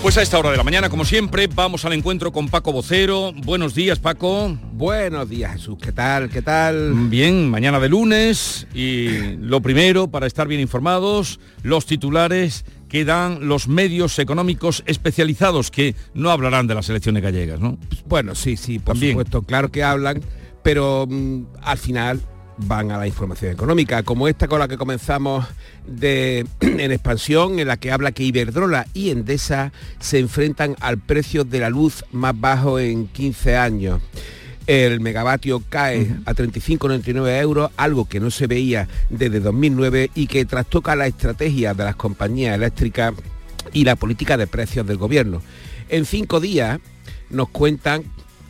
Pues 0.05 0.19
a 0.19 0.21
esta 0.21 0.37
hora 0.37 0.51
de 0.51 0.57
la 0.57 0.63
mañana, 0.63 0.87
como 0.87 1.03
siempre, 1.03 1.47
vamos 1.47 1.83
al 1.83 1.93
encuentro 1.93 2.31
con 2.31 2.47
Paco 2.47 2.71
Vocero. 2.71 3.31
Buenos 3.43 3.73
días, 3.73 3.97
Paco. 3.97 4.55
Buenos 4.73 5.27
días, 5.27 5.53
Jesús. 5.53 5.77
¿Qué 5.81 5.91
tal? 5.91 6.29
¿Qué 6.29 6.43
tal? 6.43 6.93
Bien, 7.09 7.49
mañana 7.49 7.79
de 7.79 7.89
lunes 7.89 8.67
y 8.75 9.35
lo 9.37 9.61
primero, 9.61 10.07
para 10.07 10.27
estar 10.27 10.47
bien 10.47 10.61
informados, 10.61 11.39
los 11.63 11.87
titulares 11.87 12.65
que 12.95 13.03
dan 13.03 13.49
los 13.49 13.67
medios 13.67 14.17
económicos 14.19 14.81
especializados 14.85 15.69
que 15.69 15.95
no 16.13 16.31
hablarán 16.31 16.65
de 16.65 16.75
las 16.75 16.87
elecciones 16.87 17.21
gallegas, 17.21 17.59
¿no? 17.59 17.77
Bueno, 18.05 18.35
sí, 18.35 18.55
sí, 18.55 18.79
por 18.79 18.97
supuesto, 18.97 19.41
claro 19.41 19.69
que 19.69 19.83
hablan, 19.83 20.21
pero 20.63 21.05
mm, 21.05 21.43
al 21.61 21.77
final 21.77 22.21
van 22.55 22.91
a 22.91 22.97
la 22.97 23.05
información 23.05 23.51
económica, 23.51 24.03
como 24.03 24.29
esta 24.29 24.47
con 24.47 24.59
la 24.59 24.69
que 24.69 24.77
comenzamos 24.77 25.45
de, 25.85 26.47
en 26.61 26.89
expansión, 26.89 27.59
en 27.59 27.67
la 27.67 27.75
que 27.75 27.91
habla 27.91 28.13
que 28.13 28.23
Iberdrola 28.23 28.87
y 28.93 29.09
Endesa 29.09 29.73
se 29.99 30.19
enfrentan 30.19 30.77
al 30.79 30.97
precio 30.97 31.43
de 31.43 31.59
la 31.59 31.69
luz 31.69 32.05
más 32.13 32.39
bajo 32.39 32.79
en 32.79 33.07
15 33.07 33.57
años 33.57 34.01
el 34.67 34.99
megavatio 34.99 35.61
cae 35.69 36.15
a 36.25 36.33
35,99 36.33 37.41
euros, 37.41 37.71
algo 37.77 38.05
que 38.05 38.19
no 38.19 38.31
se 38.31 38.47
veía 38.47 38.87
desde 39.09 39.39
2009 39.39 40.11
y 40.15 40.27
que 40.27 40.45
trastoca 40.45 40.95
la 40.95 41.07
estrategia 41.07 41.73
de 41.73 41.83
las 41.83 41.95
compañías 41.95 42.55
eléctricas 42.55 43.13
y 43.73 43.83
la 43.83 43.95
política 43.95 44.37
de 44.37 44.47
precios 44.47 44.87
del 44.87 44.97
gobierno. 44.97 45.41
En 45.89 46.05
cinco 46.05 46.39
días 46.39 46.79
nos 47.29 47.49
cuentan 47.49 48.03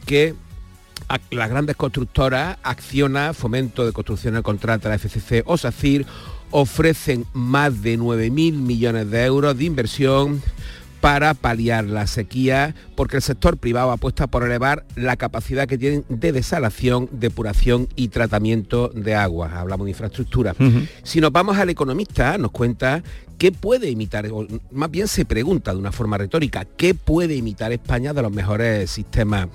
que 0.05 0.35
las 1.31 1.49
grandes 1.49 1.75
constructoras, 1.75 2.57
Acciona, 2.63 3.33
Fomento 3.33 3.85
de 3.85 3.91
Construcción 3.91 4.41
Contrata, 4.41 4.89
la 4.89 4.97
FCC 4.97 5.43
o 5.45 5.57
SACIR, 5.57 6.05
ofrecen 6.51 7.25
más 7.33 7.81
de 7.81 7.99
9.000 7.99 8.53
millones 8.53 9.11
de 9.11 9.25
euros 9.25 9.57
de 9.57 9.65
inversión 9.65 10.41
para 11.05 11.35
paliar 11.35 11.85
la 11.85 12.07
sequía, 12.07 12.73
porque 12.95 13.17
el 13.17 13.21
sector 13.21 13.57
privado 13.57 13.91
apuesta 13.91 14.25
por 14.25 14.43
elevar 14.43 14.87
la 14.95 15.17
capacidad 15.17 15.67
que 15.67 15.77
tienen 15.77 16.03
de 16.09 16.31
desalación, 16.31 17.07
depuración 17.11 17.87
y 17.95 18.07
tratamiento 18.07 18.89
de 18.89 19.13
agua. 19.13 19.51
Hablamos 19.59 19.85
de 19.85 19.91
infraestructura. 19.91 20.55
Si 21.03 21.21
nos 21.21 21.31
vamos 21.31 21.59
al 21.59 21.69
economista, 21.69 22.39
nos 22.39 22.49
cuenta 22.49 23.03
qué 23.37 23.51
puede 23.51 23.91
imitar, 23.91 24.25
o 24.31 24.47
más 24.71 24.89
bien 24.89 25.07
se 25.07 25.25
pregunta 25.25 25.73
de 25.73 25.77
una 25.77 25.91
forma 25.91 26.17
retórica, 26.17 26.65
qué 26.65 26.95
puede 26.95 27.35
imitar 27.35 27.71
España 27.71 28.11
de 28.11 28.23
los 28.23 28.31
mejores 28.31 28.89
sistemas 28.89 29.47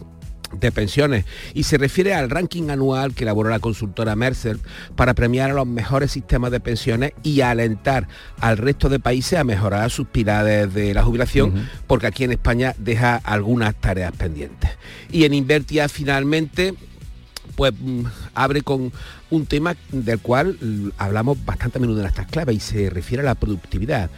de 0.53 0.73
pensiones 0.73 1.25
y 1.55 1.65
se 1.65 1.79
refiere 1.79 2.15
al 2.15 2.31
ranking 2.31 2.71
anual 2.71 3.15
que 3.15 3.25
elaboró 3.25 3.51
la 3.51 3.61
consultora 3.61 4.17
Mercer 4.17 4.59
para 4.97 5.15
premiar 5.15 5.51
a 5.51 5.55
los 5.55 5.67
mejores 5.67 6.11
sistemas 6.11 6.51
de 6.51 6.61
pensiones 6.61 7.13
y 7.23 7.41
alentar 7.41 8.09
al 8.41 8.57
resto 8.57 8.89
de 8.89 8.99
países 8.99 9.39
a 9.39 9.45
mejorar 9.45 9.91
sus 9.91 10.07
pilares 10.07 10.73
de 10.75 10.95
la 10.95 11.03
jubilación, 11.03 11.69
porque 11.87 12.07
aquí 12.07 12.25
en 12.25 12.33
España 12.33 12.75
deja 12.79 13.17
algunas 13.17 13.75
tareas 13.75 14.13
pendientes. 14.13 14.71
Y 15.11 15.25
en 15.25 15.35
Invertia 15.35 15.89
finalmente 15.89 16.75
pues 17.57 17.73
mm, 17.79 18.05
abre 18.35 18.63
con 18.63 18.93
un 19.31 19.47
tema 19.47 19.77
del 19.93 20.19
cual 20.21 20.57
mm, 20.61 20.89
hablamos 20.99 21.45
bastante 21.45 21.79
a 21.79 21.81
menudo 21.81 22.01
en 22.01 22.07
estas 22.07 22.27
claves 22.27 22.57
y 22.57 22.61
se 22.61 22.91
refiere 22.91 23.23
a 23.23 23.27
la 23.27 23.35
productividad 23.35 24.11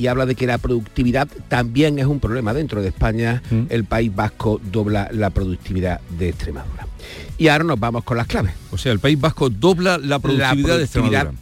y 0.00 0.06
habla 0.06 0.24
de 0.24 0.34
que 0.34 0.46
la 0.46 0.56
productividad 0.56 1.28
también 1.48 1.98
es 1.98 2.06
un 2.06 2.20
problema 2.20 2.54
dentro 2.54 2.80
de 2.80 2.88
España. 2.88 3.42
Mm. 3.50 3.64
El 3.68 3.84
País 3.84 4.14
Vasco 4.14 4.58
dobla 4.72 5.10
la 5.12 5.28
productividad 5.28 6.00
de 6.18 6.30
Extremadura. 6.30 6.89
Y 7.38 7.48
ahora 7.48 7.64
nos 7.64 7.80
vamos 7.80 8.04
con 8.04 8.16
las 8.16 8.26
claves. 8.26 8.52
O 8.70 8.78
sea, 8.78 8.92
el 8.92 8.98
País 8.98 9.20
Vasco 9.20 9.50
dobla 9.50 9.98
la 9.98 10.18
productividad, 10.18 10.78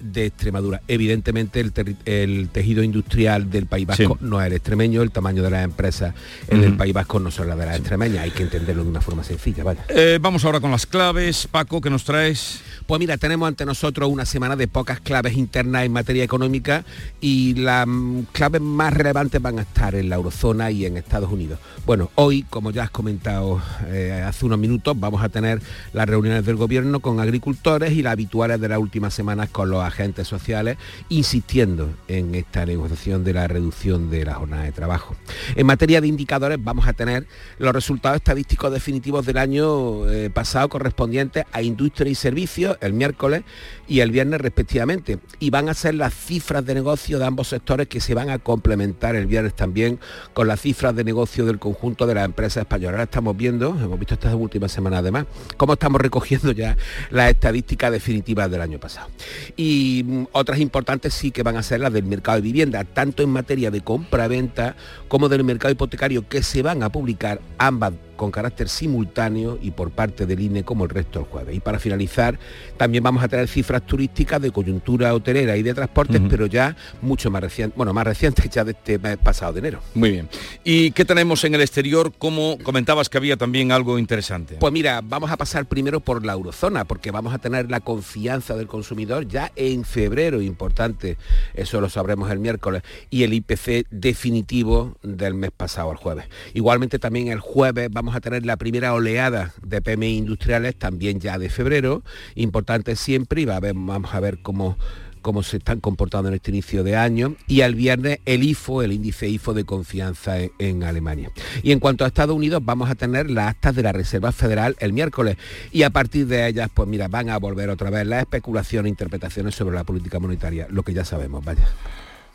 de, 0.01 0.27
Extremadura. 0.27 0.81
Evidentemente 0.89 1.61
el, 1.61 2.49
tejido 2.51 2.83
industrial 2.83 3.51
del 3.51 3.67
País 3.67 3.87
Vasco 3.87 4.19
no 4.21 4.41
es 4.41 4.47
el 4.47 4.53
extremeño, 4.55 5.03
el 5.03 5.11
tamaño 5.11 5.43
de 5.43 5.51
las 5.51 5.65
empresas 5.65 6.15
en 6.49 6.65
el 6.65 6.77
País 6.77 6.95
Vasco 6.95 7.19
no 7.21 7.31
son 7.31 7.49
las 7.49 7.59
de 7.59 7.67
las 7.67 7.77
extremeñas, 7.77 8.23
hay 8.25 8.31
que 8.31 8.43
entenderlo 8.43 8.85
de 8.85 8.91
una 8.91 9.01
forma 9.01 9.25
sencilla. 9.25 9.65
Vaya. 9.65 9.85
Eh, 9.89 10.19
vamos 10.21 10.45
ahora 10.45 10.61
con 10.61 10.71
las 10.71 10.87
claves. 10.87 11.49
Paco, 11.51 11.81
¿qué 11.81 11.91
nos 11.91 12.05
traes? 12.05 12.61
Pues 12.87 12.99
mira, 12.99 13.19
tenemos 13.19 13.47
ante 13.47 13.67
nosotros 13.67 14.09
una 14.11 14.25
semana 14.25 14.57
de 14.57 14.67
pocas 14.67 15.01
claves 15.01 15.37
internas 15.37 15.85
en 15.85 15.93
materia 15.93 16.25
económica 16.25 16.85
y 17.21 17.55
las 17.55 17.87
mm, 17.87 18.23
claves 18.33 18.61
más 18.61 18.95
relevantes 18.95 19.43
van 19.43 19.59
a 19.59 19.63
estar 19.63 19.95
en 19.95 20.09
la 20.09 20.17
eurozona 20.17 20.71
y 20.71 20.87
en 20.87 20.97
Estados 20.97 21.31
Unidos. 21.31 21.59
Bueno, 21.85 22.11
hoy, 22.15 22.45
como 22.49 22.71
ya 22.71 22.85
has 22.85 22.91
comentado 22.91 23.61
eh, 23.87 24.25
hace 24.27 24.47
unos 24.47 24.59
minutos, 24.59 24.99
vamos 24.99 25.23
a 25.23 25.29
tener 25.29 25.48
las 25.93 26.09
reuniones 26.09 26.45
del 26.45 26.57
gobierno 26.57 27.01
con 27.01 27.21
agricultores 27.21 27.93
y 27.93 28.03
las 28.03 28.13
habituales 28.13 28.61
de 28.61 28.69
las 28.69 28.79
últimas 28.79 29.15
semanas 29.15 29.49
con 29.51 29.71
los 29.71 29.83
agentes 29.83 30.29
sociales, 30.29 30.77
insistiendo 31.09 31.91
en 32.09 32.35
esta 32.35 32.67
negociación 32.67 33.25
de 33.25 33.33
la 33.33 33.49
reducción 33.49 34.11
de 34.11 34.25
la 34.25 34.35
jornada 34.35 34.65
de 34.65 34.73
trabajo. 34.73 35.17
En 35.55 35.67
materia 35.67 36.01
de 36.01 36.09
indicadores 36.09 36.59
vamos 36.63 36.87
a 36.87 36.93
tener 36.93 37.27
los 37.59 37.73
resultados 37.73 38.17
estadísticos 38.17 38.73
definitivos 38.73 39.25
del 39.27 39.39
año 39.39 40.09
eh, 40.09 40.31
pasado 40.31 40.69
correspondientes 40.69 41.45
a 41.53 41.63
industria 41.63 42.11
y 42.11 42.15
servicios 42.15 42.77
el 42.81 42.93
miércoles 42.93 43.43
y 43.87 44.01
el 44.01 44.11
viernes 44.11 44.41
respectivamente. 44.41 45.19
Y 45.39 45.51
van 45.51 45.69
a 45.69 45.75
ser 45.75 45.95
las 45.95 46.15
cifras 46.15 46.65
de 46.65 46.75
negocio 46.75 47.19
de 47.19 47.25
ambos 47.25 47.49
sectores 47.49 47.89
que 47.89 48.01
se 48.01 48.15
van 48.15 48.31
a 48.31 48.39
complementar 48.39 49.17
el 49.17 49.27
viernes 49.27 49.55
también 49.55 49.99
con 50.35 50.49
las 50.49 50.61
cifras 50.61 50.95
de 50.95 51.05
negocio 51.05 51.45
del 51.47 51.59
conjunto 51.59 52.07
de 52.07 52.15
las 52.15 52.25
empresas 52.25 52.63
españolas. 52.63 52.95
Ahora 52.95 53.05
estamos 53.05 53.37
viendo, 53.37 53.71
hemos 53.71 53.99
visto 53.99 54.15
estas 54.15 54.35
últimas 54.35 54.73
semanas 54.73 55.01
además, 55.01 55.27
cómo 55.57 55.75
estamos 55.75 56.01
recogiendo 56.01 56.53
ya 56.53 56.77
las 57.11 57.31
estadísticas 57.31 57.93
definitivas 57.93 58.51
del 58.51 58.61
año 58.61 58.79
pasado. 58.79 59.09
Y 59.57 60.05
mm, 60.07 60.27
otras 60.33 60.61
importantes 60.61 61.15
sí 61.15 61.31
que 61.31 61.43
van 61.43 61.57
a 61.57 61.63
ser 61.63 61.81
las 61.81 61.93
del 61.93 62.05
mercado 62.05 62.37
de 62.37 62.43
vivienda, 62.43 62.85
tanto 62.85 63.23
en 63.23 63.31
materia 63.31 63.71
de 63.71 63.83
compra-venta 63.83 64.77
como 65.09 65.29
del 65.29 65.45
mercado 65.45 65.73
hipotecario, 65.73 66.29
que 66.29 66.43
se 66.43 66.63
van 66.63 66.83
a 66.83 66.91
publicar 66.91 67.41
ambas 67.59 67.93
con 68.19 68.31
carácter 68.31 68.69
simultáneo 68.69 69.59
y 69.63 69.71
por 69.71 69.93
parte 69.93 70.27
del 70.27 70.41
INE 70.41 70.65
como 70.65 70.85
el 70.85 70.91
resto 70.91 71.21
del 71.21 71.29
jueves. 71.29 71.57
Y 71.57 71.61
para 71.61 71.79
finalizar, 71.79 72.39
también 72.77 73.03
vamos 73.03 73.23
a 73.23 73.29
tener 73.29 73.49
cifras 73.49 73.87
turísticas 73.87 74.43
de 74.43 74.51
coyuntura 74.51 75.15
hotelera 75.15 75.57
y 75.57 75.63
de 75.63 75.73
transportes, 75.73 76.21
pero 76.29 76.47
ya 76.47 76.77
mucho 77.01 77.31
más 77.31 77.41
recientes, 77.43 77.77
bueno, 77.77 77.95
más 77.95 78.05
recientes 78.05 78.51
ya 78.51 78.65
de 78.65 78.73
este 78.73 78.99
mes 78.99 79.17
pasado 79.17 79.55
de 79.55 79.61
enero. 79.61 79.81
Muy 79.95 80.11
bien. 80.11 80.29
¿Y 80.65 80.91
qué 80.91 81.05
tenemos 81.05 81.45
en 81.45 81.55
el 81.55 81.61
exterior? 81.61 82.13
Como 82.19 82.59
comentabas 82.63 83.09
que 83.09 83.17
había 83.17 83.37
también 83.37 83.73
algo 83.73 83.99
interesante. 83.99 84.57
Pues 84.57 84.73
mira, 84.73 85.01
vamos 85.03 85.31
a 85.31 85.37
pasar 85.37 85.67
primero 85.67 86.01
por 86.01 86.27
la 86.27 86.33
eurozona, 86.33 86.85
porque 86.85 87.11
vamos 87.13 87.33
a 87.33 87.39
tener 87.39 87.71
la 87.71 87.81
confianza 87.81 88.57
del 88.57 88.67
consumidor 88.67 89.29
ya 89.29 89.53
en 89.55 89.85
febrero, 89.85 90.43
importante, 90.43 91.17
eso 91.55 91.81
lo 91.81 91.89
sabremos 91.89 92.31
el 92.33 92.41
miércoles, 92.41 92.83
y 93.11 93.23
el 93.23 93.33
IPC 93.33 93.87
definitivo 93.91 94.97
del 95.03 95.35
mes 95.35 95.53
pasado, 95.57 95.93
el 95.93 95.97
jueves. 95.97 96.27
Igualmente 96.55 96.99
también 96.99 97.29
el 97.29 97.39
jueves 97.41 97.89
vamos 97.93 98.08
a 98.15 98.21
tener 98.21 98.47
la 98.47 98.57
primera 98.57 98.95
oleada 98.95 99.53
de 99.63 99.81
PMI 99.83 100.17
industriales 100.17 100.77
también 100.77 101.21
ya 101.21 101.39
de 101.39 101.51
febrero, 101.51 102.03
importante 102.35 102.97
siempre, 102.97 103.43
y 103.43 103.45
va 103.45 103.57
a 103.57 103.61
ver, 103.61 103.75
vamos 103.75 104.15
a 104.15 104.21
ver 104.21 104.39
cómo 104.43 104.77
cómo 105.23 105.43
se 105.43 105.59
están 105.59 105.81
comportando 105.81 106.29
en 106.29 106.37
este 106.37 106.51
inicio 106.51 106.85
de 106.85 106.97
año 106.97 107.35
y 107.47 107.61
al 107.61 107.75
viernes 107.75 108.21
el 108.25 108.43
IFO, 108.45 108.83
el 108.83 108.93
índice 108.93 109.29
IFO 109.29 109.53
de 109.53 109.65
confianza 109.65 110.39
en, 110.41 110.53
en, 110.59 110.85
Alemania. 110.85 111.31
Y 111.63 111.73
en 111.73 111.81
cuanto 111.81 112.05
a 112.05 112.07
Estados 112.07 112.35
Unidos 112.35 112.65
vamos 112.65 112.89
a 112.89 112.95
tener 112.95 113.31
las 113.31 113.49
actas 113.49 113.75
de 113.75 113.83
la 113.83 113.93
Reserva 113.93 114.33
Federal 114.33 114.77
el 114.79 114.93
miércoles 114.93 115.37
y 115.73 115.83
a 115.83 115.91
partir 115.91 116.27
de 116.29 116.47
ellas 116.47 116.71
pues 116.73 116.89
mira 116.89 117.09
van 117.09 117.31
a 117.31 117.39
volver 117.39 117.69
otra 117.69 117.91
vez 117.91 118.07
las 118.07 118.21
especulaciones 118.21 118.87
e 118.87 118.91
interpretaciones 118.91 119.55
sobre 119.55 119.75
la 119.75 119.85
política 119.85 120.19
monetaria, 120.19 120.67
lo 120.71 120.83
que 120.83 120.95
ya 120.95 121.05
sabemos, 121.05 121.45
vaya. 121.45 121.69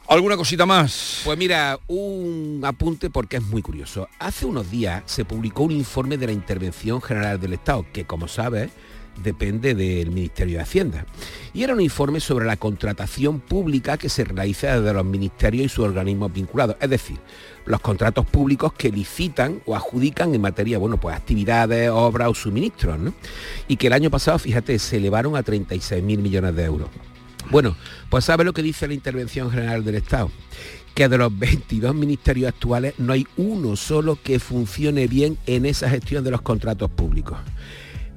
¿Alguna 0.08 0.36
cosita 0.36 0.66
más? 0.66 1.22
Pues 1.24 1.38
mira, 1.38 1.80
un 1.88 2.62
apunte 2.66 3.10
porque 3.10 3.38
es 3.38 3.44
muy 3.44 3.62
curioso. 3.62 4.10
Hace 4.20 4.46
unos 4.46 4.70
días 4.70 5.02
se 5.06 5.24
publicó 5.24 5.64
un 5.64 5.72
informe 5.72 6.18
de 6.18 6.28
la 6.28 6.34
Intervención 6.34 7.02
General 7.02 7.40
del 7.40 7.54
Estado, 7.54 7.86
que 7.94 8.06
como 8.06 8.28
sabes 8.28 8.70
depende 9.24 9.76
del 9.76 10.12
Ministerio 10.12 10.58
de 10.58 10.64
Hacienda. 10.64 11.06
Y 11.54 11.64
era 11.64 11.74
un 11.74 11.82
informe 11.82 12.20
sobre 12.20 12.46
la 12.46 12.58
contratación 12.58 13.40
pública 13.40 13.98
que 13.98 14.10
se 14.10 14.24
realiza 14.24 14.80
desde 14.80 14.94
los 14.94 15.06
ministerios 15.06 15.66
y 15.66 15.70
sus 15.70 15.86
organismos 15.86 16.34
vinculados, 16.34 16.76
es 16.80 16.90
decir, 16.90 17.18
los 17.66 17.80
contratos 17.80 18.26
públicos 18.26 18.74
que 18.74 18.92
licitan 18.92 19.62
o 19.66 19.76
adjudican 19.76 20.34
en 20.34 20.42
materia, 20.42 20.78
bueno, 20.80 21.00
pues 21.00 21.16
actividades, 21.16 21.90
obras 21.90 22.28
o 22.30 22.34
suministros, 22.34 23.00
¿no? 23.00 23.14
Y 23.68 23.78
que 23.78 23.88
el 23.88 23.94
año 23.94 24.10
pasado, 24.10 24.38
fíjate, 24.40 24.78
se 24.80 24.98
elevaron 24.98 25.36
a 25.36 25.44
36.000 25.44 26.02
millones 26.02 26.56
de 26.56 26.64
euros. 26.64 26.90
Bueno, 27.50 27.76
pues 28.10 28.26
sabe 28.26 28.44
lo 28.44 28.54
que 28.54 28.62
dice 28.62 28.88
la 28.88 28.94
Intervención 28.94 29.52
General 29.52 29.84
del 29.84 29.96
Estado 29.96 30.32
que 30.94 31.10
de 31.10 31.18
los 31.18 31.38
22 31.38 31.96
ministerios 31.96 32.50
actuales 32.50 32.94
no 32.98 33.14
hay 33.14 33.26
uno 33.38 33.76
solo 33.76 34.18
que 34.22 34.40
funcione 34.40 35.08
bien 35.08 35.38
en 35.48 35.66
esa 35.66 35.90
gestión 35.90 36.24
de 36.24 36.32
los 36.32 36.42
contratos 36.42 36.92
públicos. 36.92 37.38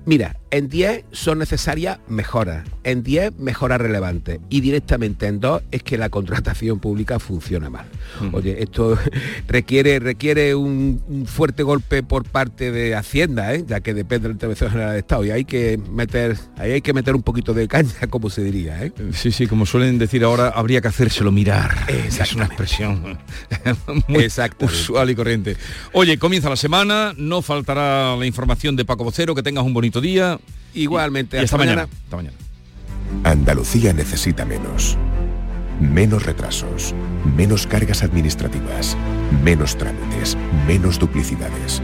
Mira, 0.07 0.37
en 0.53 0.69
10 0.69 1.05
son 1.11 1.41
necesarias 1.41 1.99
mejoras, 2.07 2.65
en 2.85 3.03
10 3.03 3.41
mejoras 3.41 3.81
relevantes 3.81 4.39
y 4.49 4.61
directamente 4.61 5.27
en 5.27 5.41
2 5.41 5.63
es 5.73 5.83
que 5.83 5.99
la 5.99 6.11
contratación 6.11 6.79
pública 6.79 7.19
funciona 7.19 7.71
mal. 7.71 7.87
Oye, 8.33 8.63
esto 8.63 8.97
requiere, 9.49 9.99
requiere 9.99 10.55
un, 10.55 11.27
fuerte 11.27 11.65
golpe 11.65 12.05
por 12.05 12.25
parte 12.25 12.71
de 12.71 12.95
Hacienda, 12.95 13.53
¿eh? 13.53 13.65
ya 13.67 13.81
que 13.81 13.95
depende 13.95 14.23
de 14.23 14.29
la 14.29 14.33
intervención 14.35 14.71
general 14.71 14.91
del 14.91 15.01
Estado 15.01 15.25
y 15.25 15.33
hay 15.33 15.45
que 15.45 15.77
meter, 15.91 16.37
ahí 16.57 16.71
hay 16.71 16.83
que 16.83 16.93
meter 16.93 17.17
un 17.17 17.25
poquito 17.25 17.53
de 17.53 17.67
caña, 17.67 17.91
como 18.09 18.31
se 18.31 18.45
diría. 18.45 18.85
¿eh? 18.85 18.93
Sí, 19.13 19.33
sí, 19.33 19.49
como 19.49 19.67
suelen 19.67 19.99
decir 19.99 20.23
ahora, 20.23 20.51
habría 20.51 20.81
que 20.81 20.87
hacérselo 20.87 21.33
mirar. 21.33 21.75
Es 21.89 22.33
una 22.33 22.45
expresión 22.45 23.19
muy 24.07 24.29
usual 24.61 25.11
y 25.11 25.17
corriente. 25.17 25.57
Oye, 25.93 26.17
comienza 26.17 26.49
la 26.49 26.57
semana, 26.57 27.13
no 27.17 27.43
faltará 27.43 28.15
la 28.17 28.27
información 28.27 28.77
de 28.77 28.85
Paco 28.85 29.03
Vocero, 29.03 29.35
que 29.35 29.43
tengas 29.43 29.65
un 29.65 29.75
bonito 29.75 29.96
día. 30.01 30.39
Igualmente. 30.75 31.39
hasta, 31.39 31.57
mañana. 31.57 31.89
Hasta 32.05 32.17
mañana. 32.17 32.37
Andalucía 33.25 33.93
necesita 33.93 34.45
menos. 34.45 34.97
Menos 35.81 36.25
retrasos, 36.25 36.95
menos 37.37 37.67
cargas 37.67 38.03
administrativas, 38.03 38.97
menos 39.45 39.77
trámites, 39.77 40.37
menos 40.67 40.99
duplicidades. 40.99 41.83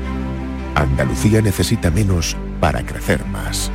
Andalucía 0.74 1.42
necesita 1.42 1.90
menos 1.90 2.36
para 2.60 2.84
crecer 2.86 3.24
más. 3.26 3.70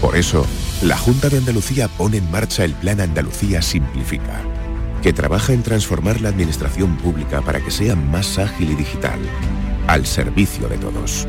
Por 0.00 0.16
eso, 0.16 0.44
la 0.82 0.96
Junta 0.96 1.28
de 1.28 1.38
Andalucía 1.38 1.88
pone 1.88 2.18
en 2.18 2.30
marcha 2.30 2.64
el 2.64 2.74
Plan 2.74 3.00
Andalucía 3.00 3.62
Simplifica, 3.62 4.42
que 5.02 5.12
trabaja 5.12 5.52
en 5.52 5.62
transformar 5.62 6.20
la 6.20 6.28
administración 6.28 6.96
pública 6.96 7.40
para 7.40 7.60
que 7.60 7.70
sea 7.70 7.94
más 7.94 8.38
ágil 8.38 8.70
y 8.72 8.74
digital, 8.74 9.18
al 9.86 10.06
servicio 10.06 10.68
de 10.68 10.78
todos. 10.78 11.28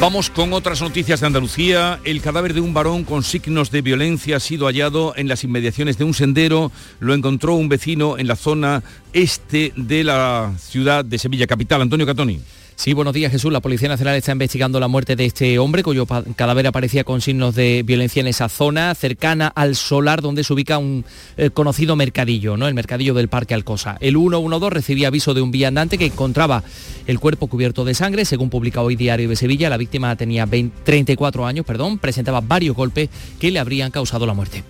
Vamos 0.00 0.30
con 0.30 0.54
otras 0.54 0.80
noticias 0.80 1.20
de 1.20 1.26
Andalucía. 1.26 2.00
El 2.04 2.22
cadáver 2.22 2.54
de 2.54 2.62
un 2.62 2.72
varón 2.72 3.04
con 3.04 3.22
signos 3.22 3.70
de 3.70 3.82
violencia 3.82 4.38
ha 4.38 4.40
sido 4.40 4.64
hallado 4.64 5.12
en 5.14 5.28
las 5.28 5.44
inmediaciones 5.44 5.98
de 5.98 6.04
un 6.04 6.14
sendero. 6.14 6.72
Lo 7.00 7.12
encontró 7.12 7.54
un 7.54 7.68
vecino 7.68 8.16
en 8.16 8.26
la 8.26 8.34
zona 8.34 8.82
este 9.12 9.74
de 9.76 10.02
la 10.02 10.54
ciudad 10.58 11.04
de 11.04 11.18
Sevilla 11.18 11.46
Capital. 11.46 11.82
Antonio 11.82 12.06
Catoni. 12.06 12.40
Sí, 12.80 12.94
buenos 12.94 13.12
días 13.12 13.30
Jesús. 13.30 13.52
La 13.52 13.60
Policía 13.60 13.90
Nacional 13.90 14.16
está 14.16 14.32
investigando 14.32 14.80
la 14.80 14.88
muerte 14.88 15.14
de 15.14 15.26
este 15.26 15.58
hombre 15.58 15.82
cuyo 15.82 16.06
cadáver 16.06 16.66
aparecía 16.66 17.04
con 17.04 17.20
signos 17.20 17.54
de 17.54 17.82
violencia 17.84 18.20
en 18.20 18.26
esa 18.26 18.48
zona 18.48 18.94
cercana 18.94 19.48
al 19.48 19.76
solar 19.76 20.22
donde 20.22 20.44
se 20.44 20.54
ubica 20.54 20.78
un 20.78 21.04
eh, 21.36 21.50
conocido 21.50 21.94
mercadillo, 21.94 22.56
¿no? 22.56 22.66
el 22.66 22.72
mercadillo 22.72 23.12
del 23.12 23.28
Parque 23.28 23.52
Alcosa. 23.52 23.98
El 24.00 24.16
112 24.16 24.70
recibía 24.70 25.08
aviso 25.08 25.34
de 25.34 25.42
un 25.42 25.50
viandante 25.50 25.98
que 25.98 26.06
encontraba 26.06 26.64
el 27.06 27.20
cuerpo 27.20 27.48
cubierto 27.48 27.84
de 27.84 27.92
sangre. 27.92 28.24
Según 28.24 28.48
publica 28.48 28.80
hoy 28.80 28.96
Diario 28.96 29.28
de 29.28 29.36
Sevilla, 29.36 29.68
la 29.68 29.76
víctima 29.76 30.16
tenía 30.16 30.46
34 30.46 31.44
años, 31.44 31.66
perdón, 31.66 31.98
presentaba 31.98 32.40
varios 32.40 32.74
golpes 32.74 33.10
que 33.38 33.50
le 33.50 33.58
habrían 33.58 33.90
causado 33.90 34.24
la 34.24 34.32
muerte. 34.32 34.64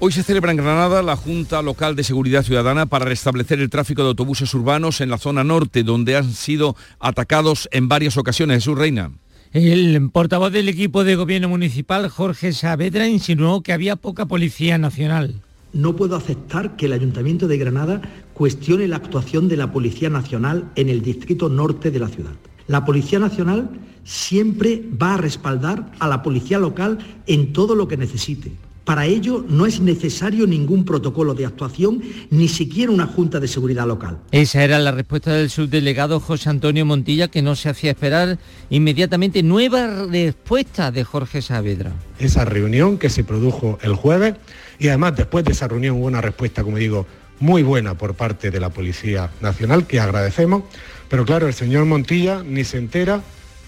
Hoy 0.00 0.12
se 0.12 0.22
celebra 0.22 0.52
en 0.52 0.58
Granada 0.58 1.02
la 1.02 1.16
Junta 1.16 1.60
Local 1.60 1.96
de 1.96 2.04
Seguridad 2.04 2.44
Ciudadana 2.44 2.86
para 2.86 3.04
restablecer 3.04 3.58
el 3.58 3.68
tráfico 3.68 4.02
de 4.02 4.10
autobuses 4.10 4.54
urbanos 4.54 5.00
en 5.00 5.10
la 5.10 5.18
zona 5.18 5.42
norte, 5.42 5.82
donde 5.82 6.14
han 6.14 6.32
sido 6.34 6.76
atacados 7.00 7.68
en 7.72 7.88
varias 7.88 8.16
ocasiones. 8.16 8.58
Jesús 8.58 8.78
Reina. 8.78 9.10
El 9.52 10.08
portavoz 10.12 10.52
del 10.52 10.68
equipo 10.68 11.02
de 11.02 11.16
gobierno 11.16 11.48
municipal, 11.48 12.08
Jorge 12.10 12.52
Saavedra, 12.52 13.08
insinuó 13.08 13.64
que 13.64 13.72
había 13.72 13.96
poca 13.96 14.26
policía 14.26 14.78
nacional. 14.78 15.42
No 15.72 15.96
puedo 15.96 16.14
aceptar 16.14 16.76
que 16.76 16.86
el 16.86 16.92
Ayuntamiento 16.92 17.48
de 17.48 17.58
Granada 17.58 18.00
cuestione 18.34 18.86
la 18.86 18.96
actuación 18.96 19.48
de 19.48 19.56
la 19.56 19.72
Policía 19.72 20.10
Nacional 20.10 20.70
en 20.76 20.90
el 20.90 21.02
distrito 21.02 21.48
norte 21.48 21.90
de 21.90 21.98
la 21.98 22.06
ciudad. 22.06 22.34
La 22.68 22.84
Policía 22.84 23.18
Nacional 23.18 23.68
siempre 24.04 24.80
va 25.02 25.14
a 25.14 25.18
respaldar 25.18 25.90
a 25.98 26.06
la 26.06 26.22
Policía 26.22 26.60
Local 26.60 26.98
en 27.26 27.52
todo 27.52 27.74
lo 27.74 27.88
que 27.88 27.96
necesite 27.96 28.52
para 28.88 29.04
ello 29.04 29.44
no 29.46 29.66
es 29.66 29.80
necesario 29.80 30.46
ningún 30.46 30.86
protocolo 30.86 31.34
de 31.34 31.44
actuación, 31.44 32.00
ni 32.30 32.48
siquiera 32.48 32.90
una 32.90 33.04
Junta 33.04 33.38
de 33.38 33.46
Seguridad 33.46 33.86
Local. 33.86 34.16
Esa 34.32 34.64
era 34.64 34.78
la 34.78 34.92
respuesta 34.92 35.34
del 35.34 35.50
subdelegado 35.50 36.20
José 36.20 36.48
Antonio 36.48 36.86
Montilla, 36.86 37.28
que 37.28 37.42
no 37.42 37.54
se 37.54 37.68
hacía 37.68 37.90
esperar 37.90 38.38
inmediatamente 38.70 39.42
nueva 39.42 40.06
respuesta 40.06 40.90
de 40.90 41.04
Jorge 41.04 41.42
Saavedra. 41.42 41.92
Esa 42.18 42.46
reunión 42.46 42.96
que 42.96 43.10
se 43.10 43.24
produjo 43.24 43.78
el 43.82 43.94
jueves 43.94 44.36
y 44.78 44.88
además 44.88 45.16
después 45.16 45.44
de 45.44 45.52
esa 45.52 45.68
reunión 45.68 45.96
hubo 45.96 46.06
una 46.06 46.22
respuesta, 46.22 46.64
como 46.64 46.78
digo, 46.78 47.06
muy 47.40 47.62
buena 47.62 47.92
por 47.92 48.14
parte 48.14 48.50
de 48.50 48.58
la 48.58 48.70
Policía 48.70 49.28
Nacional, 49.42 49.86
que 49.86 50.00
agradecemos, 50.00 50.62
pero 51.10 51.26
claro, 51.26 51.46
el 51.46 51.52
señor 51.52 51.84
Montilla 51.84 52.42
ni 52.42 52.64
se 52.64 52.78
entera 52.78 53.20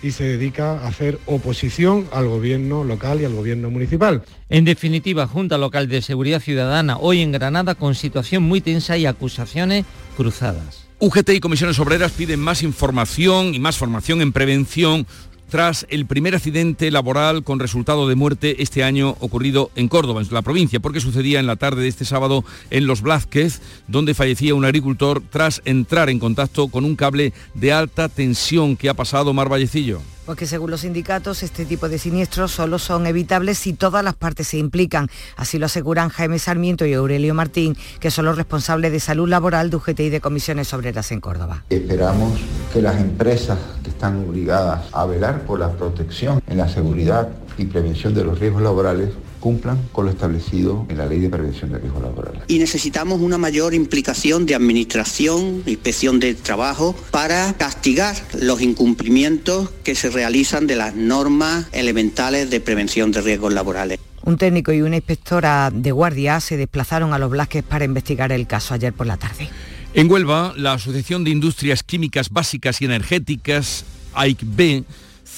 y 0.03 0.12
se 0.12 0.24
dedica 0.24 0.78
a 0.80 0.88
hacer 0.88 1.18
oposición 1.26 2.07
al 2.12 2.28
gobierno 2.28 2.84
local 2.84 3.20
y 3.20 3.24
al 3.24 3.34
gobierno 3.34 3.70
municipal. 3.70 4.22
En 4.48 4.64
definitiva, 4.64 5.26
Junta 5.26 5.59
Local 5.59 5.88
de 5.88 6.03
Seguridad 6.03 6.40
Ciudadana 6.40 6.98
hoy 6.98 7.20
en 7.20 7.32
Granada 7.32 7.74
con 7.74 7.94
situación 7.94 8.42
muy 8.42 8.61
tensa 8.61 8.96
y 8.96 9.07
acusaciones 9.07 9.84
cruzadas. 10.16 10.90
UGT 11.03 11.30
y 11.30 11.40
comisiones 11.40 11.78
obreras 11.78 12.12
piden 12.12 12.40
más 12.40 12.62
información 12.62 13.55
y 13.55 13.59
más 13.59 13.78
formación 13.78 14.20
en 14.20 14.32
prevención 14.32 15.07
tras 15.51 15.84
el 15.90 16.07
primer 16.07 16.34
accidente 16.34 16.90
laboral 16.90 17.42
con 17.44 17.59
resultado 17.59 18.09
de 18.09 18.14
muerte 18.14 18.62
este 18.62 18.84
año 18.84 19.16
ocurrido 19.20 19.70
en 19.74 19.88
Córdoba, 19.88 20.22
en 20.22 20.28
la 20.32 20.42
provincia, 20.42 20.80
porque 20.80 21.01
sucedía 21.01 21.40
en 21.40 21.46
la 21.46 21.57
tarde 21.57 21.82
de 21.82 21.88
este 21.88 22.05
sábado 22.05 22.44
en 22.70 22.86
Los 22.86 23.03
Blázquez, 23.03 23.61
donde 23.88 24.14
fallecía 24.14 24.55
un 24.55 24.64
agricultor 24.64 25.22
tras 25.28 25.61
entrar 25.64 26.09
en 26.09 26.20
contacto 26.20 26.68
con 26.68 26.84
un 26.84 26.96
cable 26.96 27.32
de 27.55 27.72
alta 27.72 28.09
tensión 28.09 28.76
que 28.76 28.88
ha 28.88 28.94
pasado 28.94 29.34
Mar 29.34 29.51
Vallecillo. 29.51 30.01
Porque 30.31 30.47
según 30.47 30.70
los 30.70 30.83
sindicatos, 30.83 31.43
este 31.43 31.64
tipo 31.64 31.89
de 31.89 31.99
siniestros 31.99 32.53
solo 32.53 32.78
son 32.78 33.05
evitables 33.09 33.59
si 33.59 33.72
todas 33.72 34.05
las 34.05 34.14
partes 34.14 34.47
se 34.47 34.59
implican. 34.59 35.09
Así 35.35 35.59
lo 35.59 35.66
aseguran 35.66 36.09
Jaime 36.09 36.39
Sarmiento 36.39 36.87
y 36.87 36.95
Aurelio 36.95 37.35
Martín, 37.35 37.76
que 37.99 38.12
son 38.12 38.26
los 38.26 38.37
responsables 38.37 38.93
de 38.93 39.01
salud 39.01 39.28
laboral 39.28 39.70
de 39.70 39.76
UGT 39.78 39.99
y 39.99 40.09
de 40.09 40.20
comisiones 40.20 40.72
obreras 40.72 41.11
en 41.11 41.20
Córdoba. 41.20 41.64
Esperamos 41.68 42.39
que 42.72 42.81
las 42.81 43.01
empresas 43.01 43.59
que 43.83 43.91
están 43.91 44.24
obligadas 44.24 44.85
a 44.93 45.05
velar 45.05 45.43
por 45.47 45.59
la 45.59 45.72
protección 45.72 46.41
en 46.47 46.59
la 46.59 46.68
seguridad 46.68 47.28
y 47.59 47.64
prevención 47.64 48.14
de 48.14 48.22
los 48.22 48.39
riesgos 48.39 48.62
laborales 48.62 49.09
cumplan 49.41 49.88
con 49.93 50.05
lo 50.05 50.11
establecido 50.11 50.86
en 50.88 50.99
la 50.99 51.07
Ley 51.07 51.18
de 51.18 51.28
Prevención 51.28 51.72
de 51.72 51.78
Riesgos 51.78 52.03
Laborales. 52.03 52.43
Y 52.47 52.59
necesitamos 52.59 53.20
una 53.20 53.38
mayor 53.38 53.74
implicación 53.74 54.47
de 54.47 54.55
administración, 54.55 55.62
inspección 55.66 56.20
de 56.20 56.34
trabajo, 56.34 56.95
para 57.11 57.53
castigar 57.55 58.14
los 58.38 58.61
incumplimientos 58.61 59.70
que 59.82 59.95
se 59.95 60.11
realizan 60.11 60.66
de 60.66 60.76
las 60.76 60.95
normas 60.95 61.66
elementales 61.72 62.51
de 62.51 62.61
prevención 62.61 63.11
de 63.11 63.22
riesgos 63.22 63.53
laborales. 63.53 63.99
Un 64.22 64.36
técnico 64.36 64.72
y 64.72 64.82
una 64.82 64.97
inspectora 64.97 65.70
de 65.72 65.93
guardia 65.93 66.41
se 66.41 66.57
desplazaron 66.57 67.14
a 67.14 67.18
los 67.18 67.30
Blasques 67.30 67.62
para 67.62 67.84
investigar 67.84 68.32
el 68.32 68.47
caso 68.47 68.74
ayer 68.74 68.93
por 68.93 69.07
la 69.07 69.16
tarde. 69.16 69.49
En 69.95 70.11
Huelva, 70.11 70.53
la 70.57 70.74
Asociación 70.74 71.24
de 71.24 71.30
Industrias 71.30 71.82
Químicas 71.82 72.30
Básicas 72.30 72.80
y 72.80 72.84
Energéticas, 72.84 73.84
AICB, 74.14 74.84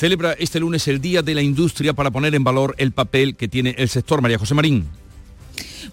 celebra 0.02 0.32
este 0.32 0.58
lunes 0.58 0.88
el 0.88 1.00
Día 1.00 1.22
de 1.22 1.32
la 1.32 1.42
Industria 1.42 1.92
para 1.92 2.10
poner 2.10 2.34
en 2.34 2.42
valor 2.42 2.74
el 2.78 2.90
papel 2.90 3.36
que 3.36 3.46
tiene 3.46 3.76
el 3.78 3.88
sector. 3.88 4.20
María 4.20 4.36
José 4.36 4.52
Marín. 4.52 4.84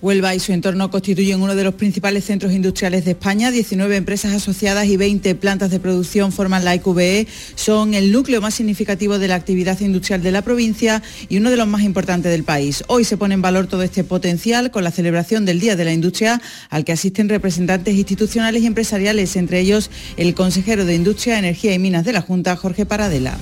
Huelva 0.02 0.34
y 0.34 0.40
su 0.40 0.52
entorno 0.52 0.90
constituyen 0.90 1.44
uno 1.44 1.54
de 1.54 1.64
los 1.64 1.76
principales 1.76 2.26
centros 2.26 2.52
industriales 2.54 3.06
de 3.06 3.12
España. 3.12 3.52
19 3.52 3.96
empresas 3.96 4.34
asociadas 4.34 4.88
y 4.88 4.98
20 4.98 5.36
plantas 5.36 5.70
de 5.70 5.80
producción 5.80 6.32
forman 6.32 6.66
la 6.66 6.74
IQBE. 6.74 7.28
Son 7.54 7.94
el 7.94 8.12
núcleo 8.12 8.42
más 8.42 8.56
significativo 8.56 9.20
de 9.20 9.28
la 9.28 9.36
actividad 9.36 9.80
industrial 9.80 10.24
de 10.24 10.32
la 10.32 10.42
provincia 10.42 11.04
y 11.28 11.38
uno 11.38 11.52
de 11.52 11.58
los 11.58 11.68
más 11.68 11.84
importantes 11.84 12.32
del 12.32 12.44
país. 12.44 12.84
Hoy 12.88 13.04
se 13.04 13.16
pone 13.16 13.36
en 13.36 13.44
valor 13.44 13.68
todo 13.68 13.84
este 13.84 14.04
potencial 14.04 14.72
con 14.72 14.84
la 14.84 14.90
celebración 14.90 15.46
del 15.46 15.60
Día 15.60 15.76
de 15.76 15.86
la 15.86 15.94
Industria 15.94 16.42
al 16.72 16.84
que 16.84 16.94
asisten 16.94 17.30
representantes 17.30 17.94
institucionales 17.94 18.64
y 18.64 18.66
empresariales, 18.66 19.36
entre 19.36 19.60
ellos 19.60 19.92
el 20.18 20.34
consejero 20.34 20.84
de 20.84 20.96
Industria, 20.96 21.38
Energía 21.38 21.76
y 21.76 21.80
Minas 21.80 22.06
de 22.06 22.14
la 22.14 22.22
Junta, 22.22 22.56
Jorge 22.56 22.88
Paradela. 22.88 23.38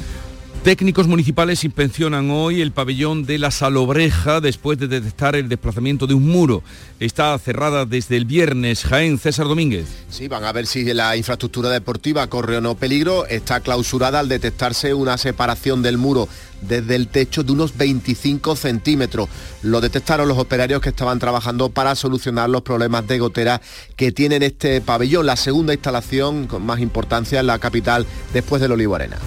Técnicos 0.68 1.08
municipales 1.08 1.64
inspeccionan 1.64 2.30
hoy 2.30 2.60
el 2.60 2.74
pabellón 2.74 3.26
de 3.26 3.38
la 3.38 3.52
Salobreja 3.52 4.42
después 4.42 4.78
de 4.78 4.90
detectar 4.90 5.38
el 5.38 5.48
desplazamiento 5.48 6.08
de 6.08 6.14
un 6.14 6.28
muro. 6.28 6.62
Está 7.00 7.40
cerrada 7.40 7.86
desde 7.86 8.18
el 8.18 8.26
viernes. 8.26 8.84
Jaén, 8.84 9.18
César 9.18 9.48
Domínguez. 9.48 9.88
Sí, 10.10 10.28
van 10.28 10.44
a 10.44 10.52
ver 10.52 10.68
si 10.68 10.84
la 10.94 11.16
infraestructura 11.16 11.70
deportiva 11.70 12.28
corre 12.28 12.58
o 12.58 12.60
no 12.60 12.76
peligro. 12.76 13.26
Está 13.28 13.62
clausurada 13.62 14.20
al 14.20 14.28
detectarse 14.28 14.94
una 14.94 15.18
separación 15.18 15.82
del 15.82 15.98
muro 15.98 16.28
desde 16.60 16.98
el 16.98 17.08
techo 17.08 17.44
de 17.44 17.54
unos 17.54 17.78
25 17.78 18.58
centímetros. 18.58 19.30
Lo 19.62 19.80
detectaron 19.80 20.28
los 20.28 20.38
operarios 20.38 20.82
que 20.82 20.90
estaban 20.90 21.18
trabajando 21.18 21.70
para 21.70 21.96
solucionar 21.96 22.50
los 22.50 22.64
problemas 22.64 23.08
de 23.08 23.20
gotera 23.20 23.62
que 23.96 24.12
tienen 24.12 24.44
este 24.44 24.82
pabellón, 24.82 25.28
la 25.28 25.38
segunda 25.38 25.72
instalación 25.72 26.46
con 26.46 26.66
más 26.66 26.82
importancia 26.82 27.40
en 27.40 27.48
la 27.48 27.58
capital 27.58 28.06
después 28.34 28.62
del 28.62 28.74
Olivo 28.74 28.96
Arena. 28.96 29.18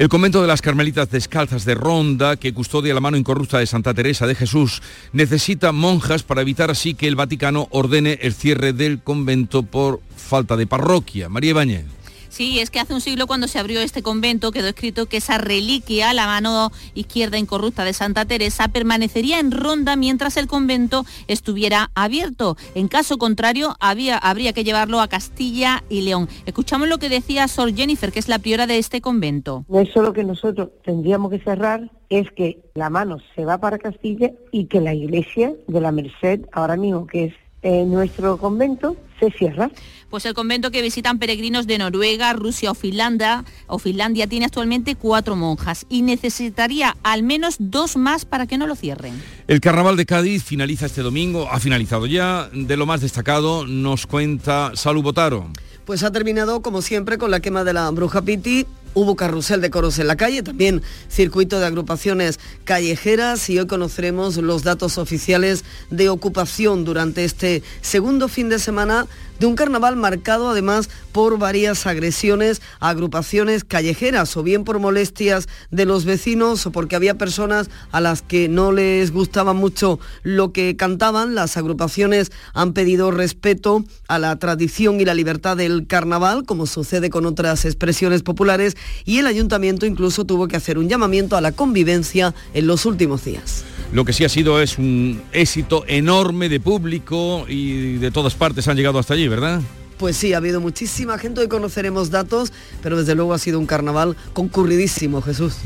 El 0.00 0.08
convento 0.08 0.40
de 0.40 0.48
las 0.48 0.62
Carmelitas 0.62 1.10
Descalzas 1.10 1.66
de 1.66 1.74
Ronda, 1.74 2.36
que 2.36 2.54
custodia 2.54 2.94
la 2.94 3.00
mano 3.00 3.18
incorrupta 3.18 3.58
de 3.58 3.66
Santa 3.66 3.92
Teresa 3.92 4.26
de 4.26 4.34
Jesús, 4.34 4.80
necesita 5.12 5.72
monjas 5.72 6.22
para 6.22 6.40
evitar 6.40 6.70
así 6.70 6.94
que 6.94 7.06
el 7.06 7.16
Vaticano 7.16 7.68
ordene 7.70 8.18
el 8.22 8.32
cierre 8.32 8.72
del 8.72 9.02
convento 9.02 9.62
por 9.62 10.00
falta 10.16 10.56
de 10.56 10.66
parroquia. 10.66 11.28
María 11.28 11.50
Ibáñez. 11.50 11.99
Sí, 12.30 12.60
es 12.60 12.70
que 12.70 12.78
hace 12.78 12.94
un 12.94 13.00
siglo 13.00 13.26
cuando 13.26 13.48
se 13.48 13.58
abrió 13.58 13.80
este 13.80 14.04
convento 14.04 14.52
quedó 14.52 14.68
escrito 14.68 15.06
que 15.06 15.16
esa 15.16 15.36
reliquia, 15.36 16.14
la 16.14 16.26
mano 16.26 16.70
izquierda 16.94 17.38
incorrupta 17.38 17.84
de 17.84 17.92
Santa 17.92 18.24
Teresa, 18.24 18.68
permanecería 18.68 19.40
en 19.40 19.50
ronda 19.50 19.96
mientras 19.96 20.36
el 20.36 20.46
convento 20.46 21.04
estuviera 21.26 21.90
abierto. 21.96 22.56
En 22.76 22.86
caso 22.86 23.18
contrario, 23.18 23.74
había, 23.80 24.16
habría 24.16 24.52
que 24.52 24.62
llevarlo 24.62 25.00
a 25.00 25.08
Castilla 25.08 25.82
y 25.88 26.02
León. 26.02 26.28
Escuchamos 26.46 26.88
lo 26.88 26.98
que 26.98 27.08
decía 27.08 27.48
Sor 27.48 27.74
Jennifer, 27.74 28.12
que 28.12 28.20
es 28.20 28.28
la 28.28 28.38
priora 28.38 28.68
de 28.68 28.78
este 28.78 29.00
convento. 29.00 29.64
No 29.68 29.80
es 29.80 29.90
solo 29.92 30.12
que 30.12 30.22
nosotros 30.22 30.68
tendríamos 30.84 31.32
que 31.32 31.40
cerrar, 31.40 31.90
es 32.10 32.30
que 32.30 32.60
la 32.74 32.90
mano 32.90 33.18
se 33.34 33.44
va 33.44 33.58
para 33.58 33.78
Castilla 33.78 34.30
y 34.52 34.66
que 34.66 34.80
la 34.80 34.94
iglesia 34.94 35.52
de 35.66 35.80
la 35.80 35.90
Merced, 35.90 36.46
ahora 36.52 36.76
mismo 36.76 37.08
que 37.08 37.24
es 37.24 37.34
eh, 37.62 37.84
nuestro 37.84 38.38
convento 38.38 38.96
se 39.20 39.30
cierra. 39.30 39.70
Pues 40.08 40.26
el 40.26 40.34
convento 40.34 40.72
que 40.72 40.82
visitan 40.82 41.18
peregrinos 41.18 41.66
de 41.68 41.78
Noruega, 41.78 42.32
Rusia 42.32 42.72
o 42.72 42.74
Finlandia, 42.74 43.44
o 43.68 43.78
Finlandia 43.78 44.26
tiene 44.26 44.46
actualmente 44.46 44.96
cuatro 44.96 45.36
monjas 45.36 45.86
y 45.88 46.02
necesitaría 46.02 46.96
al 47.04 47.22
menos 47.22 47.56
dos 47.58 47.96
más 47.96 48.24
para 48.24 48.46
que 48.46 48.58
no 48.58 48.66
lo 48.66 48.74
cierren. 48.74 49.22
El 49.46 49.60
carnaval 49.60 49.96
de 49.96 50.06
Cádiz 50.06 50.42
finaliza 50.42 50.86
este 50.86 51.02
domingo, 51.02 51.48
ha 51.50 51.60
finalizado 51.60 52.06
ya. 52.06 52.48
De 52.52 52.76
lo 52.76 52.86
más 52.86 53.02
destacado 53.02 53.66
nos 53.66 54.06
cuenta 54.06 54.72
Salud 54.74 55.02
Botaro. 55.02 55.50
Pues 55.84 56.02
ha 56.02 56.12
terminado 56.12 56.62
como 56.62 56.82
siempre 56.82 57.18
con 57.18 57.30
la 57.30 57.40
quema 57.40 57.64
de 57.64 57.72
la 57.72 57.90
bruja 57.90 58.22
Piti 58.22 58.66
Hubo 58.92 59.14
carrusel 59.14 59.60
de 59.60 59.70
coros 59.70 59.98
en 60.00 60.08
la 60.08 60.16
calle, 60.16 60.42
también 60.42 60.82
circuito 61.08 61.60
de 61.60 61.66
agrupaciones 61.66 62.40
callejeras 62.64 63.48
y 63.48 63.58
hoy 63.58 63.66
conoceremos 63.66 64.36
los 64.38 64.64
datos 64.64 64.98
oficiales 64.98 65.64
de 65.90 66.08
ocupación 66.08 66.84
durante 66.84 67.24
este 67.24 67.62
segundo 67.82 68.26
fin 68.28 68.48
de 68.48 68.58
semana 68.58 69.06
de 69.40 69.46
un 69.46 69.56
carnaval 69.56 69.96
marcado 69.96 70.50
además 70.50 70.90
por 71.12 71.38
varias 71.38 71.86
agresiones 71.86 72.60
a 72.78 72.90
agrupaciones 72.90 73.64
callejeras 73.64 74.36
o 74.36 74.42
bien 74.42 74.64
por 74.64 74.78
molestias 74.78 75.48
de 75.70 75.86
los 75.86 76.04
vecinos 76.04 76.66
o 76.66 76.72
porque 76.72 76.94
había 76.94 77.16
personas 77.16 77.70
a 77.90 78.00
las 78.00 78.20
que 78.20 78.48
no 78.48 78.70
les 78.70 79.12
gustaba 79.12 79.54
mucho 79.54 79.98
lo 80.22 80.52
que 80.52 80.76
cantaban. 80.76 81.34
Las 81.34 81.56
agrupaciones 81.56 82.30
han 82.52 82.74
pedido 82.74 83.10
respeto 83.10 83.82
a 84.08 84.18
la 84.18 84.38
tradición 84.38 85.00
y 85.00 85.06
la 85.06 85.14
libertad 85.14 85.56
del 85.56 85.86
carnaval, 85.86 86.44
como 86.44 86.66
sucede 86.66 87.08
con 87.08 87.24
otras 87.24 87.64
expresiones 87.64 88.22
populares, 88.22 88.76
y 89.06 89.18
el 89.18 89.26
ayuntamiento 89.26 89.86
incluso 89.86 90.26
tuvo 90.26 90.48
que 90.48 90.56
hacer 90.56 90.76
un 90.76 90.88
llamamiento 90.88 91.36
a 91.36 91.40
la 91.40 91.52
convivencia 91.52 92.34
en 92.52 92.66
los 92.66 92.84
últimos 92.84 93.24
días. 93.24 93.64
Lo 93.92 94.04
que 94.04 94.12
sí 94.12 94.24
ha 94.24 94.28
sido 94.28 94.60
es 94.60 94.78
un 94.78 95.20
éxito 95.32 95.84
enorme 95.88 96.48
de 96.48 96.60
público 96.60 97.44
y 97.48 97.94
de 97.96 98.10
todas 98.10 98.34
partes 98.34 98.68
han 98.68 98.76
llegado 98.76 98.98
hasta 98.98 99.14
allí, 99.14 99.26
¿verdad? 99.26 99.60
Pues 99.98 100.16
sí, 100.16 100.32
ha 100.32 100.38
habido 100.38 100.60
muchísima 100.60 101.18
gente, 101.18 101.40
hoy 101.40 101.48
conoceremos 101.48 102.10
datos, 102.10 102.52
pero 102.82 102.96
desde 102.96 103.14
luego 103.14 103.34
ha 103.34 103.38
sido 103.38 103.58
un 103.58 103.66
carnaval 103.66 104.16
concurridísimo, 104.32 105.20
Jesús. 105.20 105.56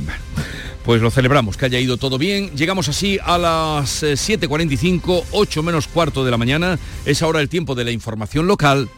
Pues 0.85 1.01
lo 1.01 1.11
celebramos, 1.11 1.57
que 1.57 1.67
haya 1.67 1.79
ido 1.79 1.97
todo 1.97 2.19
bien. 2.19 2.51
Llegamos 2.51 2.89
así 2.89 3.19
a 3.25 3.39
las 3.39 4.03
7.45, 4.03 5.21
eh, 5.21 5.25
8 5.31 5.63
menos 5.63 5.87
cuarto 5.87 6.25
de 6.25 6.31
la 6.31 6.37
mañana. 6.37 6.79
Es 7.07 7.23
ahora 7.23 7.41
el 7.41 7.49
tiempo 7.49 7.75
de 7.75 7.85
la 7.85 7.91
información 7.91 8.47
local. 8.47 8.89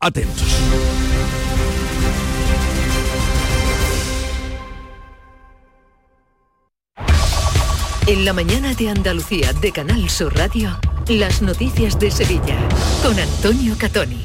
Atentos. 0.00 0.46
En 8.08 8.24
la 8.24 8.32
mañana 8.32 8.72
de 8.72 8.88
Andalucía 8.88 9.52
de 9.54 9.72
Canal 9.72 10.08
Sur 10.08 10.32
Radio, 10.36 10.78
las 11.08 11.42
noticias 11.42 11.98
de 11.98 12.12
Sevilla 12.12 12.56
con 13.02 13.18
Antonio 13.18 13.74
Catoni. 13.76 14.24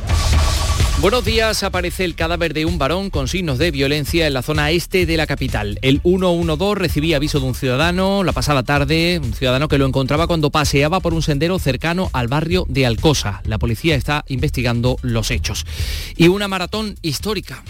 Buenos 1.00 1.26
días, 1.26 1.64
aparece 1.64 2.06
el 2.06 2.14
cadáver 2.14 2.54
de 2.54 2.66
un 2.66 2.78
varón 2.78 3.10
con 3.10 3.28
signos 3.28 3.58
de 3.58 3.72
violencia 3.72 4.28
en 4.28 4.36
la 4.36 4.44
zona 4.44 4.70
este 4.70 5.08
de 5.08 5.18
la 5.18 5.26
capital. 5.26 5.80
El 5.82 6.00
112 6.04 6.76
recibía 6.76 7.16
aviso 7.16 7.40
de 7.40 7.48
un 7.48 7.56
ciudadano 7.56 8.24
la 8.24 8.34
pasada 8.34 8.62
tarde, 8.62 9.20
un 9.20 9.34
ciudadano 9.34 9.68
que 9.68 9.80
lo 9.80 9.88
encontraba 9.88 10.28
cuando 10.28 10.52
paseaba 10.52 11.00
por 11.00 11.16
un 11.16 11.24
sendero 11.24 11.58
cercano 11.58 12.12
al 12.14 12.28
barrio 12.28 12.68
de 12.70 12.86
Alcosa. 12.86 13.42
La 13.46 13.58
policía 13.58 13.96
está 13.96 14.26
investigando 14.28 14.98
los 15.02 15.32
hechos. 15.32 15.66
Y 16.16 16.28
una 16.28 16.48
maratón 16.48 16.98
histórica. 17.02 17.64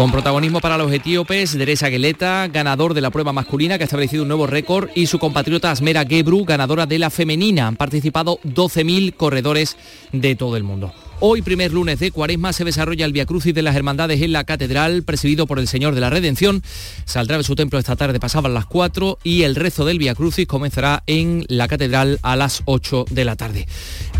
Con 0.00 0.10
protagonismo 0.10 0.62
para 0.62 0.78
los 0.78 0.90
etíopes, 0.90 1.58
Deresa 1.58 1.90
Geleta, 1.90 2.48
ganador 2.48 2.94
de 2.94 3.02
la 3.02 3.10
prueba 3.10 3.34
masculina 3.34 3.76
que 3.76 3.84
ha 3.84 3.84
establecido 3.84 4.22
un 4.22 4.28
nuevo 4.28 4.46
récord, 4.46 4.88
y 4.94 5.08
su 5.08 5.18
compatriota 5.18 5.70
Asmera 5.70 6.06
Gebru, 6.06 6.46
ganadora 6.46 6.86
de 6.86 6.98
la 6.98 7.10
femenina. 7.10 7.66
Han 7.66 7.76
participado 7.76 8.38
12.000 8.46 9.14
corredores 9.14 9.76
de 10.10 10.36
todo 10.36 10.56
el 10.56 10.62
mundo. 10.62 10.90
Hoy, 11.22 11.42
primer 11.42 11.70
lunes 11.70 12.00
de 12.00 12.12
Cuaresma, 12.12 12.54
se 12.54 12.64
desarrolla 12.64 13.04
el 13.04 13.12
Via 13.12 13.26
Crucis 13.26 13.54
de 13.54 13.60
las 13.60 13.76
Hermandades 13.76 14.22
en 14.22 14.32
la 14.32 14.44
Catedral, 14.44 15.02
presidido 15.02 15.46
por 15.46 15.58
el 15.58 15.68
Señor 15.68 15.94
de 15.94 16.00
la 16.00 16.08
Redención. 16.08 16.62
Saldrá 17.04 17.36
de 17.36 17.44
su 17.44 17.54
templo 17.54 17.78
esta 17.78 17.94
tarde, 17.94 18.18
pasaban 18.18 18.54
las 18.54 18.64
4, 18.64 19.18
y 19.22 19.42
el 19.42 19.54
rezo 19.54 19.84
del 19.84 19.98
Via 19.98 20.14
Crucis 20.14 20.46
comenzará 20.46 21.02
en 21.06 21.44
la 21.48 21.68
Catedral 21.68 22.18
a 22.22 22.36
las 22.36 22.62
8 22.64 23.04
de 23.10 23.26
la 23.26 23.36
tarde. 23.36 23.68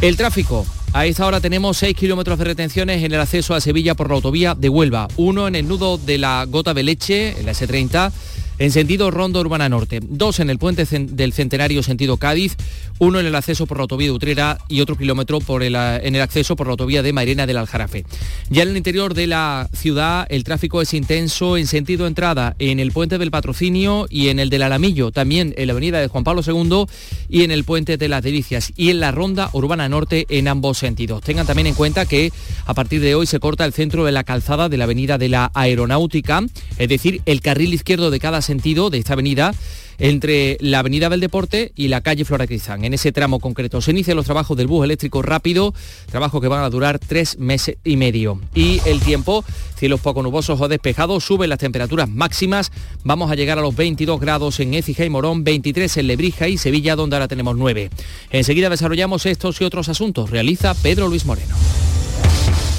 El 0.03 0.19
tráfico. 0.19 0.67
A 0.93 1.07
esta 1.07 1.25
hora 1.25 1.41
tenemos 1.41 1.79
6 1.79 1.97
kilómetros 1.97 2.39
de 2.39 2.45
retenciones 2.45 3.03
en 3.03 3.15
el 3.15 3.21
acceso 3.21 3.55
a 3.55 3.63
Sevilla 3.63 3.95
por 3.95 4.11
la 4.11 4.17
autovía 4.17 4.55
de 4.55 4.69
Huelva. 4.69 5.09
Uno 5.17 5.49
en 5.49 5.55
el 5.55 5.67
nudo 5.67 5.97
de 5.97 6.19
la 6.19 6.45
Gota 6.45 6.75
de 6.75 6.83
Leche, 6.83 7.41
en 7.41 7.47
la 7.47 7.53
S30 7.53 8.13
en 8.61 8.71
sentido 8.73 9.11
Ronda 9.11 9.41
Urbana 9.41 9.71
Norte, 9.71 10.01
dos 10.03 10.39
en 10.39 10.51
el 10.51 10.59
puente 10.59 10.85
del 10.85 11.33
Centenario 11.33 11.83
sentido 11.83 12.19
Cádiz, 12.19 12.57
uno 12.99 13.19
en 13.19 13.25
el 13.25 13.35
acceso 13.35 13.65
por 13.65 13.79
la 13.79 13.83
autovía 13.83 14.09
de 14.09 14.13
Utrera 14.13 14.59
y 14.69 14.83
otro 14.83 14.99
kilómetro 14.99 15.41
por 15.41 15.63
el, 15.63 15.75
en 15.75 16.15
el 16.15 16.21
acceso 16.21 16.57
por 16.57 16.67
la 16.67 16.73
autovía 16.73 17.03
de 17.03 17.15
Mairena 17.15 17.47
del 17.47 17.57
Aljarafe. 17.57 18.05
Ya 18.51 18.63
en 18.63 18.69
el 18.69 18.77
interior 18.77 19.15
de 19.15 19.27
la 19.27 19.67
ciudad 19.73 20.27
el 20.29 20.45
tráfico 20.45 20.83
es 20.83 20.93
intenso 20.93 21.57
en 21.57 21.67
sentido 21.67 22.07
entrada 22.07 22.55
en 22.59 22.81
el 22.81 22.93
puente 22.93 23.17
del 23.17 23.31
Patrocinio 23.31 24.07
y 24.11 24.29
en 24.29 24.39
el 24.39 24.51
del 24.51 24.63
Alamillo, 24.63 25.11
también 25.11 25.55
en 25.57 25.67
la 25.67 25.73
avenida 25.73 25.99
de 25.99 26.09
Juan 26.09 26.25
Pablo 26.25 26.43
II 26.47 26.85
y 27.31 27.45
en 27.45 27.53
el 27.53 27.65
puente 27.65 27.97
de 27.97 28.09
las 28.09 28.23
Delicias 28.23 28.75
y 28.77 28.91
en 28.91 29.01
la 29.01 29.11
Ronda 29.11 29.49
Urbana 29.55 29.89
Norte 29.89 30.27
en 30.29 30.49
ambos 30.49 30.77
sentidos. 30.77 31.23
Tengan 31.23 31.47
también 31.47 31.69
en 31.69 31.75
cuenta 31.75 32.05
que 32.05 32.31
a 32.67 32.75
partir 32.75 33.01
de 33.01 33.15
hoy 33.15 33.27
se 33.27 33.41
corta 33.41 33.65
el 33.65 33.73
centro 33.73 34.05
de 34.05 34.13
la 34.13 34.25
calzada 34.25 34.69
de 34.69 34.77
la 34.77 34.85
avenida 34.85 35.17
de 35.17 35.31
la 35.31 35.51
Aeronáutica, 35.55 36.43
es 36.77 36.89
decir, 36.91 37.23
el 37.25 37.41
carril 37.41 37.73
izquierdo 37.73 38.11
de 38.11 38.21
cada 38.21 38.43
sentido 38.51 38.91
de 38.91 38.99
esta 38.99 39.13
avenida 39.13 39.55
entre 40.01 40.57
la 40.61 40.81
avenida 40.81 41.09
del 41.09 41.21
Deporte 41.21 41.73
y 41.77 41.89
la 41.89 42.01
calle 42.01 42.25
Flora 42.25 42.47
Cristán. 42.47 42.85
En 42.85 42.95
ese 42.95 43.13
tramo 43.13 43.39
concreto 43.39 43.81
se 43.81 43.93
inician 43.93 44.17
los 44.17 44.25
trabajos 44.25 44.57
del 44.57 44.67
bus 44.67 44.85
eléctrico 44.85 45.23
rápido, 45.23 45.73
trabajos 46.11 46.41
que 46.41 46.49
van 46.49 46.65
a 46.65 46.71
durar 46.71 46.99
tres 46.99 47.39
meses 47.39 47.77
y 47.85 47.97
medio. 47.97 48.41
Y 48.55 48.81
el 48.87 49.01
tiempo, 49.01 49.45
cielos 49.77 50.01
poco 50.01 50.23
nubosos 50.23 50.61
o 50.61 50.69
despejados, 50.69 51.23
suben 51.23 51.51
las 51.51 51.61
temperaturas 51.61 52.09
máximas. 52.09 52.73
Vamos 53.05 53.31
a 53.31 53.37
llegar 53.37 53.59
a 53.59 53.63
los 53.63 53.77
22 53.77 54.19
grados 54.19 54.59
en 54.59 54.75
Écija 54.75 55.05
y 55.05 55.11
Morón, 55.11 55.45
23 55.45 55.99
en 55.99 56.07
Lebrija 56.09 56.49
y 56.49 56.59
Sevilla, 56.59 56.97
donde 56.97 57.17
ahora 57.17 57.29
tenemos 57.29 57.57
9. 57.57 57.91
Enseguida 58.31 58.69
desarrollamos 58.69 59.27
estos 59.27 59.61
y 59.61 59.65
otros 59.65 59.89
asuntos. 59.89 60.31
Realiza 60.31 60.75
Pedro 60.75 61.07
Luis 61.07 61.25
Moreno. 61.25 61.55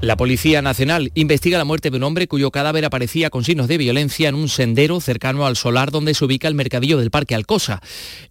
La 0.00 0.16
Policía 0.16 0.62
Nacional 0.62 1.12
investiga 1.14 1.58
la 1.58 1.66
muerte 1.66 1.90
de 1.90 1.98
un 1.98 2.04
hombre 2.04 2.26
cuyo 2.26 2.50
cadáver 2.50 2.86
aparecía 2.86 3.28
con 3.28 3.44
signos 3.44 3.68
de 3.68 3.76
violencia 3.76 4.30
en 4.30 4.34
un 4.34 4.48
sendero 4.48 4.98
cercano 4.98 5.44
al 5.44 5.56
solar 5.56 5.90
donde 5.90 6.14
se 6.14 6.24
ubica 6.24 6.48
el 6.48 6.54
mercadillo 6.54 6.96
del 6.96 7.10
Parque 7.10 7.34
Alcosa. 7.34 7.82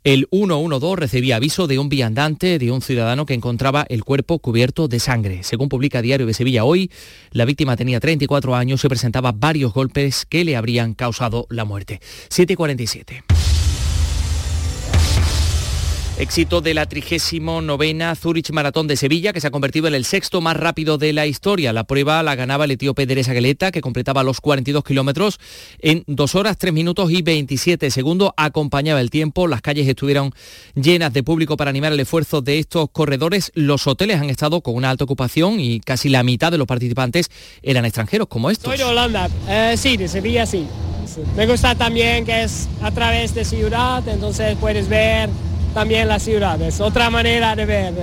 El 0.03 0.27
112 0.31 0.95
recibía 0.99 1.35
aviso 1.35 1.67
de 1.67 1.77
un 1.77 1.87
viandante 1.87 2.57
de 2.57 2.71
un 2.71 2.81
ciudadano 2.81 3.27
que 3.27 3.35
encontraba 3.35 3.85
el 3.87 4.03
cuerpo 4.03 4.39
cubierto 4.39 4.87
de 4.87 4.99
sangre. 4.99 5.43
Según 5.43 5.69
publica 5.69 6.01
Diario 6.01 6.25
de 6.25 6.33
Sevilla 6.33 6.63
hoy, 6.63 6.89
la 7.31 7.45
víctima 7.45 7.77
tenía 7.77 7.99
34 7.99 8.55
años 8.55 8.83
y 8.83 8.87
presentaba 8.87 9.31
varios 9.31 9.71
golpes 9.71 10.25
que 10.25 10.43
le 10.43 10.55
habrían 10.55 10.95
causado 10.95 11.45
la 11.51 11.65
muerte. 11.65 11.99
747. 12.29 13.38
Éxito 16.19 16.59
de 16.59 16.73
la 16.73 16.85
39 16.85 18.15
Zurich 18.17 18.51
Maratón 18.51 18.87
de 18.87 18.97
Sevilla, 18.97 19.31
que 19.31 19.39
se 19.39 19.47
ha 19.47 19.51
convertido 19.51 19.87
en 19.87 19.93
el 19.93 20.03
sexto 20.03 20.41
más 20.41 20.57
rápido 20.57 20.97
de 20.97 21.13
la 21.13 21.25
historia. 21.25 21.71
La 21.71 21.85
prueba 21.85 22.21
la 22.23 22.35
ganaba 22.35 22.65
el 22.65 22.71
etíope 22.71 23.05
Deresa 23.05 23.31
Geleta, 23.31 23.71
que 23.71 23.79
completaba 23.79 24.21
los 24.23 24.41
42 24.41 24.83
kilómetros 24.83 25.39
en 25.79 26.03
2 26.07 26.35
horas, 26.35 26.57
3 26.57 26.73
minutos 26.73 27.09
y 27.09 27.21
27 27.21 27.89
segundos. 27.89 28.31
Acompañaba 28.35 28.99
el 28.99 29.09
tiempo, 29.09 29.47
las 29.47 29.61
calles 29.61 29.87
estuvieron 29.87 30.33
llenas 30.75 31.13
de 31.13 31.23
público 31.23 31.55
para 31.55 31.69
animar 31.69 31.93
el 31.93 31.99
esfuerzo 32.01 32.41
de 32.41 32.59
estos 32.59 32.89
corredores. 32.91 33.53
Los 33.55 33.87
hoteles 33.87 34.17
han 34.17 34.29
estado 34.29 34.59
con 34.59 34.75
una 34.75 34.89
alta 34.89 35.05
ocupación 35.05 35.61
y 35.61 35.79
casi 35.79 36.09
la 36.09 36.23
mitad 36.23 36.51
de 36.51 36.57
los 36.57 36.67
participantes 36.67 37.31
eran 37.63 37.85
extranjeros, 37.85 38.27
como 38.27 38.51
estos. 38.51 38.69
Soy 38.69 38.77
de 38.77 38.83
Holanda, 38.83 39.29
eh, 39.47 39.75
sí, 39.77 39.95
de 39.95 40.09
Sevilla 40.09 40.45
sí. 40.45 40.67
Me 41.37 41.47
gusta 41.47 41.75
también 41.75 42.25
que 42.25 42.43
es 42.43 42.67
a 42.81 42.91
través 42.91 43.33
de 43.33 43.45
ciudad, 43.45 44.05
entonces 44.07 44.57
puedes 44.59 44.89
ver 44.89 45.29
también 45.73 46.07
las 46.07 46.23
ciudades, 46.23 46.79
otra 46.79 47.09
manera 47.09 47.55
de 47.55 47.65
ver. 47.65 47.93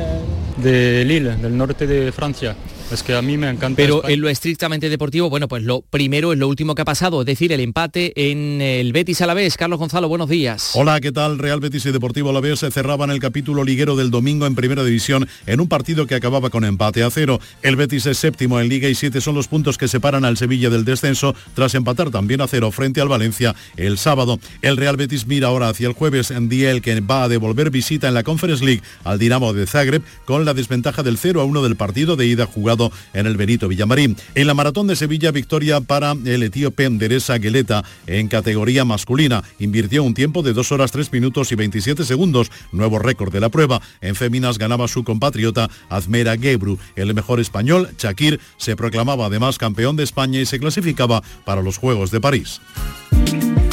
De 0.56 1.04
Lille, 1.04 1.36
del 1.36 1.56
norte 1.56 1.86
de 1.86 2.12
Francia. 2.12 2.56
Es 2.92 3.02
que 3.02 3.16
a 3.16 3.22
mí 3.22 3.36
me 3.36 3.50
encanta. 3.50 3.76
Pero 3.76 4.08
en 4.08 4.20
lo 4.20 4.28
estrictamente 4.28 4.88
deportivo, 4.88 5.28
bueno, 5.28 5.48
pues 5.48 5.64
lo 5.64 5.80
primero 5.80 6.32
es 6.32 6.38
lo 6.38 6.46
último 6.46 6.76
que 6.76 6.82
ha 6.82 6.84
pasado, 6.84 7.20
es 7.20 7.26
decir, 7.26 7.52
el 7.52 7.58
empate 7.58 8.12
en 8.30 8.62
el 8.62 8.92
Betis 8.92 9.20
Alavés. 9.22 9.56
Carlos 9.56 9.80
Gonzalo, 9.80 10.08
buenos 10.08 10.28
días. 10.28 10.70
Hola, 10.74 11.00
¿qué 11.00 11.10
tal? 11.10 11.40
Real 11.40 11.58
Betis 11.58 11.84
y 11.86 11.90
Deportivo 11.90 12.30
Alavés 12.30 12.60
se 12.60 12.70
cerraban 12.70 13.10
el 13.10 13.18
capítulo 13.18 13.64
liguero 13.64 13.96
del 13.96 14.12
domingo 14.12 14.46
en 14.46 14.54
Primera 14.54 14.84
División 14.84 15.26
en 15.46 15.60
un 15.60 15.66
partido 15.66 16.06
que 16.06 16.14
acababa 16.14 16.48
con 16.48 16.64
empate 16.64 17.02
a 17.02 17.10
cero. 17.10 17.40
El 17.62 17.74
Betis 17.74 18.06
es 18.06 18.18
séptimo 18.18 18.60
en 18.60 18.68
Liga 18.68 18.88
y 18.88 18.94
siete 18.94 19.20
son 19.20 19.34
los 19.34 19.48
puntos 19.48 19.78
que 19.78 19.88
separan 19.88 20.24
al 20.24 20.36
Sevilla 20.36 20.70
del 20.70 20.84
descenso 20.84 21.34
tras 21.54 21.74
empatar 21.74 22.10
también 22.10 22.40
a 22.40 22.46
cero 22.46 22.70
frente 22.70 23.00
al 23.00 23.08
Valencia 23.08 23.56
el 23.76 23.98
sábado. 23.98 24.38
El 24.62 24.76
Real 24.76 24.96
Betis 24.96 25.26
mira 25.26 25.48
ahora 25.48 25.70
hacia 25.70 25.88
el 25.88 25.94
jueves, 25.94 26.30
en 26.30 26.48
día 26.48 26.70
el 26.70 26.82
que 26.82 27.00
va 27.00 27.24
a 27.24 27.28
devolver 27.28 27.70
visita 27.70 28.06
en 28.06 28.14
la 28.14 28.22
Conference 28.22 28.64
League 28.64 28.82
al 29.02 29.18
Dinamo 29.18 29.52
de 29.52 29.66
Zagreb 29.66 30.02
con 30.24 30.44
la 30.44 30.54
desventaja 30.54 31.02
del 31.02 31.18
0 31.18 31.40
a 31.40 31.44
1 31.44 31.62
del 31.64 31.74
partido 31.74 32.14
de 32.14 32.26
ida 32.26 32.46
jugado 32.46 32.75
en 33.12 33.26
el 33.26 33.36
Benito 33.36 33.68
Villamarín. 33.68 34.16
En 34.34 34.46
la 34.46 34.54
maratón 34.54 34.86
de 34.86 34.96
Sevilla, 34.96 35.30
victoria 35.30 35.80
para 35.80 36.12
el 36.12 36.42
etíope 36.42 36.88
Deresa 36.90 37.38
Geleta 37.38 37.84
en 38.06 38.28
categoría 38.28 38.84
masculina. 38.84 39.42
Invirtió 39.58 40.02
un 40.02 40.14
tiempo 40.14 40.42
de 40.42 40.52
2 40.52 40.72
horas 40.72 40.92
3 40.92 41.12
minutos 41.12 41.52
y 41.52 41.54
27 41.54 42.04
segundos, 42.04 42.50
nuevo 42.72 42.98
récord 42.98 43.32
de 43.32 43.40
la 43.40 43.48
prueba. 43.48 43.80
En 44.00 44.14
féminas 44.14 44.58
ganaba 44.58 44.88
su 44.88 45.04
compatriota 45.04 45.68
Azmera 45.88 46.36
Gebru. 46.36 46.78
El 46.94 47.14
mejor 47.14 47.40
español, 47.40 47.88
Shakir, 47.98 48.40
se 48.56 48.76
proclamaba 48.76 49.26
además 49.26 49.58
campeón 49.58 49.96
de 49.96 50.04
España 50.04 50.40
y 50.40 50.46
se 50.46 50.58
clasificaba 50.58 51.22
para 51.44 51.62
los 51.62 51.78
Juegos 51.78 52.10
de 52.10 52.20
París. 52.20 52.60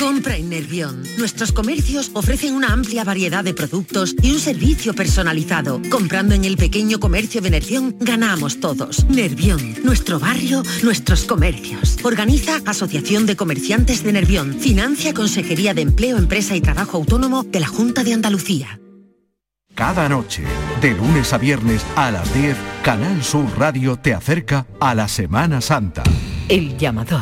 Compra 0.04 0.36
en 0.36 0.50
Nervión. 0.50 1.02
Nuestros 1.18 1.54
comercios 1.54 2.12
ofrecen 2.14 2.56
una 2.56 2.74
amplia 2.74 3.06
variedad 3.06 3.42
de 3.42 3.54
productos 3.54 4.14
y 4.22 4.32
un 4.34 4.40
servicio 4.40 4.94
personalizado. 4.94 5.82
Comprando 5.90 6.36
en 6.36 6.44
el 6.44 6.58
pequeño 6.58 7.00
comercio 7.00 7.40
de 7.40 7.50
Nervión, 7.50 7.96
ganamos 8.02 8.60
todos. 8.60 9.06
Nervión, 9.06 9.82
nuestro 9.86 10.20
barrio, 10.20 10.62
nuestros 10.84 11.24
comercios. 11.24 11.96
Organiza 12.04 12.60
Asociación 12.66 13.26
de 13.26 13.38
Comerciantes 13.38 14.04
de 14.04 14.12
Nervión. 14.12 14.60
Financia 14.60 15.14
Consejería 15.14 15.74
de 15.74 15.84
Empleo, 15.84 16.18
Empresa 16.18 16.54
y 16.58 16.60
Trabajo 16.60 16.98
Autónomo 16.98 17.44
de 17.44 17.62
la 17.62 17.68
Junta 17.68 18.04
de 18.04 18.12
Andalucía. 18.12 18.82
Cada 19.74 20.10
noche, 20.10 20.44
de 20.82 20.96
lunes 20.96 21.32
a 21.32 21.38
viernes 21.38 21.86
a 21.96 22.12
las 22.12 22.34
10, 22.34 22.58
Canal 22.84 23.24
Sur 23.24 23.46
Radio 23.58 23.96
te 23.96 24.14
acerca 24.14 24.68
a 24.82 24.96
la 24.96 25.08
Semana 25.08 25.62
Santa. 25.62 26.04
El 26.50 26.78
llamador. 26.78 27.22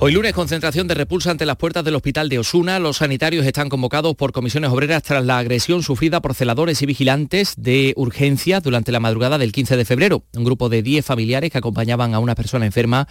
Hoy 0.00 0.12
lunes 0.12 0.32
concentración 0.32 0.88
de 0.88 0.94
repulsa 0.94 1.30
ante 1.30 1.46
las 1.46 1.56
puertas 1.56 1.84
del 1.84 1.94
hospital 1.94 2.28
de 2.28 2.40
Osuna. 2.40 2.80
Los 2.80 2.96
sanitarios 2.96 3.46
están 3.46 3.68
convocados 3.68 4.16
por 4.16 4.32
comisiones 4.32 4.70
obreras 4.70 5.04
tras 5.04 5.24
la 5.24 5.38
agresión 5.38 5.84
sufrida 5.84 6.20
por 6.20 6.34
celadores 6.34 6.82
y 6.82 6.86
vigilantes 6.86 7.54
de 7.56 7.94
urgencia 7.96 8.60
durante 8.60 8.90
la 8.90 8.98
madrugada 8.98 9.38
del 9.38 9.52
15 9.52 9.76
de 9.76 9.84
febrero. 9.84 10.24
Un 10.34 10.42
grupo 10.42 10.68
de 10.68 10.82
10 10.82 11.06
familiares 11.06 11.52
que 11.52 11.58
acompañaban 11.58 12.12
a 12.12 12.18
una 12.18 12.34
persona 12.34 12.66
enferma 12.66 13.06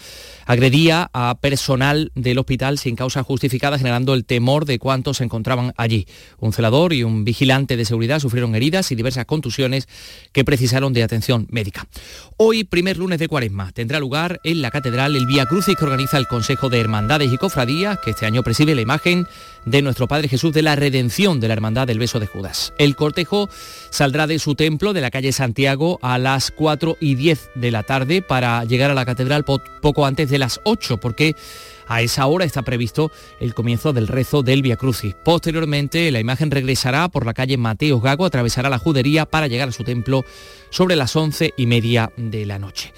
agredía 0.45 1.09
a 1.13 1.37
personal 1.39 2.11
del 2.15 2.37
hospital 2.37 2.77
sin 2.77 2.97
causa 2.97 3.23
justificada, 3.23 3.77
generando 3.77 4.13
el 4.13 4.25
temor 4.25 4.65
de 4.65 4.77
cuántos 4.77 5.17
se 5.17 5.23
encontraban 5.23 5.73
allí. 5.77 6.05
Un 6.37 6.51
celador 6.51 6.91
y 6.91 7.03
un 7.03 7.23
vigilante 7.23 7.77
de 7.77 7.85
seguridad 7.85 8.19
sufrieron 8.19 8.55
heridas 8.55 8.91
y 8.91 8.95
diversas 8.95 9.25
contusiones 9.25 9.87
que 10.33 10.43
precisaron 10.43 10.91
de 10.91 11.03
atención 11.03 11.47
médica. 11.49 11.87
Hoy, 12.35 12.65
primer 12.65 12.97
lunes 12.97 13.19
de 13.19 13.29
cuaresma, 13.29 13.71
tendrá 13.71 14.01
lugar 14.01 14.41
en 14.43 14.61
la 14.61 14.69
catedral 14.69 15.15
el 15.15 15.25
Vía 15.25 15.45
Crucis 15.45 15.77
que 15.77 15.85
organiza 15.85 16.17
el 16.17 16.27
Consejo 16.27 16.69
de 16.69 16.72
Hermandades 16.79 17.31
y 17.31 17.37
Cofradías, 17.37 17.99
que 17.99 18.11
este 18.11 18.25
año 18.25 18.43
preside 18.43 18.75
la 18.75 18.81
imagen 18.81 19.27
de 19.65 19.81
nuestro 19.81 20.07
Padre 20.07 20.27
Jesús 20.27 20.53
de 20.53 20.61
la 20.61 20.75
Redención 20.75 21.39
de 21.39 21.47
la 21.47 21.53
Hermandad 21.53 21.87
del 21.87 21.99
Beso 21.99 22.19
de 22.19 22.27
Judas. 22.27 22.73
El 22.77 22.95
cortejo 22.95 23.49
saldrá 23.89 24.27
de 24.27 24.39
su 24.39 24.55
templo 24.55 24.93
de 24.93 25.01
la 25.01 25.11
calle 25.11 25.31
Santiago 25.31 25.99
a 26.01 26.17
las 26.17 26.51
4 26.51 26.97
y 26.99 27.15
10 27.15 27.51
de 27.55 27.71
la 27.71 27.83
tarde 27.83 28.21
para 28.21 28.63
llegar 28.65 28.91
a 28.91 28.95
la 28.95 29.05
catedral 29.05 29.45
poco 29.45 30.05
antes 30.05 30.29
de 30.29 30.39
las 30.39 30.59
8, 30.63 30.97
porque 30.97 31.35
a 31.87 32.01
esa 32.01 32.25
hora 32.27 32.45
está 32.45 32.61
previsto 32.61 33.11
el 33.39 33.53
comienzo 33.53 33.93
del 33.93 34.07
rezo 34.07 34.43
del 34.43 34.61
Via 34.61 34.77
Crucis. 34.77 35.15
Posteriormente, 35.23 36.11
la 36.11 36.19
imagen 36.19 36.51
regresará 36.51 37.09
por 37.09 37.25
la 37.25 37.33
calle 37.33 37.57
Mateos 37.57 38.01
Gago, 38.01 38.25
atravesará 38.25 38.69
la 38.69 38.79
judería 38.79 39.25
para 39.25 39.47
llegar 39.47 39.69
a 39.69 39.73
su 39.73 39.83
templo 39.83 40.25
sobre 40.69 40.95
las 40.95 41.15
once 41.15 41.53
y 41.57 41.65
media 41.65 42.11
de 42.17 42.45
la 42.45 42.57
noche. 42.57 42.93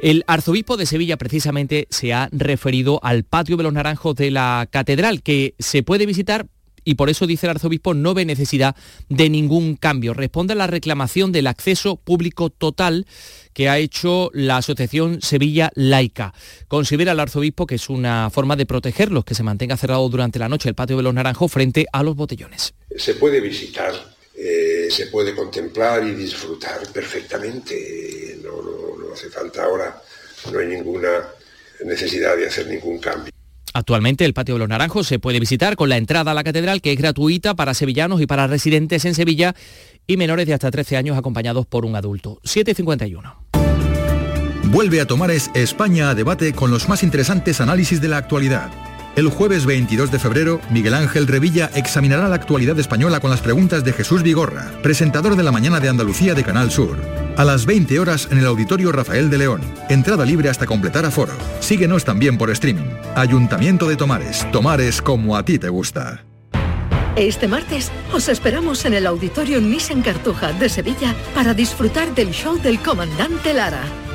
El 0.00 0.24
arzobispo 0.26 0.76
de 0.76 0.86
Sevilla 0.86 1.16
precisamente 1.16 1.88
se 1.90 2.14
ha 2.14 2.28
referido 2.30 3.00
al 3.02 3.24
patio 3.24 3.56
de 3.56 3.64
los 3.64 3.72
naranjos 3.72 4.14
de 4.14 4.30
la 4.30 4.68
catedral, 4.70 5.22
que 5.22 5.54
se 5.58 5.82
puede 5.82 6.06
visitar 6.08 6.48
y 6.88 6.94
por 6.94 7.10
eso 7.10 7.26
dice 7.26 7.46
el 7.46 7.50
arzobispo 7.50 7.92
no 7.92 8.14
ve 8.14 8.24
necesidad 8.24 8.74
de 9.10 9.28
ningún 9.28 9.76
cambio. 9.76 10.14
Responde 10.14 10.54
a 10.54 10.56
la 10.56 10.66
reclamación 10.66 11.32
del 11.32 11.46
acceso 11.46 11.96
público 11.96 12.48
total 12.48 13.06
que 13.52 13.68
ha 13.68 13.76
hecho 13.76 14.30
la 14.32 14.56
Asociación 14.56 15.20
Sevilla 15.20 15.70
Laica. 15.74 16.32
Considera 16.66 17.12
el 17.12 17.20
arzobispo 17.20 17.66
que 17.66 17.74
es 17.74 17.90
una 17.90 18.30
forma 18.30 18.56
de 18.56 18.64
protegerlos, 18.64 19.26
que 19.26 19.34
se 19.34 19.42
mantenga 19.42 19.76
cerrado 19.76 20.08
durante 20.08 20.38
la 20.38 20.48
noche 20.48 20.70
el 20.70 20.74
patio 20.74 20.96
de 20.96 21.02
los 21.02 21.12
naranjos 21.12 21.52
frente 21.52 21.84
a 21.92 22.02
los 22.02 22.16
botellones. 22.16 22.72
Se 22.96 23.14
puede 23.16 23.40
visitar, 23.40 23.92
eh, 24.34 24.88
se 24.90 25.08
puede 25.08 25.34
contemplar 25.34 26.06
y 26.06 26.14
disfrutar 26.14 26.80
perfectamente. 26.90 28.38
No, 28.42 28.96
no 28.96 29.12
hace 29.12 29.28
falta 29.28 29.64
ahora, 29.64 30.02
no 30.50 30.58
hay 30.58 30.68
ninguna 30.68 31.28
necesidad 31.84 32.34
de 32.34 32.46
hacer 32.46 32.66
ningún 32.66 32.98
cambio. 32.98 33.32
Actualmente 33.74 34.24
el 34.24 34.34
Patio 34.34 34.54
de 34.54 34.60
los 34.60 34.68
Naranjos 34.68 35.06
se 35.06 35.18
puede 35.18 35.40
visitar 35.40 35.76
con 35.76 35.88
la 35.88 35.96
entrada 35.96 36.30
a 36.30 36.34
la 36.34 36.44
catedral 36.44 36.80
que 36.80 36.92
es 36.92 36.98
gratuita 36.98 37.54
para 37.54 37.74
sevillanos 37.74 38.20
y 38.20 38.26
para 38.26 38.46
residentes 38.46 39.04
en 39.04 39.14
Sevilla 39.14 39.54
y 40.06 40.16
menores 40.16 40.46
de 40.46 40.54
hasta 40.54 40.70
13 40.70 40.96
años 40.96 41.18
acompañados 41.18 41.66
por 41.66 41.84
un 41.84 41.96
adulto. 41.96 42.40
751. 42.44 43.36
Vuelve 44.64 45.00
a 45.00 45.06
Tomares 45.06 45.50
España 45.54 46.10
a 46.10 46.14
debate 46.14 46.52
con 46.52 46.70
los 46.70 46.88
más 46.88 47.02
interesantes 47.02 47.60
análisis 47.60 48.00
de 48.00 48.08
la 48.08 48.18
actualidad. 48.18 48.70
El 49.18 49.30
jueves 49.30 49.66
22 49.66 50.12
de 50.12 50.20
febrero, 50.20 50.60
Miguel 50.70 50.94
Ángel 50.94 51.26
Revilla 51.26 51.72
examinará 51.74 52.28
la 52.28 52.36
actualidad 52.36 52.78
española 52.78 53.18
con 53.18 53.32
las 53.32 53.40
preguntas 53.40 53.82
de 53.82 53.92
Jesús 53.92 54.22
Vigorra, 54.22 54.70
presentador 54.80 55.34
de 55.34 55.42
la 55.42 55.50
Mañana 55.50 55.80
de 55.80 55.88
Andalucía 55.88 56.34
de 56.34 56.44
Canal 56.44 56.70
Sur. 56.70 56.96
A 57.36 57.44
las 57.44 57.66
20 57.66 57.98
horas 57.98 58.28
en 58.30 58.38
el 58.38 58.46
Auditorio 58.46 58.92
Rafael 58.92 59.28
de 59.28 59.38
León. 59.38 59.60
Entrada 59.88 60.24
libre 60.24 60.50
hasta 60.50 60.66
completar 60.66 61.04
aforo. 61.04 61.32
Síguenos 61.58 62.04
también 62.04 62.38
por 62.38 62.48
streaming. 62.50 62.90
Ayuntamiento 63.16 63.88
de 63.88 63.96
Tomares. 63.96 64.46
Tomares 64.52 65.02
como 65.02 65.36
a 65.36 65.44
ti 65.44 65.58
te 65.58 65.68
gusta. 65.68 66.24
Este 67.16 67.48
martes 67.48 67.90
os 68.12 68.28
esperamos 68.28 68.84
en 68.84 68.94
el 68.94 69.04
Auditorio 69.04 69.60
Nissan 69.60 70.02
Cartuja 70.02 70.52
de 70.52 70.68
Sevilla 70.68 71.12
para 71.34 71.54
disfrutar 71.54 72.14
del 72.14 72.30
show 72.30 72.56
del 72.62 72.78
comandante 72.78 73.52
Lara. 73.52 73.82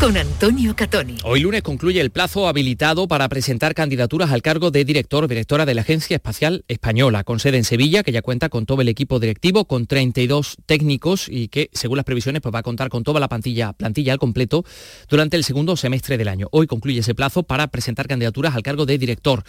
con 0.00 0.16
Antonio 0.16 0.74
Catoni. 0.74 1.16
Hoy 1.24 1.40
lunes 1.40 1.62
concluye 1.62 2.00
el 2.00 2.10
plazo 2.10 2.48
habilitado 2.48 3.06
para 3.06 3.28
presentar 3.28 3.74
candidaturas 3.74 4.30
al 4.30 4.40
cargo 4.40 4.70
de 4.70 4.86
director 4.86 5.24
o 5.24 5.28
directora 5.28 5.66
de 5.66 5.74
la 5.74 5.82
Agencia 5.82 6.14
Espacial 6.14 6.64
Española, 6.68 7.22
con 7.22 7.38
sede 7.38 7.58
en 7.58 7.64
Sevilla, 7.64 8.02
que 8.02 8.10
ya 8.10 8.22
cuenta 8.22 8.48
con 8.48 8.64
todo 8.64 8.80
el 8.80 8.88
equipo 8.88 9.20
directivo, 9.20 9.66
con 9.66 9.86
32 9.86 10.56
técnicos 10.64 11.28
y 11.28 11.48
que, 11.48 11.68
según 11.74 11.98
las 11.98 12.06
previsiones, 12.06 12.40
pues 12.40 12.54
va 12.54 12.60
a 12.60 12.62
contar 12.62 12.88
con 12.88 13.04
toda 13.04 13.20
la 13.20 13.28
plantilla, 13.28 13.74
plantilla 13.74 14.14
al 14.14 14.18
completo 14.18 14.64
durante 15.10 15.36
el 15.36 15.44
segundo 15.44 15.76
semestre 15.76 16.16
del 16.16 16.28
año. 16.28 16.48
Hoy 16.50 16.66
concluye 16.66 17.00
ese 17.00 17.14
plazo 17.14 17.42
para 17.42 17.66
presentar 17.66 18.08
candidaturas 18.08 18.54
al 18.54 18.62
cargo 18.62 18.86
de 18.86 18.96
director. 18.96 19.44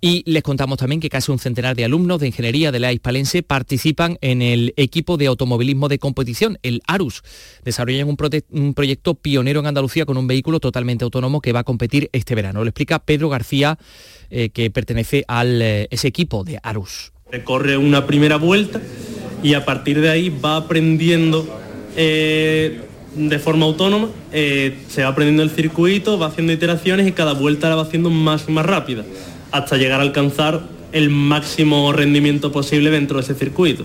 Y 0.00 0.22
les 0.30 0.44
contamos 0.44 0.78
también 0.78 1.00
que 1.00 1.10
casi 1.10 1.32
un 1.32 1.40
centenar 1.40 1.74
de 1.74 1.84
alumnos 1.84 2.20
de 2.20 2.28
ingeniería 2.28 2.70
de 2.70 2.78
la 2.78 2.92
Hispalense 2.92 3.42
participan 3.42 4.16
en 4.20 4.42
el 4.42 4.74
equipo 4.76 5.16
de 5.16 5.26
automovilismo 5.26 5.88
de 5.88 5.98
competición, 5.98 6.56
el 6.62 6.82
ARUS. 6.86 7.22
Desarrollan 7.64 8.06
un, 8.06 8.16
un 8.50 8.74
proyecto 8.74 9.14
pionero 9.14 9.58
en 9.58 9.66
Andalucía 9.66 9.87
con 10.06 10.16
un 10.16 10.26
vehículo 10.26 10.60
totalmente 10.60 11.04
autónomo 11.04 11.40
que 11.40 11.52
va 11.52 11.60
a 11.60 11.64
competir 11.64 12.08
este 12.12 12.34
verano. 12.34 12.62
Lo 12.62 12.68
explica 12.68 12.98
Pedro 12.98 13.28
García, 13.28 13.78
eh, 14.30 14.50
que 14.50 14.70
pertenece 14.70 15.24
a 15.28 15.44
eh, 15.44 15.88
ese 15.90 16.08
equipo 16.08 16.44
de 16.44 16.58
Arus. 16.62 17.12
Recorre 17.30 17.76
una 17.76 18.06
primera 18.06 18.36
vuelta 18.36 18.80
y 19.42 19.54
a 19.54 19.64
partir 19.64 20.00
de 20.00 20.10
ahí 20.10 20.28
va 20.30 20.56
aprendiendo 20.56 21.46
eh, 21.96 22.80
de 23.14 23.38
forma 23.38 23.66
autónoma, 23.66 24.08
se 24.30 25.02
va 25.02 25.08
aprendiendo 25.08 25.42
el 25.42 25.50
circuito, 25.50 26.18
va 26.18 26.26
haciendo 26.26 26.52
iteraciones 26.52 27.08
y 27.08 27.12
cada 27.12 27.32
vuelta 27.32 27.68
la 27.68 27.76
va 27.76 27.82
haciendo 27.82 28.10
más 28.10 28.44
y 28.48 28.52
más 28.52 28.66
rápida, 28.66 29.04
hasta 29.50 29.76
llegar 29.76 30.00
a 30.00 30.02
alcanzar 30.02 30.62
el 30.92 31.10
máximo 31.10 31.92
rendimiento 31.92 32.52
posible 32.52 32.90
dentro 32.90 33.16
de 33.18 33.24
ese 33.24 33.34
circuito. 33.34 33.84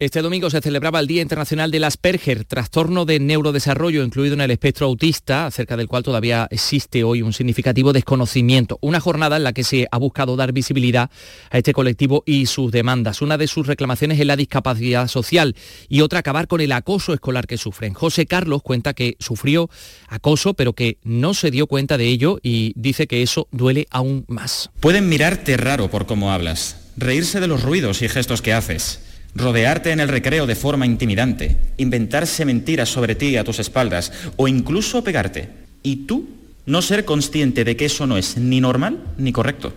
Este 0.00 0.22
domingo 0.22 0.48
se 0.48 0.60
celebraba 0.60 1.00
el 1.00 1.08
Día 1.08 1.22
Internacional 1.22 1.72
del 1.72 1.82
Asperger, 1.82 2.44
trastorno 2.44 3.04
de 3.04 3.18
neurodesarrollo 3.18 4.04
incluido 4.04 4.34
en 4.34 4.42
el 4.42 4.52
espectro 4.52 4.86
autista, 4.86 5.46
acerca 5.46 5.76
del 5.76 5.88
cual 5.88 6.04
todavía 6.04 6.46
existe 6.52 7.02
hoy 7.02 7.20
un 7.20 7.32
significativo 7.32 7.92
desconocimiento. 7.92 8.78
Una 8.80 9.00
jornada 9.00 9.38
en 9.38 9.42
la 9.42 9.52
que 9.52 9.64
se 9.64 9.88
ha 9.90 9.98
buscado 9.98 10.36
dar 10.36 10.52
visibilidad 10.52 11.10
a 11.50 11.58
este 11.58 11.72
colectivo 11.72 12.22
y 12.26 12.46
sus 12.46 12.70
demandas. 12.70 13.22
Una 13.22 13.36
de 13.38 13.48
sus 13.48 13.66
reclamaciones 13.66 14.20
es 14.20 14.26
la 14.26 14.36
discapacidad 14.36 15.08
social 15.08 15.56
y 15.88 16.02
otra 16.02 16.20
acabar 16.20 16.46
con 16.46 16.60
el 16.60 16.70
acoso 16.70 17.12
escolar 17.12 17.48
que 17.48 17.58
sufren. 17.58 17.92
José 17.92 18.26
Carlos 18.26 18.62
cuenta 18.62 18.94
que 18.94 19.16
sufrió 19.18 19.68
acoso, 20.06 20.54
pero 20.54 20.74
que 20.74 20.98
no 21.02 21.34
se 21.34 21.50
dio 21.50 21.66
cuenta 21.66 21.98
de 21.98 22.06
ello 22.06 22.38
y 22.40 22.72
dice 22.76 23.08
que 23.08 23.22
eso 23.22 23.48
duele 23.50 23.88
aún 23.90 24.24
más. 24.28 24.70
Pueden 24.78 25.08
mirarte 25.08 25.56
raro 25.56 25.90
por 25.90 26.06
cómo 26.06 26.30
hablas, 26.30 26.76
reírse 26.96 27.40
de 27.40 27.48
los 27.48 27.64
ruidos 27.64 28.00
y 28.02 28.08
gestos 28.08 28.42
que 28.42 28.52
haces 28.52 29.00
rodearte 29.34 29.90
en 29.90 30.00
el 30.00 30.08
recreo 30.08 30.46
de 30.46 30.54
forma 30.54 30.86
intimidante, 30.86 31.56
inventarse 31.76 32.44
mentiras 32.44 32.88
sobre 32.88 33.14
ti 33.14 33.36
a 33.36 33.44
tus 33.44 33.58
espaldas 33.58 34.12
o 34.36 34.48
incluso 34.48 35.04
pegarte. 35.04 35.48
Y 35.82 36.06
tú 36.06 36.28
no 36.66 36.82
ser 36.82 37.04
consciente 37.04 37.64
de 37.64 37.76
que 37.76 37.86
eso 37.86 38.06
no 38.06 38.18
es 38.18 38.36
ni 38.36 38.60
normal 38.60 39.02
ni 39.16 39.32
correcto. 39.32 39.72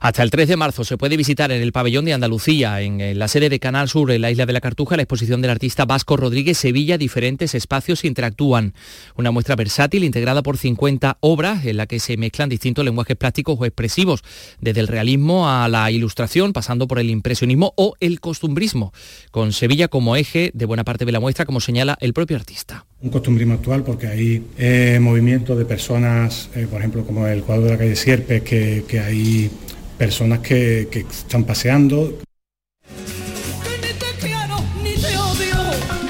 Hasta 0.00 0.22
el 0.22 0.30
3 0.30 0.48
de 0.48 0.56
marzo 0.56 0.84
se 0.84 0.96
puede 0.96 1.16
visitar 1.16 1.50
en 1.50 1.60
el 1.60 1.72
pabellón 1.72 2.04
de 2.04 2.12
Andalucía, 2.12 2.80
en 2.80 3.18
la 3.18 3.26
sede 3.26 3.48
de 3.48 3.58
Canal 3.58 3.88
Sur, 3.88 4.10
en 4.12 4.22
la 4.22 4.30
isla 4.30 4.46
de 4.46 4.52
la 4.52 4.60
Cartuja, 4.60 4.96
la 4.96 5.02
exposición 5.02 5.42
del 5.42 5.50
artista 5.50 5.84
Vasco 5.86 6.16
Rodríguez 6.16 6.56
Sevilla. 6.58 6.98
Diferentes 6.98 7.54
espacios 7.54 8.04
interactúan. 8.04 8.74
Una 9.16 9.30
muestra 9.30 9.56
versátil 9.56 10.04
integrada 10.04 10.42
por 10.42 10.56
50 10.56 11.18
obras 11.20 11.64
en 11.64 11.76
la 11.76 11.86
que 11.86 11.98
se 11.98 12.16
mezclan 12.16 12.48
distintos 12.48 12.84
lenguajes 12.84 13.16
plásticos 13.16 13.56
o 13.58 13.64
expresivos, 13.64 14.22
desde 14.60 14.80
el 14.80 14.88
realismo 14.88 15.50
a 15.50 15.68
la 15.68 15.90
ilustración, 15.90 16.52
pasando 16.52 16.86
por 16.86 16.98
el 16.98 17.10
impresionismo 17.10 17.72
o 17.76 17.94
el 17.98 18.20
costumbrismo, 18.20 18.92
con 19.30 19.52
Sevilla 19.52 19.88
como 19.88 20.16
eje 20.16 20.52
de 20.54 20.66
buena 20.66 20.84
parte 20.84 21.04
de 21.04 21.12
la 21.12 21.20
muestra, 21.20 21.44
como 21.44 21.60
señala 21.60 21.96
el 22.00 22.12
propio 22.12 22.36
artista 22.36 22.86
un 23.00 23.10
costumbrismo 23.10 23.54
actual 23.54 23.84
porque 23.84 24.08
hay 24.08 24.44
eh, 24.58 24.98
movimientos 25.00 25.56
de 25.56 25.64
personas, 25.64 26.50
eh, 26.56 26.66
por 26.68 26.80
ejemplo, 26.80 27.04
como 27.04 27.28
el 27.28 27.42
cuadro 27.42 27.66
de 27.66 27.70
la 27.70 27.78
calle 27.78 27.94
Sierpes, 27.94 28.42
que, 28.42 28.84
que 28.88 28.98
hay 28.98 29.50
personas 29.98 30.38
que, 30.38 30.88
que 30.90 31.00
están 31.00 31.44
paseando. 31.44 32.18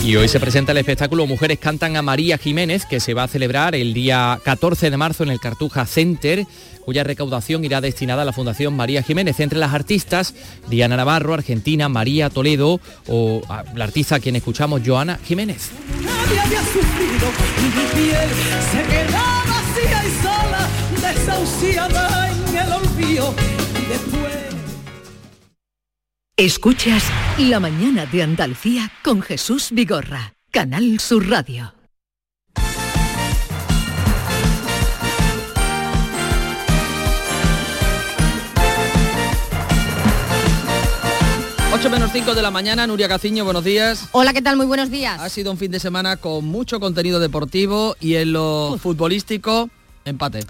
Y 0.08 0.16
hoy 0.16 0.26
se 0.26 0.40
presenta 0.40 0.72
el 0.72 0.78
espectáculo 0.78 1.26
Mujeres 1.26 1.58
Cantan 1.58 1.96
a 1.96 2.00
María 2.00 2.38
Jiménez, 2.38 2.86
que 2.86 2.98
se 2.98 3.12
va 3.12 3.24
a 3.24 3.28
celebrar 3.28 3.74
el 3.74 3.92
día 3.92 4.40
14 4.42 4.90
de 4.90 4.96
marzo 4.96 5.22
en 5.22 5.28
el 5.28 5.38
Cartuja 5.38 5.84
Center, 5.84 6.46
cuya 6.82 7.04
recaudación 7.04 7.62
irá 7.62 7.82
destinada 7.82 8.22
a 8.22 8.24
la 8.24 8.32
Fundación 8.32 8.74
María 8.74 9.02
Jiménez. 9.02 9.38
Entre 9.40 9.58
las 9.58 9.74
artistas, 9.74 10.34
Diana 10.70 10.96
Navarro, 10.96 11.34
Argentina, 11.34 11.90
María 11.90 12.30
Toledo 12.30 12.80
o 13.06 13.42
la 13.74 13.84
artista 13.84 14.14
a 14.14 14.20
quien 14.20 14.36
escuchamos, 14.36 14.80
Joana 14.82 15.18
Jiménez. 15.22 15.72
Escuchas 26.36 27.02
La 27.38 27.58
mañana 27.58 28.06
de 28.06 28.22
Andalucía 28.22 28.92
con 29.02 29.22
Jesús 29.22 29.70
Vigorra, 29.72 30.34
Canal 30.52 31.00
Sur 31.00 31.28
Radio. 31.28 31.74
Ocho 41.74 41.90
menos 41.90 42.10
5 42.12 42.34
de 42.34 42.42
la 42.42 42.50
mañana, 42.50 42.86
Nuria 42.86 43.08
Caciño, 43.08 43.44
buenos 43.44 43.64
días. 43.64 44.08
Hola, 44.12 44.32
¿qué 44.32 44.42
tal? 44.42 44.56
Muy 44.56 44.66
buenos 44.66 44.90
días. 44.90 45.20
Ha 45.20 45.28
sido 45.28 45.50
un 45.50 45.58
fin 45.58 45.70
de 45.70 45.80
semana 45.80 46.16
con 46.16 46.44
mucho 46.44 46.80
contenido 46.80 47.20
deportivo 47.20 47.96
y 48.00 48.14
en 48.14 48.32
lo 48.32 48.78
futbolístico, 48.80 49.70
empate. 50.04 50.40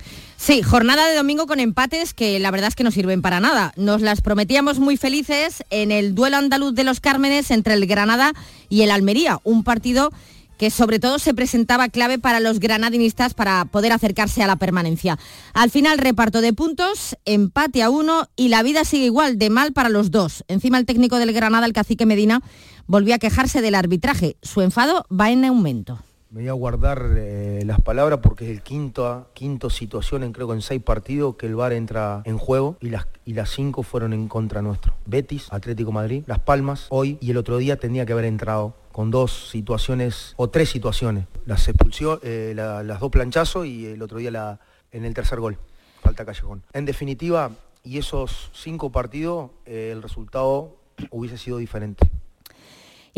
Sí, 0.41 0.62
jornada 0.62 1.09
de 1.09 1.16
domingo 1.16 1.49
con 1.49 1.59
empates 1.59 2.14
que 2.14 2.39
la 2.39 2.53
verdad 2.53 2.68
es 2.68 2.76
que 2.76 2.84
no 2.84 2.93
sirven 2.93 3.22
para 3.22 3.41
nada. 3.41 3.72
Nos 3.76 4.01
las 4.01 4.20
prometíamos 4.20 4.78
muy 4.78 4.97
felices 4.97 5.64
en 5.68 5.91
el 5.91 6.14
duelo 6.14 6.36
andaluz 6.36 6.74
de 6.74 6.84
los 6.84 7.01
Cármenes 7.01 7.51
entre 7.51 7.74
el 7.74 7.86
Granada 7.86 8.32
y 8.68 8.82
el 8.82 8.93
Almería, 8.93 9.41
un 9.43 9.64
partido 9.64 10.12
que 10.57 10.70
sobre 10.70 11.01
todo 11.01 11.18
se 11.18 11.34
presentaba 11.34 11.89
clave 11.89 12.18
para 12.20 12.39
los 12.39 12.61
granadinistas 12.61 13.34
para 13.34 13.64
poder 13.64 13.93
acercarse 13.93 14.43
a 14.43 14.47
la 14.47 14.57
permanencia. 14.57 15.18
Al 15.55 15.70
final 15.70 15.99
reparto 15.99 16.41
de 16.41 16.53
puntos, 16.53 17.16
empate 17.24 17.82
a 17.82 17.91
uno 17.91 18.28
y 18.36 18.49
la 18.49 18.62
vida 18.62 18.84
sigue 18.84 19.07
igual 19.07 19.39
de 19.39 19.51
mal 19.51 19.72
para 19.72 19.89
los 19.89 20.12
dos. 20.12 20.45
Encima 20.47 20.78
el 20.78 20.86
técnico 20.86 21.18
del 21.18 21.32
Granada, 21.32 21.66
el 21.66 21.72
cacique 21.72 22.07
Medina, 22.07 22.43
volvió 22.86 23.16
a 23.16 23.18
quejarse 23.18 23.61
del 23.61 23.74
arbitraje. 23.74 24.36
Su 24.43 24.62
enfado 24.62 25.05
va 25.11 25.30
en 25.30 25.45
aumento. 25.45 25.99
Me 26.31 26.43
voy 26.43 26.49
a 26.51 26.53
guardar 26.53 27.14
eh, 27.16 27.62
las 27.64 27.81
palabras 27.81 28.18
porque 28.22 28.45
es 28.45 28.51
el 28.51 28.61
quinto, 28.61 29.31
quinto 29.33 29.70
situación 29.70 30.22
en 30.22 30.33
creo 30.33 30.47
que 30.47 30.53
en 30.53 30.61
seis 30.61 30.83
partidos 30.83 31.37
que 31.37 31.47
el 31.47 31.55
VAR 31.55 31.72
entra 31.72 32.20
en 32.26 32.37
juego 32.37 32.76
y 32.83 32.91
las, 32.91 33.07
y 33.24 33.33
las 33.33 33.49
cinco 33.49 33.83
fueron 33.83 34.12
en 34.12 34.29
contra 34.29 34.61
nuestro. 34.61 34.93
Betis, 35.07 35.49
Atlético 35.51 35.91
Madrid, 35.91 36.24
Las 36.26 36.41
Palmas, 36.41 36.87
hoy 36.91 37.16
y 37.22 37.31
el 37.31 37.39
otro 37.39 37.57
día 37.57 37.79
tenía 37.79 38.05
que 38.05 38.12
haber 38.12 38.26
entrado 38.26 38.74
con 38.93 39.11
dos 39.11 39.49
situaciones 39.49 40.35
o 40.37 40.51
tres 40.51 40.68
situaciones. 40.68 41.24
Las 41.47 41.66
expulsió, 41.66 42.20
eh, 42.22 42.53
las 42.55 43.01
dos 43.01 43.11
planchazos 43.11 43.64
y 43.64 43.87
el 43.87 44.03
otro 44.03 44.18
día 44.18 44.31
la, 44.31 44.61
en 44.93 45.07
el 45.07 45.14
tercer 45.14 45.41
gol. 45.41 45.57
Falta 46.03 46.26
Callejón. 46.26 46.62
En 46.74 46.85
definitiva, 46.85 47.53
y 47.85 47.97
esos 47.97 48.51
cinco 48.53 48.93
partidos, 48.93 49.51
eh, 49.64 49.93
el 49.93 50.03
resultado 50.03 50.76
hubiese 51.11 51.39
sido 51.39 51.57
diferente. 51.57 52.11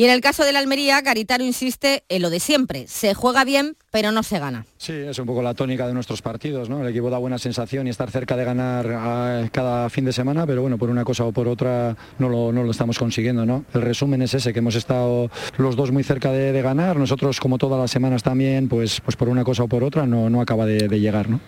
Y 0.00 0.04
en 0.04 0.10
el 0.12 0.22
caso 0.22 0.46
de 0.46 0.52
la 0.54 0.60
Almería, 0.60 1.02
Garitano 1.02 1.44
insiste 1.44 2.04
en 2.08 2.22
lo 2.22 2.30
de 2.30 2.40
siempre. 2.40 2.86
Se 2.86 3.12
juega 3.12 3.44
bien, 3.44 3.76
pero 3.90 4.12
no 4.12 4.22
se 4.22 4.38
gana. 4.38 4.64
Sí, 4.78 4.94
es 4.94 5.18
un 5.18 5.26
poco 5.26 5.42
la 5.42 5.52
tónica 5.52 5.86
de 5.86 5.92
nuestros 5.92 6.22
partidos, 6.22 6.70
¿no? 6.70 6.80
El 6.80 6.88
equipo 6.88 7.10
da 7.10 7.18
buena 7.18 7.36
sensación 7.36 7.86
y 7.86 7.90
estar 7.90 8.10
cerca 8.10 8.34
de 8.34 8.46
ganar 8.46 9.50
cada 9.50 9.90
fin 9.90 10.06
de 10.06 10.14
semana, 10.14 10.46
pero 10.46 10.62
bueno, 10.62 10.78
por 10.78 10.88
una 10.88 11.04
cosa 11.04 11.26
o 11.26 11.32
por 11.32 11.48
otra 11.48 11.98
no 12.18 12.30
lo, 12.30 12.70
estamos 12.70 12.98
consiguiendo, 12.98 13.44
¿no? 13.44 13.66
El 13.74 13.82
resumen 13.82 14.22
es 14.22 14.32
ese, 14.32 14.54
que 14.54 14.60
hemos 14.60 14.74
estado 14.74 15.30
los 15.58 15.76
dos 15.76 15.92
muy 15.92 16.02
cerca 16.02 16.32
de, 16.32 16.62
ganar, 16.62 16.96
nosotros 16.96 17.38
como 17.38 17.58
todas 17.58 17.78
las 17.78 17.90
semanas 17.90 18.22
también, 18.22 18.70
pues, 18.70 19.02
pues 19.02 19.16
por 19.16 19.28
una 19.28 19.44
cosa 19.44 19.64
o 19.64 19.68
por 19.68 19.84
otra 19.84 20.06
no, 20.06 20.30
no 20.30 20.40
acaba 20.40 20.64
de, 20.64 20.88
de 20.88 20.98
llegar, 20.98 21.28
¿no? 21.28 21.40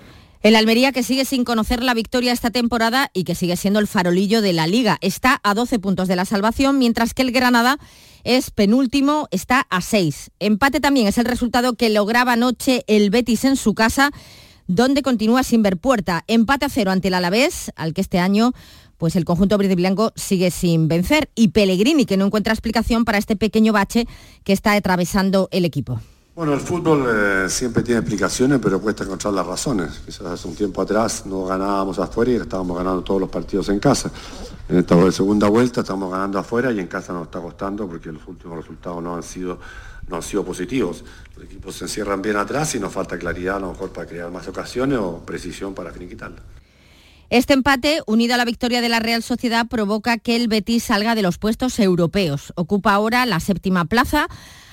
El 0.43 0.57
Almería 0.57 0.91
que 0.91 1.05
sigue 1.05 1.25
sin 1.25 1.45
conocer 1.45 1.85
la 1.85 1.95
victoria 1.95 2.33
esta 2.33 2.51
temporada 2.51 3.13
y 3.15 3.23
que 3.23 3.37
sigue 3.37 3.57
siendo 3.57 3.79
el 3.79 3.87
farolillo 3.87 4.43
de 4.43 4.53
la 4.53 4.67
liga. 4.67 4.99
Está 5.01 5.41
a 5.45 5.55
12 5.55 5.79
puntos 5.79 6.09
de 6.09 6.17
la 6.17 6.25
salvación, 6.25 6.81
mientras 6.81 7.15
que 7.15 7.23
el 7.23 7.31
Granada 7.31 7.79
es 8.25 8.51
penúltimo, 8.51 9.29
está 9.31 9.61
a 9.71 9.81
6. 9.81 10.33
Empate 10.41 10.81
también 10.81 11.07
es 11.07 11.17
el 11.19 11.27
resultado 11.27 11.75
que 11.75 11.91
lograba 11.91 12.33
anoche 12.33 12.83
el 12.89 13.11
Betis 13.11 13.45
en 13.45 13.55
su 13.55 13.75
casa, 13.75 14.11
donde 14.67 15.03
continúa 15.03 15.45
sin 15.45 15.63
ver 15.63 15.77
puerta. 15.77 16.25
Empate 16.27 16.67
a 16.67 16.69
cero 16.69 16.91
ante 16.91 17.07
el 17.07 17.15
Alavés, 17.15 17.71
al 17.77 17.95
que 17.95 18.01
este 18.01 18.19
año 18.19 18.53
pues 18.99 19.15
el 19.15 19.25
conjunto 19.25 19.59
verde 19.59 19.77
blanco 19.77 20.13
sigue 20.17 20.51
sin 20.51 20.89
vencer. 20.89 21.31
Y 21.37 21.49
Pellegrini, 21.49 22.05
que 22.05 22.17
no 22.17 22.27
encuentra 22.27 22.53
explicación 22.53 23.05
para 23.05 23.19
este 23.19 23.37
pequeño 23.37 23.73
bache 23.73 24.07
que 24.43 24.53
está 24.53 24.73
atravesando 24.73 25.49
el 25.53 25.65
equipo. 25.65 26.01
Bueno, 26.35 26.55
el 26.55 26.61
fútbol 26.61 27.05
eh, 27.07 27.51
siempre 27.51 27.83
tiene 27.83 28.01
explicaciones, 28.01 28.59
pero 28.63 28.81
cuesta 28.81 29.05
encontrar 29.05 29.35
las 29.35 29.47
razones. 29.47 30.01
Quizás 30.07 30.29
hace 30.29 30.49
un 30.49 30.57
tiempo 30.57 30.81
atrás 30.81 31.27
no 31.27 31.45
ganábamos 31.45 31.99
afuera 31.99 32.33
y 32.33 32.37
estábamos 32.37 32.75
ganando 32.79 33.03
todos 33.03 33.21
los 33.21 33.29
partidos 33.29 33.69
en 33.69 33.79
casa. 33.79 34.11
En 34.67 34.79
esta 34.79 35.13
segunda 35.13 35.51
vuelta 35.51 35.83
estamos 35.83 36.11
ganando 36.11 36.39
afuera 36.39 36.73
y 36.73 36.81
en 36.81 36.87
casa 36.87 37.13
nos 37.13 37.25
está 37.25 37.39
costando 37.39 37.87
porque 37.87 38.11
los 38.11 38.27
últimos 38.27 38.57
resultados 38.57 39.03
no 39.03 39.15
han 39.15 39.23
sido, 39.23 39.59
no 40.09 40.17
han 40.17 40.23
sido 40.23 40.43
positivos. 40.43 41.05
Los 41.37 41.45
equipos 41.45 41.75
se 41.75 41.85
encierran 41.85 42.23
bien 42.23 42.37
atrás 42.37 42.75
y 42.75 42.81
nos 42.81 42.95
falta 42.95 43.19
claridad 43.19 43.57
a 43.57 43.61
lo 43.61 43.73
mejor 43.73 43.91
para 43.91 44.07
crear 44.07 44.31
más 44.31 44.49
ocasiones 44.49 45.01
o 45.01 45.19
precisión 45.19 45.75
para 45.75 45.93
finiquitarla. 45.93 46.41
Este 47.29 47.53
empate, 47.53 48.01
unido 48.07 48.35
a 48.35 48.37
la 48.39 48.47
victoria 48.47 48.81
de 48.81 48.89
la 48.89 49.01
Real 49.01 49.23
Sociedad, 49.23 49.67
provoca 49.67 50.17
que 50.17 50.37
el 50.37 50.49
Betis 50.49 50.85
salga 50.85 51.15
de 51.15 51.21
los 51.21 51.37
puestos 51.37 51.79
europeos. 51.79 52.55
Ocupa 52.57 52.95
ahora 52.95 53.27
la 53.27 53.39
séptima 53.39 53.85
plaza 53.85 54.29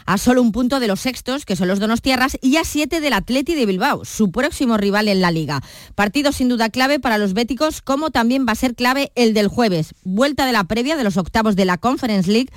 a 0.06 0.18
solo 0.18 0.42
un 0.42 0.52
punto 0.52 0.80
de 0.80 0.88
los 0.88 1.00
sextos, 1.00 1.46
que 1.46 1.56
son 1.56 1.68
los 1.68 1.80
Donostiarras, 1.80 2.38
y 2.42 2.58
a 2.58 2.64
siete 2.64 3.02
del 3.02 3.14
Atleti 3.14 3.56
de 3.56 3.66
Bilbao, 3.66 4.06
su 4.06 4.32
próximo 4.32 4.78
rival 4.78 5.08
en 5.08 5.22
la 5.22 5.32
liga. 5.32 5.62
Partido 5.96 6.32
sin 6.32 6.50
duda 6.50 6.70
clave 6.70 7.00
para 7.00 7.18
los 7.18 7.34
béticos, 7.34 7.82
como 7.82 8.12
también 8.12 8.46
va 8.48 8.54
a 8.54 8.56
ser 8.56 8.76
clave 8.76 9.12
el 9.16 9.34
del 9.34 9.48
jueves, 9.48 9.94
vuelta 10.04 10.46
de 10.46 10.52
la 10.52 10.64
previa 10.64 10.98
de 10.98 11.04
los 11.04 11.18
octavos 11.18 11.56
de 11.56 11.66
la 11.66 11.78
Conference 11.78 12.32
League 12.32 12.50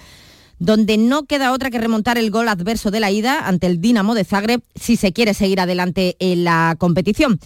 donde 0.58 0.96
no 0.96 1.24
queda 1.24 1.50
otra 1.50 1.70
que 1.70 1.78
remontar 1.78 2.18
el 2.18 2.30
gol 2.30 2.48
adverso 2.48 2.92
de 2.92 3.00
la 3.00 3.10
ida 3.10 3.48
ante 3.48 3.66
el 3.66 3.80
Dinamo 3.80 4.14
de 4.14 4.24
Zagreb 4.24 4.62
si 4.76 4.96
se 4.96 5.12
quiere 5.12 5.34
seguir 5.34 5.60
adelante 5.60 6.14
en 6.20 6.44
la 6.44 6.76
competición. 6.78 7.40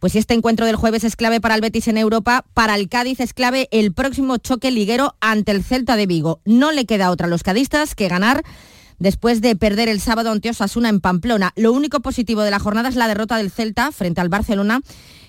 Pues 0.00 0.14
este 0.14 0.34
encuentro 0.34 0.66
del 0.66 0.76
jueves 0.76 1.04
es 1.04 1.16
clave 1.16 1.40
para 1.40 1.54
el 1.54 1.60
Betis 1.60 1.88
en 1.88 1.96
Europa, 1.96 2.44
para 2.54 2.74
el 2.74 2.88
Cádiz 2.88 3.20
es 3.20 3.32
clave 3.32 3.68
el 3.70 3.94
próximo 3.94 4.36
choque 4.36 4.70
liguero 4.70 5.14
ante 5.20 5.52
el 5.52 5.62
Celta 5.62 5.96
de 5.96 6.06
Vigo. 6.06 6.40
No 6.44 6.72
le 6.72 6.86
queda 6.86 7.10
otra 7.10 7.28
a 7.28 7.30
los 7.30 7.42
cadistas 7.42 7.94
que 7.94 8.08
ganar 8.08 8.42
después 8.98 9.40
de 9.40 9.56
perder 9.56 9.88
el 9.88 10.00
sábado 10.00 10.30
ante 10.30 10.50
Osasuna 10.50 10.88
en 10.88 11.00
Pamplona. 11.00 11.52
Lo 11.56 11.72
único 11.72 12.00
positivo 12.00 12.42
de 12.42 12.50
la 12.50 12.58
jornada 12.58 12.88
es 12.88 12.96
la 12.96 13.08
derrota 13.08 13.36
del 13.36 13.50
Celta 13.50 13.92
frente 13.92 14.20
al 14.20 14.28
Barcelona 14.28 14.80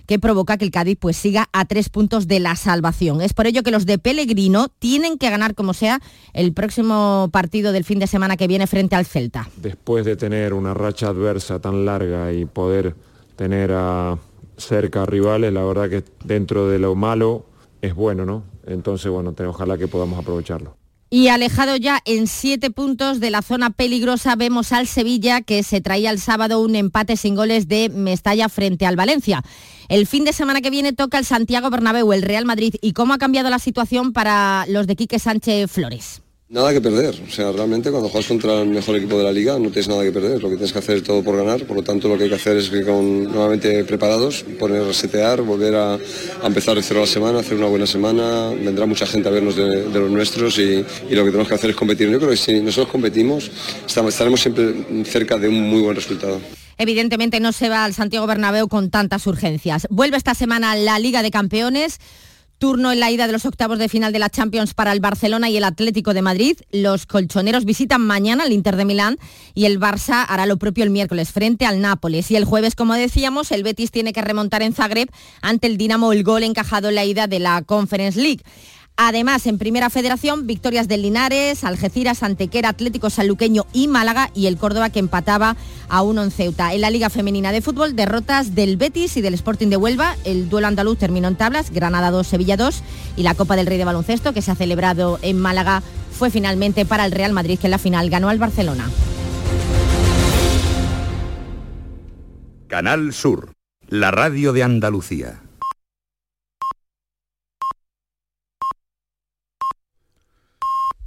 que 0.08 0.20
provoca 0.20 0.58
que 0.58 0.66
el 0.66 0.72
Cádiz 0.72 0.98
pues 1.00 1.18
siga 1.18 1.50
a 1.52 1.66
tres 1.66 1.90
puntos 1.90 2.28
de 2.28 2.40
la 2.40 2.56
salvación. 2.56 3.22
Es 3.22 3.34
por 3.34 3.46
ello 3.46 3.62
que 3.62 3.72
los 3.72 3.86
de 3.86 4.00
Pellegrino 4.00 4.70
tienen 4.80 5.18
que 5.18 5.30
ganar 5.30 5.54
como 5.54 5.74
sea 5.74 6.00
el 6.34 6.54
próximo 6.54 7.30
partido 7.32 7.74
del 7.74 7.84
fin 7.84 8.00
de 8.00 8.08
semana 8.08 8.38
que 8.38 8.48
viene 8.48 8.68
frente 8.68 8.96
al 8.96 9.06
Celta. 9.06 9.50
Después 9.58 10.06
de 10.06 10.16
tener 10.16 10.54
una 10.54 10.74
racha 10.74 11.10
adversa 11.10 11.60
tan 11.60 11.86
larga 11.86 12.32
y 12.32 12.46
poder 12.46 12.96
tener 13.36 13.74
a 13.74 14.18
cerca 14.56 15.06
rivales, 15.06 15.54
la 15.54 15.64
verdad 15.64 15.90
que 15.90 16.04
dentro 16.24 16.70
de 16.70 16.80
lo 16.80 16.96
malo 16.96 17.46
es 17.82 17.94
bueno, 17.94 18.26
¿no? 18.26 18.44
Entonces, 18.66 19.12
bueno, 19.12 19.36
ojalá 19.48 19.78
que 19.78 19.88
podamos 19.88 20.18
aprovecharlo. 20.18 20.76
Y 21.10 21.30
alejado 21.30 21.78
ya 21.78 22.02
en 22.06 22.28
siete 22.28 22.70
puntos 22.70 23.22
de 23.22 23.32
la 23.32 23.42
zona 23.42 23.70
peligrosa, 23.70 24.36
vemos 24.36 24.74
al 24.74 24.88
Sevilla 24.88 25.42
que 25.42 25.64
se 25.64 25.80
traía 25.80 26.12
el 26.12 26.20
sábado 26.20 26.62
un 26.62 26.76
empate 26.76 27.16
sin 27.16 27.36
goles 27.36 27.70
de 27.70 27.88
Mestalla 27.90 28.50
frente 28.50 28.86
al 28.86 28.98
Valencia. 28.98 29.42
El 29.88 30.06
fin 30.06 30.26
de 30.26 30.34
semana 30.34 30.60
que 30.60 30.70
viene 30.70 30.92
toca 30.92 31.18
el 31.18 31.24
Santiago 31.26 31.70
Bernabéu, 31.70 32.12
el 32.12 32.24
Real 32.24 32.44
Madrid. 32.44 32.76
¿Y 32.82 32.92
cómo 32.92 33.14
ha 33.14 33.18
cambiado 33.18 33.50
la 33.50 33.60
situación 33.60 34.12
para 34.12 34.66
los 34.68 34.86
de 34.86 34.98
Quique 34.98 35.18
Sánchez 35.18 35.72
Flores? 35.72 36.22
Nada 36.50 36.72
que 36.72 36.80
perder, 36.80 37.14
o 37.28 37.30
sea, 37.30 37.52
realmente 37.52 37.92
cuando 37.92 38.08
juegas 38.08 38.26
contra 38.26 38.62
el 38.62 38.70
mejor 38.70 38.96
equipo 38.96 39.18
de 39.18 39.26
la 39.26 39.34
liga 39.34 39.60
no 39.60 39.70
tienes 39.70 39.90
nada 39.90 40.02
que 40.02 40.14
perder, 40.14 40.42
lo 40.42 40.48
que 40.48 40.56
tienes 40.56 40.72
que 40.72 40.80
hacer 40.80 40.96
es 40.96 41.04
todo 41.04 41.22
por 41.22 41.36
ganar, 41.36 41.66
por 41.66 41.76
lo 41.76 41.84
tanto 41.84 42.08
lo 42.08 42.18
que 42.18 42.24
hay 42.24 42.30
que 42.30 42.36
hacer 42.36 42.56
es 42.56 42.70
que 42.70 42.84
con 42.84 43.26
nuevamente 43.26 43.84
preparados, 43.84 44.46
poner 44.58 44.82
resetear, 44.84 45.42
volver 45.42 45.76
a, 45.76 46.00
empezar 46.46 46.78
de 46.78 46.84
cero 46.84 47.02
la 47.02 47.06
semana, 47.06 47.40
hacer 47.40 47.58
una 47.58 47.68
buena 47.68 47.86
semana, 47.86 48.52
vendrá 48.52 48.86
mucha 48.86 49.06
gente 49.06 49.28
a 49.28 49.32
vernos 49.34 49.58
de, 49.58 49.90
los 49.90 50.10
nuestros 50.10 50.58
y, 50.58 50.86
lo 51.10 51.26
que 51.26 51.32
tenemos 51.32 51.50
que 51.50 51.56
hacer 51.56 51.72
es 51.72 51.76
competir. 51.76 52.10
Yo 52.10 52.18
creo 52.18 52.30
que 52.30 52.38
si 52.38 52.62
nosotros 52.62 52.94
competimos 52.94 53.52
estaremos 53.86 54.40
siempre 54.40 55.04
cerca 55.04 55.38
de 55.38 55.50
un 55.50 55.70
muy 55.70 55.82
buen 55.82 55.98
resultado. 55.98 56.40
Evidentemente 56.78 57.42
no 57.42 57.52
se 57.52 57.68
va 57.68 57.84
al 57.84 57.94
Santiago 57.94 58.26
Bernabéu 58.26 58.70
con 58.70 58.90
tantas 58.90 59.28
urgencias. 59.28 59.86
Vuelve 59.90 60.16
esta 60.16 60.34
semana 60.34 60.78
la 60.78 60.98
Liga 60.98 61.24
de 61.24 61.32
Campeones. 61.32 62.00
Turno 62.60 62.92
en 62.92 63.00
la 63.00 63.12
ida 63.12 63.28
de 63.28 63.34
los 63.34 63.46
octavos 63.46 63.78
de 63.78 63.88
final 63.88 64.12
de 64.12 64.18
la 64.18 64.32
Champions 64.32 64.74
para 64.74 64.92
el 64.92 65.00
Barcelona 65.00 65.48
y 65.50 65.58
el 65.58 65.64
Atlético 65.64 66.16
de 66.16 66.24
Madrid. 66.24 66.58
Los 66.72 67.06
colchoneros 67.06 67.66
visitan 67.66 68.02
mañana 68.02 68.46
al 68.46 68.52
Inter 68.52 68.76
de 68.76 68.86
Milán 68.86 69.18
y 69.54 69.66
el 69.66 69.80
Barça 69.80 70.26
hará 70.28 70.48
lo 70.48 70.58
propio 70.58 70.84
el 70.84 70.90
miércoles 70.90 71.32
frente 71.32 71.68
al 71.68 71.82
Nápoles. 71.82 72.32
Y 72.32 72.36
el 72.36 72.46
jueves, 72.46 72.74
como 72.74 72.96
decíamos, 72.96 73.52
el 73.52 73.62
Betis 73.62 73.92
tiene 73.92 74.12
que 74.12 74.24
remontar 74.24 74.64
en 74.64 74.74
Zagreb 74.74 75.10
ante 75.42 75.68
el 75.68 75.78
Dinamo 75.78 76.14
el 76.14 76.24
gol 76.24 76.42
encajado 76.42 76.90
en 76.90 76.96
la 76.96 77.06
ida 77.06 77.28
de 77.28 77.40
la 77.40 77.62
Conference 77.62 78.20
League. 78.20 78.44
Además, 79.00 79.46
en 79.46 79.60
Primera 79.60 79.92
Federación, 79.92 80.48
victorias 80.48 80.88
del 80.88 81.04
Linares, 81.04 81.64
Algeciras, 81.64 82.24
Antequera, 82.24 82.70
Atlético 82.70 83.12
Sanluqueño 83.12 83.68
y 83.72 83.88
Málaga 83.88 84.32
y 84.34 84.48
el 84.48 84.58
Córdoba 84.58 84.90
que 84.90 84.98
empataba 84.98 85.56
a 85.88 86.02
uno 86.02 86.24
en 86.24 86.32
Ceuta. 86.32 86.74
En 86.74 86.82
la 86.82 86.90
Liga 86.90 87.12
Femenina 87.12 87.52
de 87.52 87.62
Fútbol, 87.62 87.96
derrotas 87.96 88.56
del 88.56 88.76
Betis 88.76 89.16
y 89.16 89.22
del 89.22 89.36
Sporting 89.36 89.68
de 89.68 89.78
Huelva. 89.78 90.16
El 90.24 90.50
duelo 90.50 90.66
andaluz 90.66 90.98
terminó 90.98 91.28
en 91.28 91.36
tablas, 91.36 91.70
Granada 91.70 92.10
2, 92.10 92.26
Sevilla 92.26 92.58
2 92.58 92.82
y 93.18 93.22
la 93.22 93.36
Copa 93.36 93.56
del 93.56 93.68
Rey 93.68 93.78
de 93.78 93.86
Baloncesto 93.86 94.34
que 94.34 94.42
se 94.42 94.50
ha 94.50 94.56
celebrado 94.56 95.20
en 95.22 95.38
Málaga 95.38 95.84
fue 96.12 96.32
finalmente 96.32 96.84
para 96.84 97.06
el 97.06 97.12
Real 97.12 97.34
Madrid 97.34 97.60
que 97.60 97.68
en 97.68 97.72
la 97.72 97.78
final 97.78 98.10
ganó 98.10 98.30
al 98.30 98.40
Barcelona. 98.40 98.90
Canal 102.68 103.14
Sur, 103.14 103.54
la 103.88 104.10
radio 104.10 104.54
de 104.54 104.64
Andalucía. 104.64 105.47